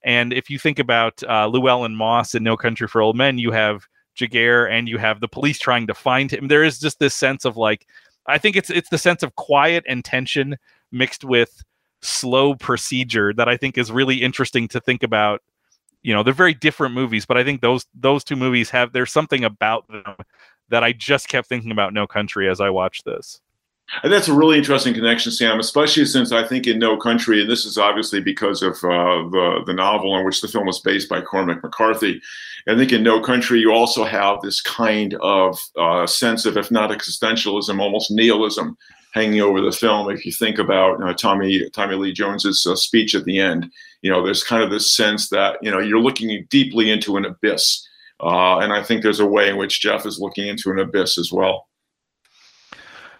And 0.04 0.34
if 0.34 0.50
you 0.50 0.58
think 0.58 0.80
about 0.80 1.22
uh, 1.24 1.46
llewellyn 1.48 1.96
moss 1.96 2.34
in 2.34 2.44
no 2.44 2.58
country 2.58 2.88
for 2.88 3.02
old 3.02 3.16
men 3.16 3.38
you 3.38 3.52
have 3.52 3.88
Chigurh 4.18 4.70
and 4.70 4.90
you 4.90 4.98
have 4.98 5.20
the 5.20 5.28
police 5.28 5.60
trying 5.60 5.88
to 5.88 5.94
find 5.94 6.32
him. 6.32 6.48
There 6.48 6.64
is 6.64 6.80
just 6.80 7.00
this 7.00 7.16
sense 7.16 7.46
of 7.46 7.58
like 7.58 7.88
i 8.28 8.38
think 8.38 8.56
it's 8.56 8.70
it's 8.70 8.90
the 8.90 8.98
sense 8.98 9.24
of 9.24 9.36
quiet 9.36 9.84
and 9.88 10.04
tension 10.04 10.58
mixed 10.92 11.24
with 11.24 11.64
slow 12.02 12.56
procedure 12.56 13.34
that 13.34 13.48
i 13.48 13.56
think 13.56 13.78
is 13.78 13.92
really 13.92 14.22
interesting 14.22 14.68
to 14.70 14.80
think 14.80 15.04
about. 15.04 15.42
You 16.04 16.16
know 16.16 16.24
they're 16.24 16.34
very 16.34 16.56
different 16.56 16.96
movies 16.96 17.28
but 17.28 17.38
i 17.38 17.44
think 17.44 17.62
those 17.62 17.86
those 17.94 18.24
two 18.24 18.36
movies 18.36 18.72
have 18.72 18.92
there's 18.92 19.12
something 19.12 19.44
about 19.44 19.88
them 19.88 20.16
that 20.72 20.84
I 20.84 20.94
just 20.94 21.28
kept 21.28 21.48
thinking 21.48 21.72
about 21.72 21.94
No 21.94 22.08
Country 22.08 22.50
as 22.50 22.60
I 22.60 22.70
watched 22.70 23.06
this. 23.06 23.40
And 24.04 24.12
that's 24.12 24.30
a 24.30 24.34
really 24.34 24.58
interesting 24.58 24.94
connection, 24.94 25.32
Sam, 25.34 25.60
especially 25.60 26.06
since 26.06 26.32
I 26.32 26.48
think 26.48 26.66
in 26.66 26.80
No 26.80 26.98
Country, 26.98 27.42
and 27.42 27.50
this 27.50 27.66
is 27.66 27.78
obviously 27.78 28.22
because 28.22 28.64
of 28.64 28.76
uh, 28.78 29.28
the, 29.30 29.64
the 29.66 29.74
novel 29.74 30.14
on 30.14 30.24
which 30.24 30.42
the 30.42 30.48
film 30.48 30.66
was 30.66 30.80
based 30.80 31.10
by 31.10 31.22
Cormac 31.22 31.62
McCarthy. 31.62 32.22
I 32.70 32.76
think 32.76 32.94
in 32.94 33.04
No 33.04 33.20
Country, 33.20 33.60
you 33.60 33.74
also 33.74 34.06
have 34.06 34.42
this 34.42 34.62
kind 34.62 35.16
of 35.16 35.60
uh, 35.78 36.08
sense 36.08 36.46
of, 36.46 36.58
if 36.58 36.72
not 36.72 36.90
existentialism, 36.90 37.80
almost 37.80 38.12
nihilism 38.12 38.78
hanging 39.14 39.42
over 39.42 39.60
the 39.60 39.74
film. 39.74 40.10
If 40.10 40.26
you 40.26 40.32
think 40.32 40.58
about 40.58 41.04
uh, 41.04 41.14
Tommy 41.14 41.70
Tommy 41.72 41.96
Lee 41.96 42.14
Jones's 42.14 42.66
uh, 42.66 42.76
speech 42.76 43.14
at 43.14 43.26
the 43.26 43.40
end, 43.40 43.70
you 44.02 44.10
know, 44.10 44.24
there's 44.24 44.44
kind 44.44 44.64
of 44.64 44.70
this 44.70 44.96
sense 44.96 45.30
that 45.30 45.58
you 45.62 45.70
know 45.70 45.80
you're 45.80 46.00
looking 46.00 46.48
deeply 46.50 46.92
into 46.92 47.18
an 47.18 47.26
abyss 47.26 47.86
uh, 48.22 48.60
and 48.60 48.72
I 48.72 48.84
think 48.84 49.02
there's 49.02 49.20
a 49.20 49.26
way 49.26 49.50
in 49.50 49.58
which 49.58 49.82
Jeff 49.82 50.06
is 50.06 50.20
looking 50.20 50.48
into 50.48 50.70
an 50.70 50.80
abyss 50.80 51.18
as 51.18 51.32
well. 51.32 51.68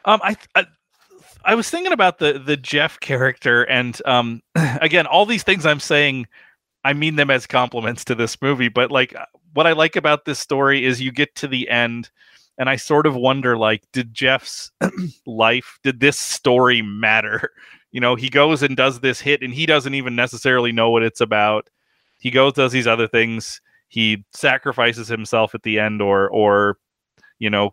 Um, 0.06 0.20
I, 0.24 0.36
I, 0.56 0.66
I 1.44 1.56
was 1.56 1.70
thinking 1.70 1.92
about 1.92 2.20
the 2.20 2.40
the 2.40 2.58
Jeff 2.58 3.00
character, 3.00 3.64
and 3.64 4.00
um, 4.06 4.42
again, 4.56 5.08
all 5.08 5.26
these 5.26 5.44
things 5.44 5.66
I'm 5.66 5.80
saying, 5.80 6.28
I 6.84 6.94
mean 6.94 7.16
them 7.16 7.30
as 7.32 7.48
compliments 7.48 8.06
to 8.06 8.16
this 8.16 8.40
movie. 8.42 8.70
But 8.70 8.92
like, 8.92 9.16
what 9.54 9.68
I 9.68 9.74
like 9.74 9.96
about 9.96 10.26
this 10.26 10.40
story 10.40 10.86
is 10.86 11.02
you 11.02 11.12
get 11.12 11.34
to 11.36 11.48
the 11.48 11.70
end, 11.70 12.10
and 12.58 12.70
I 12.70 12.76
sort 12.76 13.08
of 13.08 13.16
wonder, 13.16 13.58
like, 13.58 13.84
did 13.92 14.14
Jeff's 14.14 14.72
life, 15.26 15.80
did 15.84 16.00
this 16.00 16.18
story 16.18 16.82
matter? 16.82 17.52
You 17.94 18.00
know, 18.00 18.16
he 18.16 18.30
goes 18.30 18.64
and 18.64 18.78
does 18.78 19.02
this 19.02 19.20
hit, 19.20 19.42
and 19.42 19.54
he 19.54 19.66
doesn't 19.66 19.96
even 19.96 20.16
necessarily 20.16 20.72
know 20.72 20.90
what 20.92 21.04
it's 21.04 21.20
about. 21.20 21.70
He 22.20 22.32
goes, 22.32 22.54
does 22.54 22.72
these 22.72 22.88
other 22.88 23.06
things 23.06 23.60
he 23.92 24.24
sacrifices 24.34 25.10
himself 25.10 25.54
at 25.54 25.64
the 25.64 25.78
end 25.78 26.02
or 26.02 26.30
or 26.30 26.78
you 27.40 27.50
know 27.50 27.72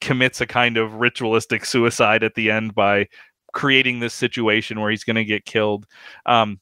commits 0.00 0.40
a 0.40 0.46
kind 0.46 0.76
of 0.78 0.94
ritualistic 0.94 1.64
suicide 1.64 2.24
at 2.24 2.34
the 2.34 2.50
end 2.50 2.74
by 2.74 3.06
creating 3.52 4.00
this 4.00 4.14
situation 4.14 4.80
where 4.80 4.90
he's 4.90 5.04
going 5.04 5.16
to 5.16 5.24
get 5.24 5.44
killed. 5.44 5.86
Um, 6.26 6.58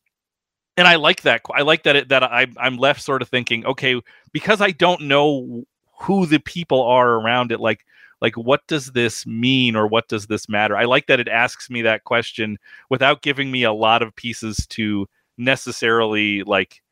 and 0.77 0.87
I 0.87 0.97
like 0.97 1.23
that. 1.23 1.43
I 1.55 1.63
like 1.63 1.85
that. 1.85 1.97
It, 1.97 2.09
that 2.09 2.23
I 2.23 2.49
I'm 2.59 2.77
left 2.77 3.01
sort 3.01 3.23
of 3.23 3.29
thinking, 3.29 3.65
okay, 3.65 4.01
because 4.33 4.61
I 4.61 4.73
don't 4.73 5.03
know 5.03 5.65
who 6.01 6.27
the 6.27 6.41
people 6.41 6.83
are 6.83 7.15
around 7.15 7.53
it. 7.53 7.61
Like 7.61 7.87
like 8.21 8.35
what 8.37 8.67
does 8.67 8.93
this 8.93 9.25
mean 9.25 9.77
or 9.77 9.87
what 9.87 10.09
does 10.09 10.27
this 10.27 10.49
matter? 10.49 10.77
I 10.77 10.85
like 10.85 11.07
that 11.07 11.21
it 11.21 11.29
asks 11.29 11.71
me 11.71 11.83
that 11.83 12.05
question 12.05 12.59
without 12.91 13.23
giving 13.23 13.53
me 13.53 13.63
a 13.63 13.73
lot 13.73 14.03
of 14.03 14.17
pieces 14.17 14.67
to 14.69 15.09
necessarily 15.39 16.43
like 16.43 16.83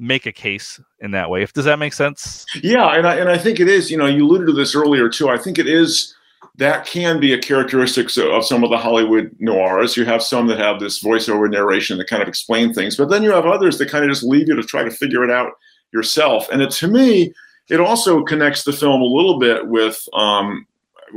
make 0.00 0.24
a 0.24 0.32
case 0.32 0.80
in 1.00 1.10
that 1.12 1.28
way. 1.28 1.42
If 1.42 1.52
does 1.52 1.66
that 1.66 1.78
make 1.78 1.92
sense? 1.92 2.46
Yeah, 2.62 2.96
and 2.96 3.06
I 3.06 3.16
and 3.16 3.28
I 3.28 3.38
think 3.38 3.60
it 3.60 3.68
is. 3.68 3.90
You 3.90 3.98
know, 3.98 4.06
you 4.06 4.26
alluded 4.26 4.48
to 4.48 4.52
this 4.52 4.74
earlier 4.74 5.08
too. 5.08 5.28
I 5.28 5.36
think 5.36 5.58
it 5.58 5.68
is 5.68 6.14
that 6.56 6.86
can 6.86 7.20
be 7.20 7.32
a 7.32 7.38
characteristic 7.38 8.08
of 8.16 8.44
some 8.44 8.64
of 8.64 8.70
the 8.70 8.78
Hollywood 8.78 9.34
noirs. 9.38 9.96
You 9.96 10.04
have 10.06 10.22
some 10.22 10.46
that 10.48 10.58
have 10.58 10.80
this 10.80 11.02
voiceover 11.02 11.48
narration 11.50 11.98
that 11.98 12.08
kind 12.08 12.22
of 12.22 12.28
explain 12.28 12.72
things, 12.72 12.96
but 12.96 13.08
then 13.08 13.22
you 13.22 13.30
have 13.30 13.46
others 13.46 13.78
that 13.78 13.90
kind 13.90 14.04
of 14.04 14.10
just 14.10 14.24
leave 14.24 14.48
you 14.48 14.56
to 14.56 14.62
try 14.62 14.82
to 14.82 14.90
figure 14.90 15.22
it 15.22 15.30
out 15.30 15.52
yourself. 15.92 16.48
And 16.50 16.62
it, 16.62 16.70
to 16.72 16.88
me, 16.88 17.32
it 17.68 17.80
also 17.80 18.24
connects 18.24 18.64
the 18.64 18.72
film 18.72 19.00
a 19.00 19.04
little 19.04 19.38
bit 19.38 19.68
with 19.68 20.08
um, 20.14 20.66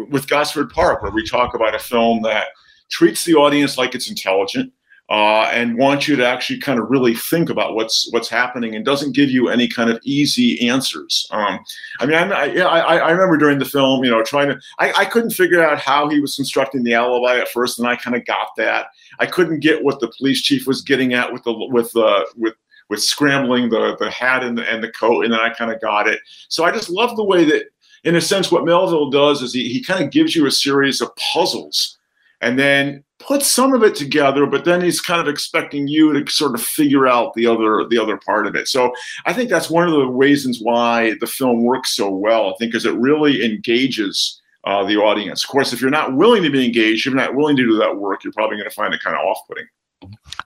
with 0.09 0.27
Gosford 0.27 0.69
Park, 0.69 1.01
where 1.01 1.11
we 1.11 1.25
talk 1.25 1.53
about 1.53 1.75
a 1.75 1.79
film 1.79 2.21
that 2.23 2.47
treats 2.91 3.23
the 3.23 3.35
audience 3.35 3.77
like 3.77 3.95
it's 3.95 4.09
intelligent 4.09 4.73
uh, 5.09 5.49
and 5.51 5.77
wants 5.77 6.07
you 6.07 6.15
to 6.15 6.25
actually 6.25 6.59
kind 6.59 6.79
of 6.79 6.89
really 6.89 7.13
think 7.13 7.49
about 7.49 7.75
what's 7.75 8.07
what's 8.11 8.29
happening 8.29 8.73
and 8.73 8.85
doesn't 8.85 9.11
give 9.11 9.29
you 9.29 9.49
any 9.49 9.67
kind 9.67 9.89
of 9.89 9.99
easy 10.03 10.67
answers. 10.67 11.27
Um, 11.31 11.59
I 11.99 12.05
mean, 12.05 12.15
I, 12.15 12.57
I, 12.61 12.97
I, 12.97 13.11
remember 13.11 13.37
during 13.37 13.59
the 13.59 13.65
film, 13.65 14.03
you 14.03 14.09
know, 14.09 14.23
trying 14.23 14.47
to, 14.47 14.59
I, 14.79 14.93
I 14.99 15.05
couldn't 15.05 15.31
figure 15.31 15.63
out 15.63 15.77
how 15.77 16.07
he 16.07 16.21
was 16.21 16.35
constructing 16.35 16.83
the 16.83 16.93
alibi 16.93 17.37
at 17.37 17.49
first, 17.49 17.79
and 17.79 17.87
I 17.87 17.97
kind 17.97 18.15
of 18.15 18.25
got 18.25 18.47
that. 18.57 18.87
I 19.19 19.25
couldn't 19.25 19.59
get 19.59 19.83
what 19.83 19.99
the 19.99 20.11
police 20.17 20.41
chief 20.41 20.65
was 20.65 20.81
getting 20.81 21.13
at 21.13 21.31
with 21.31 21.43
the 21.43 21.53
with 21.53 21.95
uh, 21.95 22.23
with 22.37 22.55
with 22.89 23.03
scrambling 23.03 23.69
the 23.69 23.97
the 23.99 24.09
hat 24.09 24.43
and 24.43 24.57
the, 24.57 24.71
and 24.71 24.83
the 24.83 24.91
coat, 24.91 25.25
and 25.25 25.33
then 25.33 25.39
I 25.39 25.49
kind 25.49 25.71
of 25.71 25.81
got 25.81 26.07
it. 26.07 26.21
So 26.47 26.63
I 26.63 26.71
just 26.71 26.89
love 26.89 27.15
the 27.17 27.23
way 27.25 27.43
that, 27.45 27.65
in 28.03 28.15
a 28.15 28.21
sense, 28.21 28.51
what 28.51 28.65
Melville 28.65 29.09
does 29.09 29.41
is 29.41 29.53
he 29.53 29.67
he 29.67 29.83
kind 29.83 30.03
of 30.03 30.11
gives 30.11 30.35
you 30.35 30.45
a 30.45 30.51
series 30.51 31.01
of 31.01 31.13
puzzles, 31.17 31.97
and 32.43 32.59
then 32.59 33.03
puts 33.19 33.47
some 33.47 33.73
of 33.73 33.83
it 33.83 33.95
together, 33.95 34.45
but 34.45 34.65
then 34.65 34.81
he's 34.81 34.99
kind 34.99 35.21
of 35.21 35.27
expecting 35.27 35.87
you 35.87 36.11
to 36.13 36.31
sort 36.31 36.55
of 36.55 36.61
figure 36.61 37.07
out 37.07 37.33
the 37.33 37.47
other 37.47 37.85
the 37.87 37.97
other 37.97 38.17
part 38.17 38.45
of 38.47 38.55
it. 38.55 38.67
So 38.67 38.93
I 39.25 39.33
think 39.33 39.49
that's 39.49 39.69
one 39.69 39.87
of 39.87 39.93
the 39.93 40.05
reasons 40.05 40.59
why 40.61 41.15
the 41.19 41.27
film 41.27 41.63
works 41.63 41.95
so 41.95 42.09
well. 42.09 42.49
I 42.49 42.53
think 42.57 42.71
because 42.71 42.85
it 42.85 42.95
really 42.95 43.43
engages. 43.45 44.39
Uh, 44.65 44.81
the 44.85 44.95
audience. 44.95 45.43
Of 45.43 45.49
course, 45.49 45.73
if 45.73 45.81
you're 45.81 45.89
not 45.89 46.15
willing 46.15 46.41
to 46.41 46.49
be 46.49 46.63
engaged, 46.63 47.01
if 47.01 47.07
you're 47.07 47.21
not 47.21 47.35
willing 47.35 47.57
to 47.57 47.65
do 47.65 47.75
that 47.79 47.97
work, 47.97 48.23
you're 48.23 48.31
probably 48.31 48.55
going 48.55 48.69
to 48.69 48.73
find 48.73 48.93
it 48.93 49.03
kind 49.03 49.13
of 49.13 49.21
off-putting. 49.21 49.65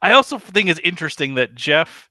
I 0.02 0.14
also 0.14 0.40
think 0.40 0.70
it's 0.70 0.80
interesting 0.80 1.36
that 1.36 1.54
Jeff 1.54 2.10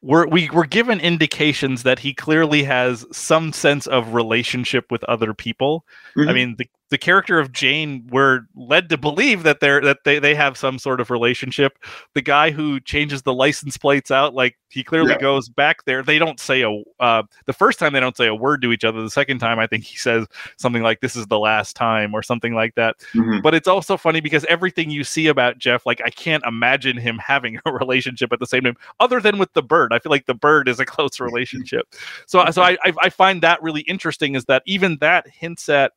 we're 0.00 0.26
we 0.26 0.48
were 0.50 0.66
given 0.66 1.00
indications 1.00 1.82
that 1.82 1.98
he 1.98 2.14
clearly 2.14 2.62
has 2.62 3.04
some 3.12 3.52
sense 3.52 3.86
of 3.86 4.14
relationship 4.14 4.90
with 4.90 5.02
other 5.04 5.34
people. 5.34 5.84
Mm-hmm. 6.16 6.28
I 6.28 6.32
mean, 6.32 6.56
the 6.56 6.68
the 6.90 6.98
character 6.98 7.38
of 7.38 7.52
Jane 7.52 8.06
we're 8.10 8.46
led 8.54 8.88
to 8.88 8.96
believe 8.96 9.42
that 9.42 9.60
they're 9.60 9.80
that 9.82 10.04
they, 10.04 10.18
they 10.18 10.34
have 10.34 10.56
some 10.56 10.78
sort 10.78 11.00
of 11.00 11.10
relationship. 11.10 11.78
The 12.14 12.22
guy 12.22 12.50
who 12.50 12.80
changes 12.80 13.22
the 13.22 13.34
license 13.34 13.76
plates 13.76 14.10
out, 14.10 14.34
like 14.34 14.56
he 14.70 14.82
clearly 14.82 15.12
yeah. 15.12 15.18
goes 15.18 15.48
back 15.48 15.84
there. 15.84 16.02
They 16.02 16.18
don't 16.18 16.40
say 16.40 16.62
a 16.62 16.82
uh, 17.00 17.24
the 17.46 17.52
first 17.52 17.78
time 17.78 17.92
they 17.92 18.00
don't 18.00 18.16
say 18.16 18.26
a 18.26 18.34
word 18.34 18.62
to 18.62 18.72
each 18.72 18.84
other. 18.84 19.02
The 19.02 19.10
second 19.10 19.38
time, 19.38 19.58
I 19.58 19.66
think 19.66 19.84
he 19.84 19.96
says 19.96 20.26
something 20.56 20.82
like 20.82 21.00
"This 21.00 21.14
is 21.14 21.26
the 21.26 21.38
last 21.38 21.76
time" 21.76 22.14
or 22.14 22.22
something 22.22 22.54
like 22.54 22.74
that. 22.76 22.96
Mm-hmm. 23.14 23.40
But 23.42 23.54
it's 23.54 23.68
also 23.68 23.96
funny 23.96 24.20
because 24.20 24.44
everything 24.46 24.90
you 24.90 25.04
see 25.04 25.26
about 25.26 25.58
Jeff, 25.58 25.84
like 25.84 26.00
I 26.04 26.10
can't 26.10 26.44
imagine 26.46 26.96
him 26.96 27.18
having 27.18 27.58
a 27.66 27.72
relationship 27.72 28.32
at 28.32 28.40
the 28.40 28.46
same 28.46 28.62
time, 28.62 28.76
other 28.98 29.20
than 29.20 29.38
with 29.38 29.52
the 29.52 29.62
bird. 29.62 29.92
I 29.92 29.98
feel 29.98 30.10
like 30.10 30.26
the 30.26 30.34
bird 30.34 30.68
is 30.68 30.80
a 30.80 30.86
close 30.86 31.20
relationship. 31.20 31.94
So 32.26 32.50
so 32.50 32.62
I 32.62 32.78
I 32.84 33.10
find 33.10 33.42
that 33.42 33.62
really 33.62 33.82
interesting. 33.82 34.34
Is 34.34 34.46
that 34.46 34.62
even 34.64 34.96
that 35.00 35.28
hints 35.28 35.68
at 35.68 35.92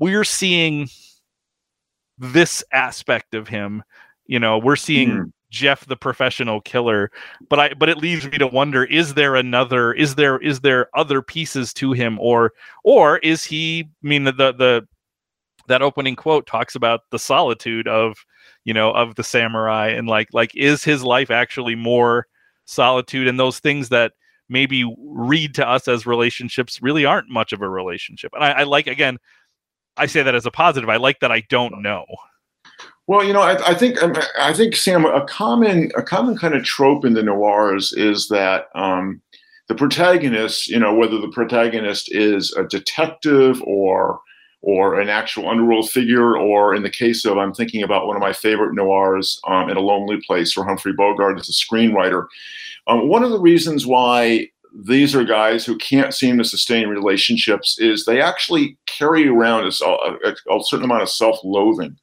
we're 0.00 0.24
seeing 0.24 0.88
this 2.18 2.64
aspect 2.72 3.34
of 3.34 3.46
him. 3.46 3.84
You 4.26 4.40
know, 4.40 4.58
we're 4.58 4.76
seeing 4.76 5.10
mm. 5.10 5.32
Jeff 5.50 5.86
the 5.86 5.96
professional 5.96 6.60
killer, 6.60 7.10
but 7.48 7.60
I 7.60 7.74
but 7.74 7.88
it 7.88 7.98
leaves 7.98 8.28
me 8.28 8.38
to 8.38 8.46
wonder: 8.46 8.84
is 8.84 9.14
there 9.14 9.36
another? 9.36 9.92
Is 9.92 10.16
there 10.16 10.38
is 10.38 10.60
there 10.60 10.88
other 10.96 11.22
pieces 11.22 11.72
to 11.74 11.92
him, 11.92 12.18
or 12.18 12.52
or 12.82 13.18
is 13.18 13.44
he? 13.44 13.88
I 14.04 14.06
mean, 14.06 14.24
the 14.24 14.32
the 14.32 14.88
that 15.68 15.82
opening 15.82 16.16
quote 16.16 16.46
talks 16.46 16.74
about 16.74 17.02
the 17.10 17.18
solitude 17.18 17.86
of 17.86 18.24
you 18.64 18.74
know 18.74 18.90
of 18.92 19.14
the 19.14 19.24
samurai 19.24 19.88
and 19.88 20.08
like 20.08 20.28
like 20.32 20.54
is 20.56 20.84
his 20.84 21.02
life 21.02 21.30
actually 21.30 21.74
more 21.74 22.26
solitude 22.64 23.26
and 23.28 23.38
those 23.38 23.58
things 23.60 23.88
that 23.88 24.12
maybe 24.48 24.84
read 24.98 25.54
to 25.54 25.66
us 25.66 25.86
as 25.86 26.06
relationships 26.06 26.82
really 26.82 27.04
aren't 27.04 27.30
much 27.30 27.52
of 27.52 27.62
a 27.62 27.68
relationship 27.68 28.32
and 28.34 28.44
I, 28.44 28.50
I 28.50 28.62
like 28.64 28.86
again 28.86 29.18
I 29.96 30.06
say 30.06 30.22
that 30.22 30.34
as 30.34 30.46
a 30.46 30.50
positive. 30.50 30.88
I 30.88 30.96
like 30.96 31.20
that 31.20 31.32
I 31.32 31.42
don't 31.48 31.82
know. 31.82 32.06
Well, 33.06 33.24
you 33.24 33.32
know, 33.32 33.42
I, 33.42 33.70
I, 33.70 33.74
think 33.74 34.00
um, 34.02 34.14
I 34.38 34.52
think 34.52 34.76
Sam, 34.76 35.04
a 35.04 35.26
common 35.26 35.90
a 35.96 36.02
common 36.02 36.38
kind 36.38 36.54
of 36.54 36.62
trope 36.62 37.04
in 37.04 37.14
the 37.14 37.24
noirs 37.24 37.92
is 37.92 38.28
that 38.28 38.66
um, 38.74 39.20
the 39.68 39.74
protagonist, 39.74 40.68
you 40.68 40.78
know, 40.78 40.94
whether 40.94 41.20
the 41.20 41.30
protagonist 41.32 42.12
is 42.12 42.52
a 42.52 42.64
detective 42.64 43.62
or 43.64 44.20
or 44.62 45.00
an 45.00 45.08
actual 45.08 45.48
underworld 45.48 45.90
figure, 45.90 46.36
or 46.36 46.74
in 46.74 46.82
the 46.82 46.90
case 46.90 47.24
of 47.24 47.38
I'm 47.38 47.54
thinking 47.54 47.82
about 47.82 48.06
one 48.06 48.14
of 48.14 48.20
my 48.20 48.32
favorite 48.32 48.74
noirs, 48.74 49.40
um, 49.48 49.70
in 49.70 49.76
a 49.76 49.80
lonely 49.80 50.20
place, 50.26 50.56
where 50.56 50.66
Humphrey 50.66 50.92
Bogart 50.92 51.40
is 51.40 51.48
a 51.48 51.74
screenwriter. 51.74 52.26
Um, 52.86 53.08
one 53.08 53.24
of 53.24 53.30
the 53.30 53.40
reasons 53.40 53.86
why 53.86 54.48
these 54.74 55.14
are 55.14 55.24
guys 55.24 55.64
who 55.64 55.76
can't 55.76 56.14
seem 56.14 56.38
to 56.38 56.44
sustain 56.44 56.88
relationships 56.88 57.76
is 57.78 58.04
they 58.04 58.20
actually 58.20 58.78
carry 58.86 59.28
around 59.28 59.64
a, 59.64 59.84
a, 59.84 60.56
a 60.56 60.64
certain 60.64 60.84
amount 60.84 61.02
of 61.02 61.10
self-loathing. 61.10 61.96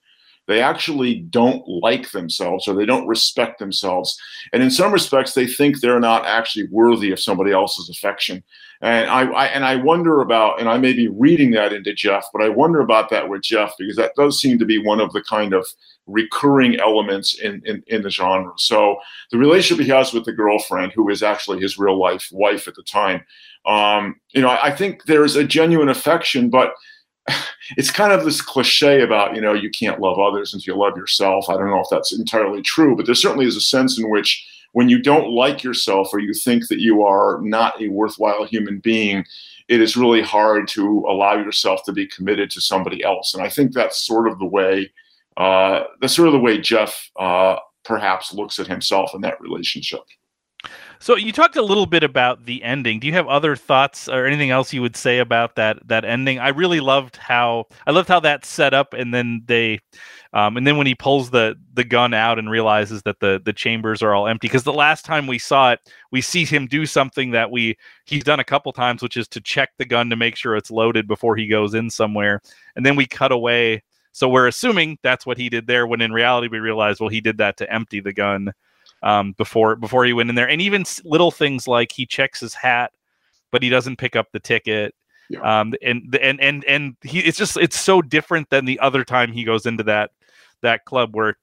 They 0.48 0.62
actually 0.62 1.16
don't 1.30 1.64
like 1.68 2.12
themselves 2.12 2.68
or 2.68 2.74
they 2.74 2.86
don't 2.86 3.08
respect 3.08 3.60
themselves. 3.60 4.18
And 4.54 4.64
in 4.64 4.72
some 4.72 4.94
respects 4.94 5.34
they 5.34 5.48
think 5.48 5.80
they're 5.80 6.00
not 6.00 6.26
actually 6.26 6.68
worthy 6.72 7.12
of 7.12 7.20
somebody 7.20 7.52
else's 7.52 7.90
affection 7.90 8.44
and 8.82 9.10
I, 9.10 9.24
I, 9.24 9.46
and 9.48 9.66
I 9.66 9.76
wonder 9.76 10.22
about, 10.22 10.60
and 10.60 10.70
I 10.70 10.78
may 10.78 10.94
be 10.94 11.08
reading 11.08 11.52
that 11.52 11.74
into 11.74 11.94
Jeff, 11.94 12.26
but 12.32 12.44
I 12.44 12.50
wonder 12.50 12.80
about 12.80 13.10
that 13.10 13.28
with 13.28 13.42
Jeff 13.42 13.74
because 13.78 13.96
that 13.96 14.16
does 14.16 14.40
seem 14.40 14.60
to 14.60 14.66
be 14.66 14.78
one 14.78 15.00
of 15.00 15.12
the 15.14 15.24
kind 15.24 15.54
of 15.54 15.66
recurring 16.06 16.80
elements 16.80 17.40
in, 17.40 17.62
in, 17.66 17.84
in 17.88 18.02
the 18.02 18.10
genre. 18.10 18.54
So 18.58 18.98
the 19.32 19.38
relationship 19.38 19.84
he 19.84 19.92
has 19.92 20.14
with 20.14 20.26
the 20.26 20.32
girlfriend, 20.32 20.94
who 20.94 21.10
is 21.10 21.24
actually 21.24 21.60
his 21.60 21.78
real 21.80 22.00
life 22.00 22.30
wife 22.32 22.68
at 22.68 22.76
the 22.76 22.84
time, 22.84 23.26
um, 23.66 24.16
you 24.32 24.42
know, 24.42 24.50
I, 24.50 24.68
I 24.68 24.76
think 24.76 25.06
there's 25.06 25.36
a 25.36 25.44
genuine 25.44 25.90
affection, 25.90 26.50
but 26.50 26.74
it's 27.78 27.92
kind 27.92 28.14
of 28.14 28.24
this 28.24 28.42
cliche 28.42 29.02
about 29.02 29.36
you 29.36 29.42
know 29.42 29.54
you 29.54 29.70
can't 29.70 30.00
love 30.00 30.18
others 30.18 30.54
until 30.54 30.76
you 30.76 30.82
love 30.82 30.98
yourself. 30.98 31.50
I 31.50 31.54
don't 31.54 31.70
know 31.70 31.82
if 31.82 31.88
that's 31.92 32.18
entirely 32.18 32.62
true, 32.62 32.96
but 32.96 33.06
there 33.06 33.16
certainly 33.16 33.46
is 33.46 33.58
a 33.58 33.62
sense 33.62 34.00
in 34.00 34.10
which 34.10 34.46
when 34.78 34.90
you 34.90 35.02
don't 35.02 35.32
like 35.32 35.64
yourself 35.64 36.14
or 36.14 36.20
you 36.20 36.36
think 36.36 36.68
that 36.68 36.80
you 36.80 37.02
are 37.02 37.42
not 37.42 37.82
a 37.82 37.88
worthwhile 37.88 38.46
human 38.46 38.78
being, 38.78 39.26
it 39.68 39.82
is 39.82 39.98
really 39.98 40.22
hard 40.22 40.68
to 40.68 41.04
allow 41.10 41.34
yourself 41.34 41.82
to 41.84 41.92
be 41.92 42.06
committed 42.06 42.52
to 42.52 42.62
somebody 42.62 43.04
else. 43.04 43.34
And 43.34 43.42
I 43.42 43.50
think 43.50 43.74
that's 43.74 44.06
sort 44.06 44.28
of 44.28 44.38
the 44.38 44.46
way 44.46 44.92
uh, 45.36 45.86
that's 46.00 46.16
sort 46.16 46.28
of 46.28 46.34
the 46.34 46.40
way 46.40 46.62
Jeff 46.62 47.10
uh, 47.20 47.56
perhaps 47.86 48.36
looks 48.36 48.60
at 48.60 48.68
himself 48.68 49.16
in 49.16 49.22
that 49.22 49.42
relationship. 49.42 50.02
So 51.00 51.16
you 51.16 51.32
talked 51.32 51.56
a 51.56 51.64
little 51.64 51.86
bit 51.88 52.04
about 52.04 52.46
the 52.46 52.62
ending. 52.64 53.00
Do 53.00 53.08
you 53.08 53.14
have 53.14 53.28
other 53.28 53.56
thoughts 53.56 54.08
or 54.08 54.26
anything 54.26 54.52
else 54.52 54.74
you 54.74 54.82
would 54.84 54.96
say 54.96 55.20
about 55.20 55.56
that 55.56 55.88
that 55.88 56.06
ending? 56.06 56.38
I 56.38 56.50
really 56.50 56.82
loved 56.82 57.18
how 57.18 57.66
I 57.88 57.92
loved 57.92 58.10
how 58.10 58.20
that 58.20 58.46
set 58.46 58.74
up, 58.74 58.94
and 58.94 59.14
then 59.14 59.44
they, 59.48 59.80
um, 60.38 60.56
and 60.56 60.68
then 60.68 60.78
when 60.78 60.86
he 60.86 60.94
pulls 60.94 61.32
the 61.32 61.56
the 61.74 61.84
gun 61.84 62.14
out 62.14 62.38
and 62.38 62.52
realizes 62.52 63.02
that 63.02 63.20
the 63.20 63.42
the 63.44 63.52
chambers 63.52 64.04
are 64.04 64.14
all 64.14 64.28
empty. 64.28 64.48
Because 64.48 64.64
the 64.64 64.72
last 64.72 65.04
time 65.04 65.26
we 65.26 65.40
saw 65.40 65.72
it, 65.72 65.80
we 66.12 66.22
see 66.22 66.46
him 66.46 66.68
do 66.68 66.86
something 66.86 67.32
that 67.32 67.50
we 67.50 67.76
he's 68.06 68.24
done 68.24 68.40
a 68.40 68.44
couple 68.44 68.72
times, 68.72 69.02
which 69.02 69.18
is 69.18 69.28
to 69.30 69.42
check 69.42 69.72
the 69.80 69.86
gun 69.86 70.12
to 70.12 70.16
make 70.16 70.36
sure 70.36 70.56
it's 70.56 70.70
loaded 70.70 71.08
before 71.08 71.36
he 71.36 71.48
goes 71.48 71.74
in 71.74 71.90
somewhere, 71.90 72.40
and 72.76 72.86
then 72.86 72.96
we 72.96 73.08
cut 73.08 73.32
away. 73.32 73.82
So 74.12 74.30
we're 74.30 74.46
assuming 74.48 75.00
that's 75.02 75.26
what 75.26 75.40
he 75.40 75.50
did 75.50 75.66
there. 75.66 75.88
When 75.88 76.02
in 76.02 76.12
reality, 76.12 76.50
we 76.50 76.60
realize 76.60 77.00
well 77.00 77.10
he 77.10 77.20
did 77.20 77.40
that 77.40 77.58
to 77.58 77.74
empty 77.74 78.00
the 78.00 78.14
gun 78.14 78.54
um, 79.02 79.34
before 79.40 79.76
before 79.76 80.06
he 80.06 80.14
went 80.14 80.30
in 80.30 80.36
there, 80.36 80.48
and 80.48 80.62
even 80.62 80.86
little 81.04 81.32
things 81.32 81.68
like 81.68 81.92
he 81.92 82.06
checks 82.06 82.40
his 82.40 82.54
hat, 82.54 82.92
but 83.52 83.64
he 83.64 83.70
doesn't 83.70 83.98
pick 83.98 84.16
up 84.16 84.28
the 84.34 84.40
ticket. 84.40 84.94
Yeah. 85.32 85.62
Um, 85.62 85.74
and 85.82 86.16
and 86.22 86.40
and 86.40 86.64
and 86.66 86.96
he 87.02 87.22
it's 87.22 87.40
just 87.40 87.58
it's 87.58 87.80
so 87.80 88.04
different 88.04 88.52
than 88.52 88.66
the 88.66 88.80
other 88.82 89.04
time 89.04 89.32
he 89.32 89.44
goes 89.44 89.66
into 89.66 89.84
that 89.86 90.12
that 90.62 90.86
club 90.86 91.16
where 91.16 91.38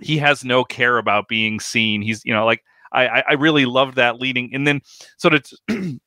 he 0.00 0.18
has 0.18 0.44
no 0.44 0.64
care 0.64 0.98
about 0.98 1.28
being 1.28 1.60
seen. 1.60 2.02
He's 2.02 2.24
you 2.24 2.32
know 2.32 2.44
like 2.44 2.62
I 2.92 3.22
I 3.28 3.32
really 3.34 3.66
love 3.66 3.94
that 3.96 4.20
leading, 4.20 4.54
and 4.54 4.66
then 4.66 4.80
sort 5.18 5.34
of 5.34 5.44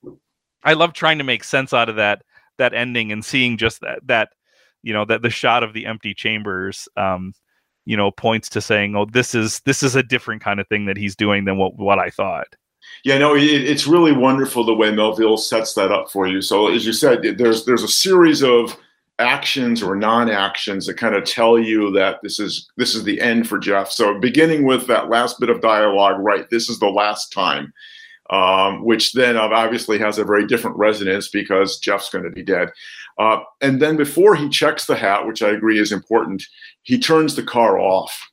I 0.64 0.74
love 0.74 0.94
trying 0.94 1.18
to 1.18 1.24
make 1.24 1.44
sense 1.44 1.74
out 1.74 1.90
of 1.90 1.96
that 1.98 2.24
that 2.58 2.74
ending 2.74 3.12
and 3.12 3.24
seeing 3.24 3.58
just 3.58 3.82
that 3.82 4.00
that 4.06 4.30
you 4.84 4.94
know 4.94 5.06
that 5.06 5.22
the 5.22 5.30
shot 5.30 5.64
of 5.64 5.74
the 5.74 5.86
empty 5.86 6.14
chambers 6.14 6.88
um 6.98 7.34
you 7.86 7.98
know 7.98 8.12
points 8.12 8.50
to 8.50 8.62
saying 8.62 8.96
oh 8.96 9.06
this 9.06 9.34
is 9.34 9.60
this 9.62 9.82
is 9.82 9.96
a 9.96 10.04
different 10.04 10.42
kind 10.42 10.60
of 10.60 10.68
thing 10.68 10.86
that 10.86 10.98
he's 10.98 11.16
doing 11.16 11.46
than 11.46 11.58
what 11.58 11.76
what 11.78 12.00
i 12.00 12.10
thought. 12.10 12.48
Yeah 13.04 13.18
no 13.18 13.36
it, 13.36 13.44
it's 13.44 13.88
really 13.88 14.12
wonderful 14.12 14.64
the 14.64 14.74
way 14.74 14.92
melville 14.92 15.38
sets 15.38 15.74
that 15.74 15.92
up 15.92 16.12
for 16.12 16.28
you. 16.28 16.42
So 16.42 16.68
as 16.68 16.86
you 16.86 16.94
said 16.94 17.24
there's 17.38 17.66
there's 17.66 17.84
a 17.84 17.88
series 17.88 18.44
of 18.44 18.78
actions 19.20 19.84
or 19.84 19.96
non-actions 19.96 20.88
that 20.88 20.98
kind 20.98 21.16
of 21.16 21.24
tell 21.24 21.60
you 21.60 21.92
that 21.92 22.20
this 22.24 22.40
is 22.40 22.70
this 22.78 22.96
is 22.96 23.04
the 23.04 23.22
end 23.22 23.48
for 23.48 23.60
jeff 23.60 23.92
so 23.92 24.20
beginning 24.20 24.66
with 24.66 24.88
that 24.88 25.10
last 25.10 25.40
bit 25.40 25.50
of 25.50 25.62
dialogue 25.62 26.20
right 26.20 26.50
this 26.50 26.68
is 26.68 26.80
the 26.80 26.90
last 26.90 27.32
time 27.32 27.72
um, 28.30 28.84
which 28.84 29.14
then 29.14 29.38
obviously 29.38 30.00
has 30.00 30.18
a 30.18 30.24
very 30.24 30.48
different 30.48 30.76
resonance 30.78 31.30
because 31.30 31.78
jeff's 31.78 32.10
going 32.10 32.24
to 32.24 32.32
be 32.32 32.44
dead 32.44 32.72
uh, 33.18 33.40
and 33.62 33.82
then 33.82 33.96
before 33.96 34.36
he 34.36 34.50
checks 34.50 34.86
the 34.86 34.96
hat, 34.96 35.28
which 35.28 35.42
I 35.42 35.50
agree 35.50 35.80
is 35.80 35.92
important, 35.92 36.44
he 36.84 37.00
turns 37.00 37.36
the 37.36 37.44
car 37.44 37.80
off. 37.80 38.30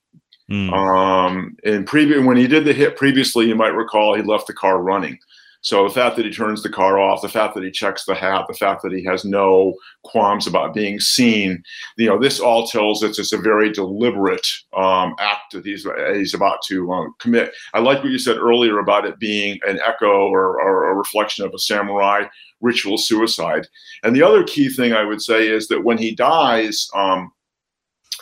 Mm. 0.51 0.73
Um, 0.73 1.57
and 1.65 1.87
previous 1.87 2.25
when 2.25 2.37
he 2.37 2.49
did 2.49 2.65
the 2.65 2.73
hit 2.73 2.97
previously, 2.97 3.47
you 3.47 3.55
might 3.55 3.69
recall 3.75 4.15
he 4.15 4.23
left 4.23 4.47
the 4.47 4.55
car 4.55 4.83
running. 4.83 5.19
So 5.63 5.85
the 5.85 5.95
fact 5.95 6.17
that 6.17 6.25
he 6.25 6.33
turns 6.33 6.63
the 6.63 6.71
car 6.71 6.99
off, 6.99 7.21
the 7.21 7.29
fact 7.29 7.55
that 7.55 7.65
he 7.65 7.71
checks 7.71 8.05
the 8.05 8.15
hat, 8.15 8.47
the 8.49 8.55
fact 8.55 8.83
that 8.83 8.93
he 8.93 9.05
has 9.05 9.25
no 9.25 9.75
qualms 10.05 10.47
about 10.47 10.73
being 10.73 10.99
seen, 11.01 11.63
you 11.99 12.07
know, 12.07 12.19
this 12.19 12.41
all 12.41 12.67
tells 12.67 13.05
us 13.05 13.19
it's 13.19 13.33
a 13.33 13.39
very 13.39 13.71
deliberate 13.71 14.47
um, 14.75 15.15
act 15.19 15.53
that 15.53 15.67
he's 15.67 15.87
he's 16.15 16.35
about 16.35 16.63
to 16.69 16.91
uh, 16.93 17.05
commit. 17.19 17.53
I 17.75 17.81
like 17.81 18.03
what 18.03 18.13
you 18.13 18.19
said 18.19 18.39
earlier 18.39 18.79
about 18.79 19.05
it 19.05 19.19
being 19.19 19.59
an 19.67 19.79
echo 19.87 20.29
or, 20.29 20.61
or 20.61 20.91
a 20.91 20.95
reflection 20.95 21.45
of 21.45 21.53
a 21.55 21.59
samurai 21.59 22.25
ritual 22.63 22.99
suicide. 22.99 23.67
And 24.03 24.15
the 24.15 24.23
other 24.23 24.45
key 24.45 24.69
thing 24.69 24.93
I 24.93 25.05
would 25.05 25.21
say 25.21 25.49
is 25.49 25.69
that 25.69 25.85
when 25.85 25.99
he 25.99 26.15
dies, 26.15 26.89
um, 26.95 27.33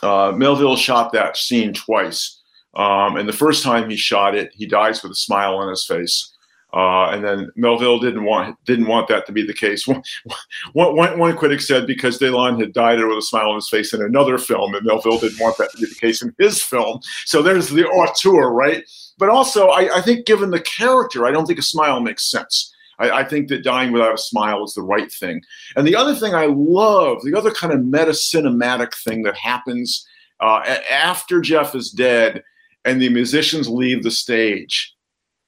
uh, 0.01 0.33
Melville 0.35 0.77
shot 0.77 1.11
that 1.13 1.37
scene 1.37 1.73
twice. 1.73 2.41
Um, 2.75 3.17
and 3.17 3.27
the 3.27 3.33
first 3.33 3.63
time 3.63 3.89
he 3.89 3.97
shot 3.97 4.35
it, 4.35 4.51
he 4.53 4.65
dies 4.65 5.01
with 5.01 5.11
a 5.11 5.15
smile 5.15 5.55
on 5.55 5.69
his 5.69 5.85
face. 5.85 6.33
Uh, 6.71 7.09
and 7.09 7.23
then 7.23 7.49
Melville 7.55 7.99
didn't 7.99 8.25
want 8.25 8.55
didn't 8.65 8.85
want 8.85 9.07
that 9.07 9.25
to 9.25 9.31
be 9.31 9.45
the 9.45 9.53
case. 9.53 9.87
One, 10.73 10.95
one, 10.95 11.17
one 11.17 11.37
critic 11.37 11.61
said 11.61 11.87
because 11.87 12.19
Delon 12.19 12.59
had 12.59 12.73
died 12.73 12.99
with 12.99 13.17
a 13.17 13.21
smile 13.21 13.49
on 13.49 13.55
his 13.55 13.69
face 13.69 13.93
in 13.93 14.01
another 14.03 14.37
film, 14.37 14.75
and 14.75 14.85
Melville 14.85 15.17
didn't 15.17 15.39
want 15.39 15.57
that 15.57 15.71
to 15.71 15.77
be 15.77 15.87
the 15.87 15.95
case 15.95 16.21
in 16.21 16.33
his 16.37 16.61
film. 16.61 16.99
So 17.25 17.41
there's 17.41 17.69
the 17.69 17.87
auteur, 17.87 18.51
right? 18.51 18.83
But 19.17 19.29
also, 19.29 19.69
I, 19.69 19.97
I 19.97 20.01
think 20.01 20.27
given 20.27 20.51
the 20.51 20.61
character, 20.61 21.25
I 21.25 21.31
don't 21.31 21.45
think 21.45 21.59
a 21.59 21.63
smile 21.63 22.01
makes 22.01 22.29
sense. 22.29 22.73
I, 22.99 23.11
I, 23.11 23.23
think 23.23 23.47
that 23.47 23.63
dying 23.63 23.91
without 23.91 24.13
a 24.13 24.17
smile 24.17 24.63
is 24.63 24.73
the 24.73 24.81
right 24.81 25.11
thing. 25.11 25.41
And 25.75 25.87
the 25.87 25.95
other 25.95 26.13
thing 26.13 26.35
I 26.35 26.45
love, 26.45 27.23
the 27.23 27.37
other 27.37 27.51
kind 27.51 27.73
of 27.73 27.83
meta 27.83 28.11
cinematic 28.11 28.93
thing 28.93 29.23
that 29.23 29.35
happens 29.35 30.05
uh, 30.39 30.77
after 30.89 31.41
Jeff 31.41 31.75
is 31.75 31.89
dead 31.89 32.43
and 32.85 33.01
the 33.01 33.09
musicians 33.09 33.67
leave 33.67 34.03
the 34.03 34.11
stage, 34.11 34.95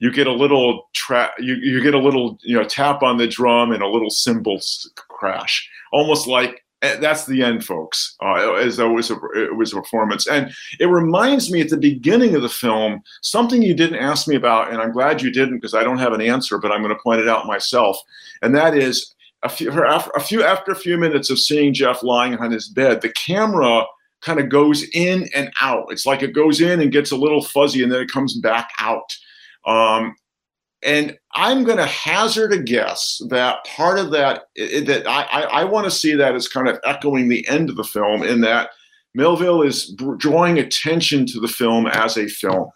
you 0.01 0.11
get 0.11 0.27
a 0.27 0.33
little 0.33 0.89
tra- 0.93 1.31
you, 1.39 1.55
you 1.55 1.81
get 1.81 1.93
a 1.93 1.99
little 1.99 2.37
you 2.43 2.57
know 2.57 2.65
tap 2.65 3.01
on 3.03 3.17
the 3.17 3.27
drum 3.27 3.71
and 3.71 3.81
a 3.81 3.87
little 3.87 4.09
cymbal 4.09 4.59
crash, 4.95 5.69
almost 5.91 6.27
like 6.27 6.61
Eh, 6.81 6.95
that's 6.95 7.25
the 7.25 7.43
end, 7.43 7.63
folks. 7.63 8.15
Uh, 8.21 8.53
as 8.53 8.77
though 8.77 8.89
it 8.89 8.93
was, 8.93 9.11
a, 9.11 9.15
it 9.35 9.55
was 9.55 9.71
a 9.71 9.75
performance, 9.75 10.27
and 10.27 10.51
it 10.79 10.87
reminds 10.87 11.51
me 11.51 11.61
at 11.61 11.69
the 11.69 11.77
beginning 11.77 12.35
of 12.35 12.41
the 12.41 12.49
film 12.49 13.03
something 13.21 13.61
you 13.61 13.75
didn't 13.75 13.99
ask 13.99 14.27
me 14.27 14.35
about, 14.35 14.71
and 14.71 14.81
I'm 14.81 14.91
glad 14.91 15.21
you 15.21 15.31
didn't 15.31 15.57
because 15.57 15.75
I 15.75 15.83
don't 15.83 15.99
have 15.99 16.13
an 16.13 16.21
answer, 16.21 16.57
but 16.57 16.71
I'm 16.71 16.81
going 16.81 16.95
to 16.95 17.01
point 17.01 17.21
it 17.21 17.29
out 17.29 17.45
myself, 17.45 17.99
and 18.41 18.55
that 18.55 18.75
is 18.75 19.13
a 19.43 19.49
few 19.49 19.71
a 19.71 20.19
few 20.19 20.43
after 20.43 20.71
a 20.71 20.75
few 20.75 20.97
minutes 20.97 21.29
of 21.29 21.39
seeing 21.39 21.73
Jeff 21.73 22.01
lying 22.01 22.35
on 22.37 22.51
his 22.51 22.67
bed, 22.67 23.01
the 23.01 23.13
camera 23.13 23.85
kind 24.21 24.39
of 24.39 24.49
goes 24.49 24.83
in 24.93 25.29
and 25.35 25.51
out. 25.61 25.85
It's 25.89 26.05
like 26.05 26.23
it 26.23 26.33
goes 26.33 26.61
in 26.61 26.79
and 26.79 26.91
gets 26.91 27.11
a 27.11 27.15
little 27.15 27.43
fuzzy, 27.43 27.83
and 27.83 27.91
then 27.91 28.01
it 28.01 28.11
comes 28.11 28.35
back 28.39 28.71
out. 28.79 29.15
Um, 29.65 30.15
and 30.83 31.17
I'm 31.35 31.63
going 31.63 31.77
to 31.77 31.85
hazard 31.85 32.53
a 32.53 32.61
guess 32.61 33.21
that 33.29 33.63
part 33.65 33.99
of 33.99 34.11
that 34.11 34.45
that 34.55 35.03
I, 35.07 35.43
I, 35.43 35.63
want 35.63 35.85
to 35.85 35.91
see 35.91 36.15
that 36.15 36.33
as 36.33 36.47
kind 36.47 36.67
of 36.67 36.79
echoing 36.83 37.29
the 37.29 37.47
end 37.47 37.69
of 37.69 37.75
the 37.75 37.83
film 37.83 38.23
in 38.23 38.41
that 38.41 38.71
Melville 39.13 39.61
is 39.61 39.93
drawing 40.17 40.57
attention 40.57 41.27
to 41.27 41.39
the 41.39 41.47
film 41.47 41.85
as 41.87 42.17
a 42.17 42.27
film. 42.27 42.69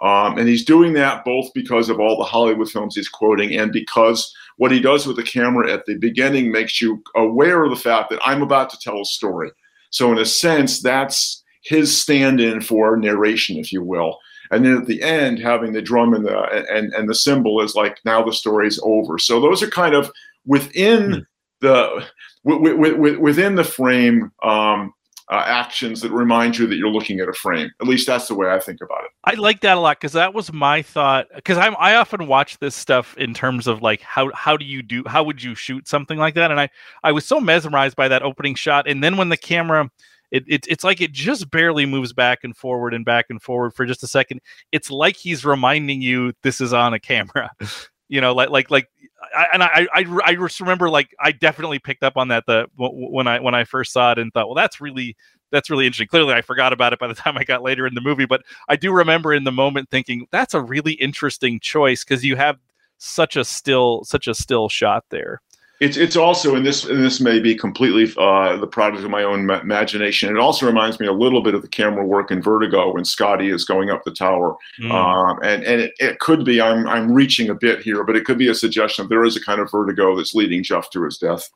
Um, 0.00 0.38
and 0.38 0.48
he's 0.48 0.64
doing 0.64 0.92
that 0.92 1.24
both 1.24 1.52
because 1.54 1.88
of 1.88 1.98
all 1.98 2.16
the 2.16 2.24
Hollywood 2.24 2.70
films 2.70 2.94
he's 2.94 3.08
quoting 3.08 3.56
and 3.56 3.72
because 3.72 4.32
what 4.58 4.70
he 4.70 4.80
does 4.80 5.06
with 5.06 5.16
the 5.16 5.24
camera 5.24 5.72
at 5.72 5.86
the 5.86 5.96
beginning 5.96 6.52
makes 6.52 6.80
you 6.80 7.02
aware 7.16 7.64
of 7.64 7.70
the 7.70 7.76
fact 7.76 8.10
that 8.10 8.20
I'm 8.24 8.42
about 8.42 8.70
to 8.70 8.78
tell 8.78 9.00
a 9.00 9.04
story. 9.04 9.50
So, 9.90 10.12
in 10.12 10.18
a 10.18 10.24
sense, 10.24 10.80
that's 10.80 11.42
his 11.64 12.00
stand 12.00 12.40
in 12.40 12.60
for 12.60 12.96
narration, 12.96 13.56
if 13.56 13.72
you 13.72 13.82
will 13.82 14.18
and 14.50 14.64
then 14.64 14.76
at 14.76 14.86
the 14.86 15.02
end 15.02 15.38
having 15.38 15.72
the 15.72 15.82
drum 15.82 16.14
and 16.14 16.24
the 16.24 16.38
and 16.72 16.92
and 16.92 17.08
the 17.08 17.14
cymbal 17.14 17.60
is 17.60 17.74
like 17.74 17.98
now 18.04 18.22
the 18.22 18.32
story's 18.32 18.80
over 18.82 19.18
so 19.18 19.40
those 19.40 19.62
are 19.62 19.70
kind 19.70 19.94
of 19.94 20.10
within 20.46 21.10
mm. 21.10 21.26
the 21.60 22.04
w- 22.44 22.74
w- 22.74 22.94
w- 22.94 23.20
within 23.20 23.54
the 23.54 23.64
frame 23.64 24.30
um, 24.42 24.92
uh, 25.30 25.42
actions 25.44 26.00
that 26.00 26.10
remind 26.10 26.56
you 26.56 26.66
that 26.66 26.76
you're 26.76 26.88
looking 26.88 27.20
at 27.20 27.28
a 27.28 27.34
frame. 27.34 27.70
At 27.80 27.86
least 27.86 28.06
that's 28.06 28.28
the 28.28 28.34
way 28.34 28.50
I 28.50 28.58
think 28.58 28.80
about 28.80 29.04
it. 29.04 29.10
I 29.24 29.34
like 29.34 29.60
that 29.60 29.76
a 29.76 29.80
lot 29.80 30.00
because 30.00 30.14
that 30.14 30.32
was 30.32 30.52
my 30.52 30.80
thought. 30.80 31.26
Because 31.34 31.58
I'm 31.58 31.76
I 31.78 31.96
often 31.96 32.26
watch 32.26 32.58
this 32.58 32.74
stuff 32.74 33.16
in 33.18 33.34
terms 33.34 33.66
of 33.66 33.82
like 33.82 34.00
how 34.00 34.30
how 34.32 34.56
do 34.56 34.64
you 34.64 34.82
do 34.82 35.02
how 35.06 35.22
would 35.22 35.42
you 35.42 35.54
shoot 35.54 35.86
something 35.86 36.18
like 36.18 36.34
that, 36.34 36.50
and 36.50 36.58
I 36.58 36.70
I 37.04 37.12
was 37.12 37.26
so 37.26 37.40
mesmerized 37.40 37.96
by 37.96 38.08
that 38.08 38.22
opening 38.22 38.54
shot, 38.54 38.88
and 38.88 39.04
then 39.04 39.16
when 39.18 39.28
the 39.28 39.36
camera 39.36 39.90
it, 40.30 40.44
it, 40.46 40.66
it's 40.68 40.84
like 40.84 41.00
it 41.00 41.12
just 41.12 41.50
barely 41.50 41.86
moves 41.86 42.12
back 42.12 42.40
and 42.44 42.56
forward 42.56 42.94
and 42.94 43.04
back 43.04 43.26
and 43.30 43.42
forward 43.42 43.74
for 43.74 43.86
just 43.86 44.02
a 44.02 44.06
second. 44.06 44.40
It's 44.72 44.90
like 44.90 45.16
he's 45.16 45.44
reminding 45.44 46.02
you 46.02 46.32
this 46.42 46.60
is 46.60 46.72
on 46.72 46.94
a 46.94 47.00
camera. 47.00 47.50
you 48.08 48.20
know, 48.20 48.34
like 48.34 48.50
like 48.50 48.70
like, 48.70 48.88
I, 49.36 49.46
and 49.52 49.62
I, 49.62 49.86
I 49.94 50.18
I 50.24 50.34
just 50.34 50.60
remember 50.60 50.90
like 50.90 51.14
I 51.20 51.32
definitely 51.32 51.78
picked 51.78 52.02
up 52.02 52.16
on 52.16 52.28
that 52.28 52.44
the 52.46 52.66
when 52.76 53.26
I 53.26 53.40
when 53.40 53.54
I 53.54 53.64
first 53.64 53.92
saw 53.92 54.12
it 54.12 54.18
and 54.18 54.32
thought, 54.32 54.48
well, 54.48 54.54
that's 54.54 54.80
really 54.80 55.16
that's 55.50 55.70
really 55.70 55.86
interesting. 55.86 56.08
Clearly, 56.08 56.34
I 56.34 56.42
forgot 56.42 56.72
about 56.72 56.92
it 56.92 56.98
by 56.98 57.06
the 57.06 57.14
time 57.14 57.36
I 57.36 57.44
got 57.44 57.62
later 57.62 57.86
in 57.86 57.94
the 57.94 58.00
movie, 58.00 58.26
but 58.26 58.42
I 58.68 58.76
do 58.76 58.92
remember 58.92 59.32
in 59.32 59.44
the 59.44 59.52
moment 59.52 59.90
thinking 59.90 60.26
that's 60.30 60.54
a 60.54 60.60
really 60.60 60.92
interesting 60.94 61.60
choice 61.60 62.04
because 62.04 62.24
you 62.24 62.36
have 62.36 62.58
such 62.98 63.36
a 63.36 63.44
still 63.44 64.04
such 64.04 64.26
a 64.26 64.34
still 64.34 64.68
shot 64.68 65.04
there. 65.10 65.40
It's 65.80 65.96
it's 65.96 66.16
also 66.16 66.56
and 66.56 66.66
this 66.66 66.84
and 66.84 67.04
this 67.04 67.20
may 67.20 67.38
be 67.38 67.54
completely 67.54 68.12
uh, 68.16 68.56
the 68.56 68.66
product 68.66 69.04
of 69.04 69.10
my 69.10 69.22
own 69.22 69.46
ma- 69.46 69.60
imagination. 69.60 70.34
It 70.34 70.40
also 70.40 70.66
reminds 70.66 70.98
me 70.98 71.06
a 71.06 71.12
little 71.12 71.40
bit 71.40 71.54
of 71.54 71.62
the 71.62 71.68
camera 71.68 72.04
work 72.04 72.32
in 72.32 72.42
Vertigo 72.42 72.92
when 72.92 73.04
Scottie 73.04 73.50
is 73.50 73.64
going 73.64 73.90
up 73.90 74.02
the 74.02 74.10
tower, 74.10 74.56
mm. 74.80 74.90
um, 74.90 75.38
and 75.42 75.62
and 75.62 75.80
it, 75.82 75.92
it, 75.98 76.18
could 76.18 76.44
be 76.44 76.60
I'm 76.60 76.88
I'm 76.88 77.12
reaching 77.12 77.48
a 77.48 77.54
bit 77.54 77.80
here, 77.80 78.02
but 78.02 78.16
it 78.16 78.24
could 78.24 78.38
be 78.38 78.48
a 78.48 78.54
suggestion 78.54 79.04
that 79.04 79.08
there 79.08 79.24
is 79.24 79.36
a 79.36 79.44
kind 79.44 79.60
of 79.60 79.70
Vertigo 79.70 80.16
that's 80.16 80.34
leading 80.34 80.64
Jeff 80.64 80.90
to 80.90 81.04
his 81.04 81.16
death. 81.16 81.48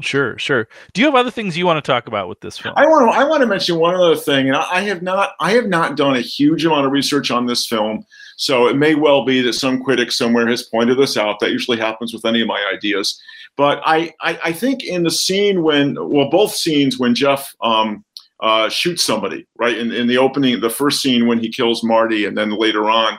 Sure, 0.00 0.38
sure. 0.38 0.68
Do 0.92 1.00
you 1.00 1.06
have 1.06 1.14
other 1.14 1.30
things 1.30 1.56
you 1.56 1.66
want 1.66 1.82
to 1.82 1.92
talk 1.92 2.06
about 2.06 2.28
with 2.28 2.40
this 2.40 2.58
film? 2.58 2.74
I 2.76 2.86
want 2.86 3.10
to 3.10 3.18
I 3.18 3.24
want 3.24 3.40
to 3.40 3.46
mention 3.46 3.78
one 3.78 3.94
other 3.94 4.16
thing, 4.16 4.46
and 4.48 4.56
I, 4.56 4.76
I 4.76 4.80
have 4.82 5.02
not 5.02 5.32
I 5.40 5.52
have 5.52 5.66
not 5.66 5.96
done 5.96 6.16
a 6.16 6.20
huge 6.20 6.64
amount 6.64 6.86
of 6.86 6.92
research 6.92 7.30
on 7.30 7.46
this 7.46 7.66
film. 7.66 8.04
So 8.36 8.68
it 8.68 8.76
may 8.76 8.94
well 8.94 9.24
be 9.24 9.40
that 9.42 9.54
some 9.54 9.82
critic 9.82 10.12
somewhere 10.12 10.46
has 10.46 10.62
pointed 10.62 10.98
this 10.98 11.16
out. 11.16 11.40
That 11.40 11.52
usually 11.52 11.78
happens 11.78 12.12
with 12.12 12.24
any 12.24 12.40
of 12.40 12.48
my 12.48 12.62
ideas. 12.72 13.20
But 13.56 13.80
I, 13.84 14.14
I, 14.20 14.38
I 14.44 14.52
think 14.52 14.84
in 14.84 15.02
the 15.02 15.10
scene 15.10 15.62
when, 15.62 15.96
well, 16.08 16.28
both 16.28 16.54
scenes 16.54 16.98
when 16.98 17.14
Jeff 17.14 17.54
um, 17.62 18.04
uh, 18.40 18.68
shoots 18.68 19.02
somebody, 19.02 19.46
right? 19.56 19.76
In, 19.76 19.90
in 19.92 20.06
the 20.06 20.18
opening, 20.18 20.60
the 20.60 20.68
first 20.68 21.00
scene 21.00 21.26
when 21.26 21.38
he 21.38 21.48
kills 21.50 21.82
Marty, 21.82 22.26
and 22.26 22.36
then 22.36 22.50
later 22.50 22.90
on, 22.90 23.18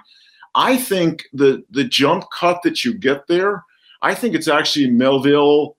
I 0.54 0.78
think 0.78 1.24
the 1.34 1.64
the 1.72 1.84
jump 1.84 2.26
cut 2.38 2.62
that 2.64 2.84
you 2.84 2.94
get 2.94 3.28
there, 3.28 3.64
I 4.02 4.16
think 4.16 4.36
it's 4.36 4.48
actually 4.48 4.90
Melville 4.90 5.78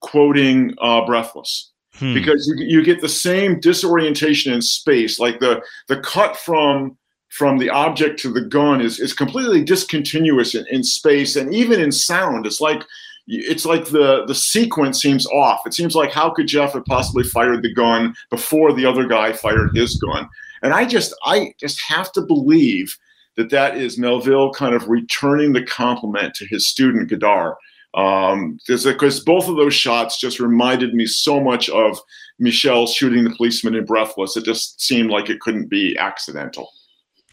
quoting 0.00 0.74
uh, 0.80 1.04
Breathless. 1.04 1.72
Hmm. 1.94 2.14
Because 2.14 2.46
you, 2.46 2.78
you 2.78 2.84
get 2.84 3.00
the 3.00 3.08
same 3.08 3.58
disorientation 3.58 4.52
in 4.52 4.62
space, 4.62 5.18
like 5.18 5.40
the 5.40 5.60
the 5.88 6.00
cut 6.00 6.36
from 6.36 6.96
from 7.28 7.58
the 7.58 7.70
object 7.70 8.18
to 8.20 8.32
the 8.32 8.40
gun 8.40 8.80
is 8.80 8.98
is 8.98 9.12
completely 9.12 9.62
discontinuous 9.62 10.54
in, 10.54 10.66
in 10.70 10.82
space 10.82 11.36
and 11.36 11.54
even 11.54 11.80
in 11.80 11.92
sound. 11.92 12.46
It's 12.46 12.60
like 12.60 12.82
it's 13.26 13.66
like 13.66 13.86
the 13.86 14.24
the 14.26 14.34
sequence 14.34 15.00
seems 15.00 15.26
off. 15.26 15.60
It 15.66 15.74
seems 15.74 15.94
like 15.94 16.12
how 16.12 16.30
could 16.30 16.48
Jeff 16.48 16.72
have 16.72 16.84
possibly 16.86 17.24
fired 17.24 17.62
the 17.62 17.74
gun 17.74 18.14
before 18.30 18.72
the 18.72 18.86
other 18.86 19.06
guy 19.06 19.32
fired 19.32 19.76
his 19.76 19.96
gun? 19.96 20.28
And 20.62 20.72
I 20.72 20.84
just 20.84 21.14
I 21.24 21.54
just 21.58 21.80
have 21.82 22.10
to 22.12 22.22
believe 22.22 22.96
that 23.36 23.50
that 23.50 23.76
is 23.76 23.98
Melville 23.98 24.52
kind 24.52 24.74
of 24.74 24.88
returning 24.88 25.52
the 25.52 25.62
compliment 25.62 26.34
to 26.34 26.46
his 26.46 26.66
student 26.66 27.08
Godard. 27.08 27.54
Um, 27.94 28.58
because 28.66 29.20
both 29.20 29.48
of 29.48 29.56
those 29.56 29.74
shots 29.74 30.20
just 30.20 30.40
reminded 30.40 30.92
me 30.92 31.06
so 31.06 31.40
much 31.40 31.68
of 31.70 31.98
Michel 32.38 32.86
shooting 32.86 33.24
the 33.24 33.34
policeman 33.34 33.74
in 33.74 33.84
Breathless. 33.84 34.36
It 34.36 34.44
just 34.44 34.80
seemed 34.80 35.10
like 35.10 35.30
it 35.30 35.40
couldn't 35.40 35.68
be 35.68 35.96
accidental. 35.98 36.70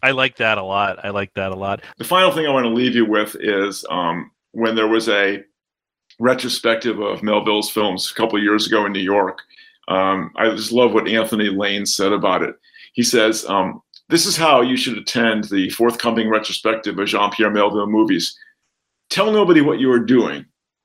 I 0.02 0.10
like 0.10 0.36
that 0.36 0.58
a 0.58 0.62
lot. 0.62 1.04
I 1.04 1.10
like 1.10 1.32
that 1.34 1.52
a 1.52 1.56
lot. 1.56 1.82
The 1.98 2.04
final 2.04 2.30
thing 2.30 2.46
I 2.46 2.52
want 2.52 2.64
to 2.64 2.70
leave 2.70 2.94
you 2.94 3.06
with 3.06 3.36
is 3.40 3.84
um, 3.90 4.30
when 4.52 4.74
there 4.74 4.88
was 4.88 5.08
a 5.08 5.42
retrospective 6.18 7.00
of 7.00 7.22
Melville's 7.22 7.70
films 7.70 8.10
a 8.10 8.14
couple 8.14 8.42
years 8.42 8.66
ago 8.66 8.86
in 8.86 8.92
New 8.92 9.00
York. 9.00 9.40
Um, 9.88 10.30
I 10.36 10.50
just 10.50 10.72
love 10.72 10.92
what 10.92 11.08
Anthony 11.08 11.48
Lane 11.48 11.86
said 11.86 12.12
about 12.12 12.42
it. 12.42 12.54
He 12.94 13.02
says, 13.02 13.44
um, 13.46 13.82
This 14.08 14.26
is 14.26 14.36
how 14.36 14.62
you 14.62 14.76
should 14.76 14.98
attend 14.98 15.44
the 15.44 15.70
forthcoming 15.70 16.28
retrospective 16.28 16.98
of 16.98 17.06
Jean 17.06 17.30
Pierre 17.30 17.50
Melville 17.50 17.86
movies. 17.86 18.36
Tell 19.10 19.30
nobody 19.30 19.60
what 19.60 19.78
you 19.78 19.90
are 19.92 20.00
doing. 20.00 20.44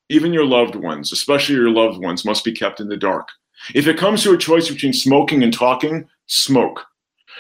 Even 0.09 0.33
your 0.33 0.45
loved 0.45 0.75
ones, 0.75 1.11
especially 1.11 1.55
your 1.55 1.69
loved 1.69 2.03
ones, 2.03 2.25
must 2.25 2.43
be 2.43 2.51
kept 2.51 2.79
in 2.79 2.89
the 2.89 2.97
dark. 2.97 3.29
If 3.73 3.87
it 3.87 3.97
comes 3.97 4.23
to 4.23 4.33
a 4.33 4.37
choice 4.37 4.69
between 4.69 4.93
smoking 4.93 5.43
and 5.43 5.53
talking, 5.53 6.07
smoke. 6.27 6.85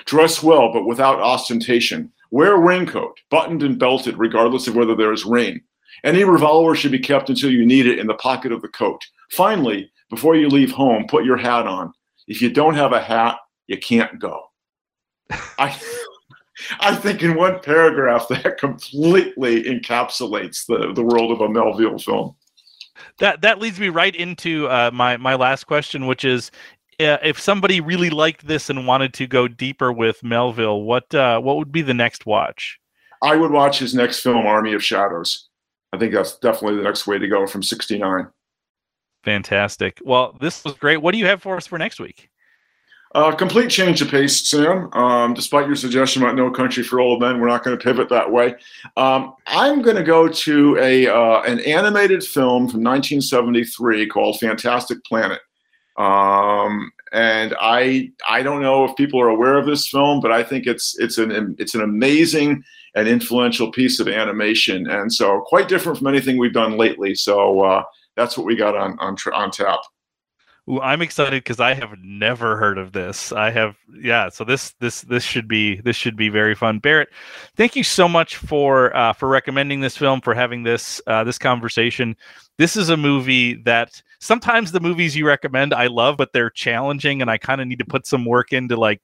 Dress 0.05 0.41
well, 0.41 0.71
but 0.71 0.85
without 0.85 1.19
ostentation. 1.19 2.11
Wear 2.31 2.55
a 2.55 2.59
raincoat, 2.59 3.19
buttoned 3.29 3.61
and 3.61 3.77
belted, 3.77 4.17
regardless 4.17 4.67
of 4.67 4.75
whether 4.75 4.95
there 4.95 5.11
is 5.11 5.25
rain. 5.25 5.61
Any 6.03 6.23
revolver 6.23 6.75
should 6.75 6.91
be 6.91 6.99
kept 6.99 7.29
until 7.29 7.51
you 7.51 7.65
need 7.65 7.85
it 7.85 7.99
in 7.99 8.07
the 8.07 8.13
pocket 8.15 8.51
of 8.51 8.61
the 8.61 8.69
coat. 8.69 9.05
Finally, 9.31 9.91
before 10.09 10.35
you 10.35 10.47
leave 10.47 10.71
home, 10.71 11.05
put 11.07 11.25
your 11.25 11.37
hat 11.37 11.67
on. 11.67 11.93
If 12.27 12.41
you 12.41 12.49
don't 12.49 12.75
have 12.75 12.93
a 12.93 13.01
hat, 13.01 13.37
you 13.67 13.77
can't 13.77 14.19
go. 14.19 14.43
I, 15.57 15.77
I 16.79 16.95
think 16.95 17.21
in 17.21 17.35
one 17.35 17.59
paragraph 17.59 18.27
that 18.29 18.57
completely 18.57 19.63
encapsulates 19.63 20.65
the, 20.65 20.93
the 20.93 21.03
world 21.03 21.31
of 21.31 21.41
a 21.41 21.49
Melville 21.49 21.99
film. 21.99 22.35
That 23.19 23.41
that 23.41 23.59
leads 23.59 23.79
me 23.79 23.89
right 23.89 24.15
into 24.15 24.67
uh, 24.67 24.91
my 24.93 25.17
my 25.17 25.35
last 25.35 25.65
question, 25.65 26.07
which 26.07 26.23
is, 26.23 26.51
if 26.99 27.39
somebody 27.39 27.81
really 27.81 28.09
liked 28.09 28.47
this 28.47 28.69
and 28.69 28.85
wanted 28.85 29.13
to 29.15 29.27
go 29.27 29.47
deeper 29.47 29.91
with 29.91 30.23
Melville, 30.23 30.83
what 30.83 31.13
uh, 31.13 31.39
what 31.39 31.57
would 31.57 31.71
be 31.71 31.81
the 31.81 31.93
next 31.93 32.25
watch? 32.25 32.79
I 33.21 33.35
would 33.35 33.51
watch 33.51 33.79
his 33.79 33.93
next 33.93 34.21
film, 34.21 34.45
Army 34.45 34.73
of 34.73 34.83
Shadows. 34.83 35.49
I 35.93 35.97
think 35.97 36.13
that's 36.13 36.37
definitely 36.39 36.77
the 36.77 36.83
next 36.83 37.05
way 37.05 37.19
to 37.19 37.27
go 37.27 37.45
from 37.45 37.61
69. 37.63 38.27
Fantastic. 39.23 39.99
Well, 40.03 40.37
this 40.39 40.63
was 40.63 40.73
great. 40.75 40.97
What 40.97 41.11
do 41.11 41.17
you 41.19 41.27
have 41.27 41.41
for 41.41 41.55
us 41.55 41.67
for 41.67 41.77
next 41.77 41.99
week? 41.99 42.29
Uh, 43.13 43.35
complete 43.35 43.69
change 43.69 44.01
of 44.01 44.07
pace, 44.07 44.49
Sam. 44.49 44.91
Um, 44.93 45.33
despite 45.33 45.67
your 45.67 45.75
suggestion 45.75 46.23
about 46.23 46.35
No 46.35 46.49
Country 46.49 46.81
for 46.81 47.01
Old 47.01 47.19
Men, 47.19 47.41
we're 47.41 47.47
not 47.47 47.63
going 47.63 47.77
to 47.77 47.83
pivot 47.83 48.07
that 48.07 48.31
way. 48.31 48.55
Um, 48.95 49.35
I'm 49.47 49.81
going 49.81 49.97
to 49.97 50.03
go 50.03 50.29
to 50.29 50.77
a 50.77 51.07
uh, 51.07 51.41
an 51.41 51.59
animated 51.61 52.23
film 52.23 52.69
from 52.69 52.83
1973 52.83 54.07
called 54.07 54.39
Fantastic 54.39 55.03
Planet. 55.03 55.41
Um, 55.97 56.91
and 57.11 57.55
I 57.59 58.09
I 58.29 58.41
don't 58.41 58.61
know 58.61 58.85
if 58.85 58.95
people 58.95 59.19
are 59.19 59.29
aware 59.29 59.57
of 59.57 59.65
this 59.65 59.87
film, 59.87 60.21
but 60.21 60.31
I 60.31 60.43
think 60.43 60.65
it's 60.65 60.97
it's 60.99 61.17
an 61.17 61.55
it's 61.59 61.75
an 61.75 61.81
amazing 61.81 62.63
and 62.95 63.07
influential 63.07 63.71
piece 63.71 63.99
of 63.99 64.07
animation, 64.07 64.89
and 64.89 65.11
so 65.11 65.41
quite 65.45 65.67
different 65.67 65.97
from 65.97 66.07
anything 66.07 66.37
we've 66.37 66.53
done 66.53 66.77
lately. 66.77 67.15
So 67.15 67.61
uh, 67.61 67.83
that's 68.15 68.37
what 68.37 68.45
we 68.45 68.55
got 68.55 68.75
on 68.75 68.97
on 68.99 69.17
on 69.33 69.51
tap. 69.51 69.79
I'm 70.79 71.01
excited 71.01 71.43
because 71.43 71.59
I 71.59 71.73
have 71.73 71.97
never 72.01 72.55
heard 72.55 72.77
of 72.77 72.93
this. 72.93 73.31
I 73.31 73.51
have, 73.51 73.75
yeah. 74.01 74.29
So 74.29 74.43
this 74.43 74.73
this 74.79 75.01
this 75.01 75.23
should 75.23 75.47
be 75.47 75.81
this 75.81 75.95
should 75.95 76.15
be 76.15 76.29
very 76.29 76.55
fun. 76.55 76.79
Barrett, 76.79 77.09
thank 77.57 77.75
you 77.75 77.83
so 77.83 78.07
much 78.07 78.37
for 78.37 78.95
uh, 78.95 79.11
for 79.13 79.27
recommending 79.27 79.81
this 79.81 79.97
film, 79.97 80.21
for 80.21 80.33
having 80.33 80.63
this 80.63 81.01
uh, 81.07 81.23
this 81.23 81.37
conversation. 81.37 82.15
This 82.57 82.77
is 82.77 82.89
a 82.89 82.97
movie 82.97 83.55
that 83.63 84.01
sometimes 84.19 84.71
the 84.71 84.79
movies 84.79 85.15
you 85.15 85.27
recommend 85.27 85.73
I 85.73 85.87
love, 85.87 86.15
but 86.15 86.31
they're 86.31 86.51
challenging, 86.51 87.21
and 87.21 87.29
I 87.29 87.37
kind 87.37 87.59
of 87.59 87.67
need 87.67 87.79
to 87.79 87.85
put 87.85 88.05
some 88.05 88.23
work 88.23 88.53
into 88.53 88.77
like 88.77 89.01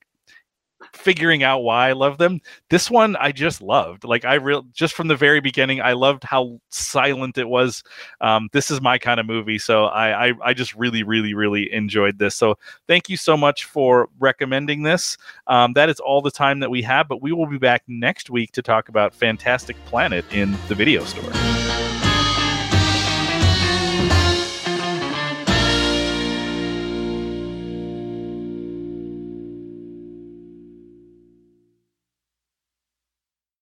figuring 0.94 1.44
out 1.44 1.60
why 1.60 1.90
I 1.90 1.94
love 1.94 2.18
them. 2.18 2.42
This 2.70 2.90
one 2.90 3.16
I 3.16 3.32
just 3.32 3.62
loved. 3.62 4.04
Like 4.04 4.26
I 4.26 4.36
real 4.36 4.64
just 4.74 4.94
from 4.94 5.08
the 5.08 5.16
very 5.16 5.40
beginning, 5.40 5.82
I 5.82 5.94
loved 5.94 6.24
how 6.24 6.60
silent 6.70 7.38
it 7.38 7.48
was. 7.48 7.84
Um, 8.22 8.50
this 8.54 8.72
is 8.72 8.82
my 8.82 8.98
kind 8.98 9.20
of 9.20 9.26
movie, 9.26 9.58
so 9.58 9.86
I, 9.86 10.30
I 10.30 10.34
I 10.44 10.54
just 10.54 10.76
really 10.76 11.04
really 11.04 11.34
really 11.34 11.72
enjoyed 11.72 12.20
this. 12.20 12.36
So 12.36 12.58
thank 12.88 13.10
you 13.10 13.18
so 13.18 13.38
much 13.38 13.66
for 13.66 14.10
recommending 14.20 14.84
this. 14.84 15.18
Um, 15.48 15.74
that 15.74 15.90
is 15.90 16.00
all 16.00 16.22
the 16.22 16.32
time 16.32 16.60
that 16.60 16.70
we 16.70 16.82
have, 16.84 17.08
but 17.08 17.22
we 17.22 17.32
will 17.32 17.48
be 17.48 17.58
back 17.58 17.84
next 17.88 18.30
week 18.30 18.52
to 18.54 18.62
talk 18.62 18.90
about 18.90 19.14
Fantastic 19.14 19.76
Planet 19.86 20.26
in 20.32 20.56
the 20.68 20.76
video 20.76 21.04
store. 21.04 21.66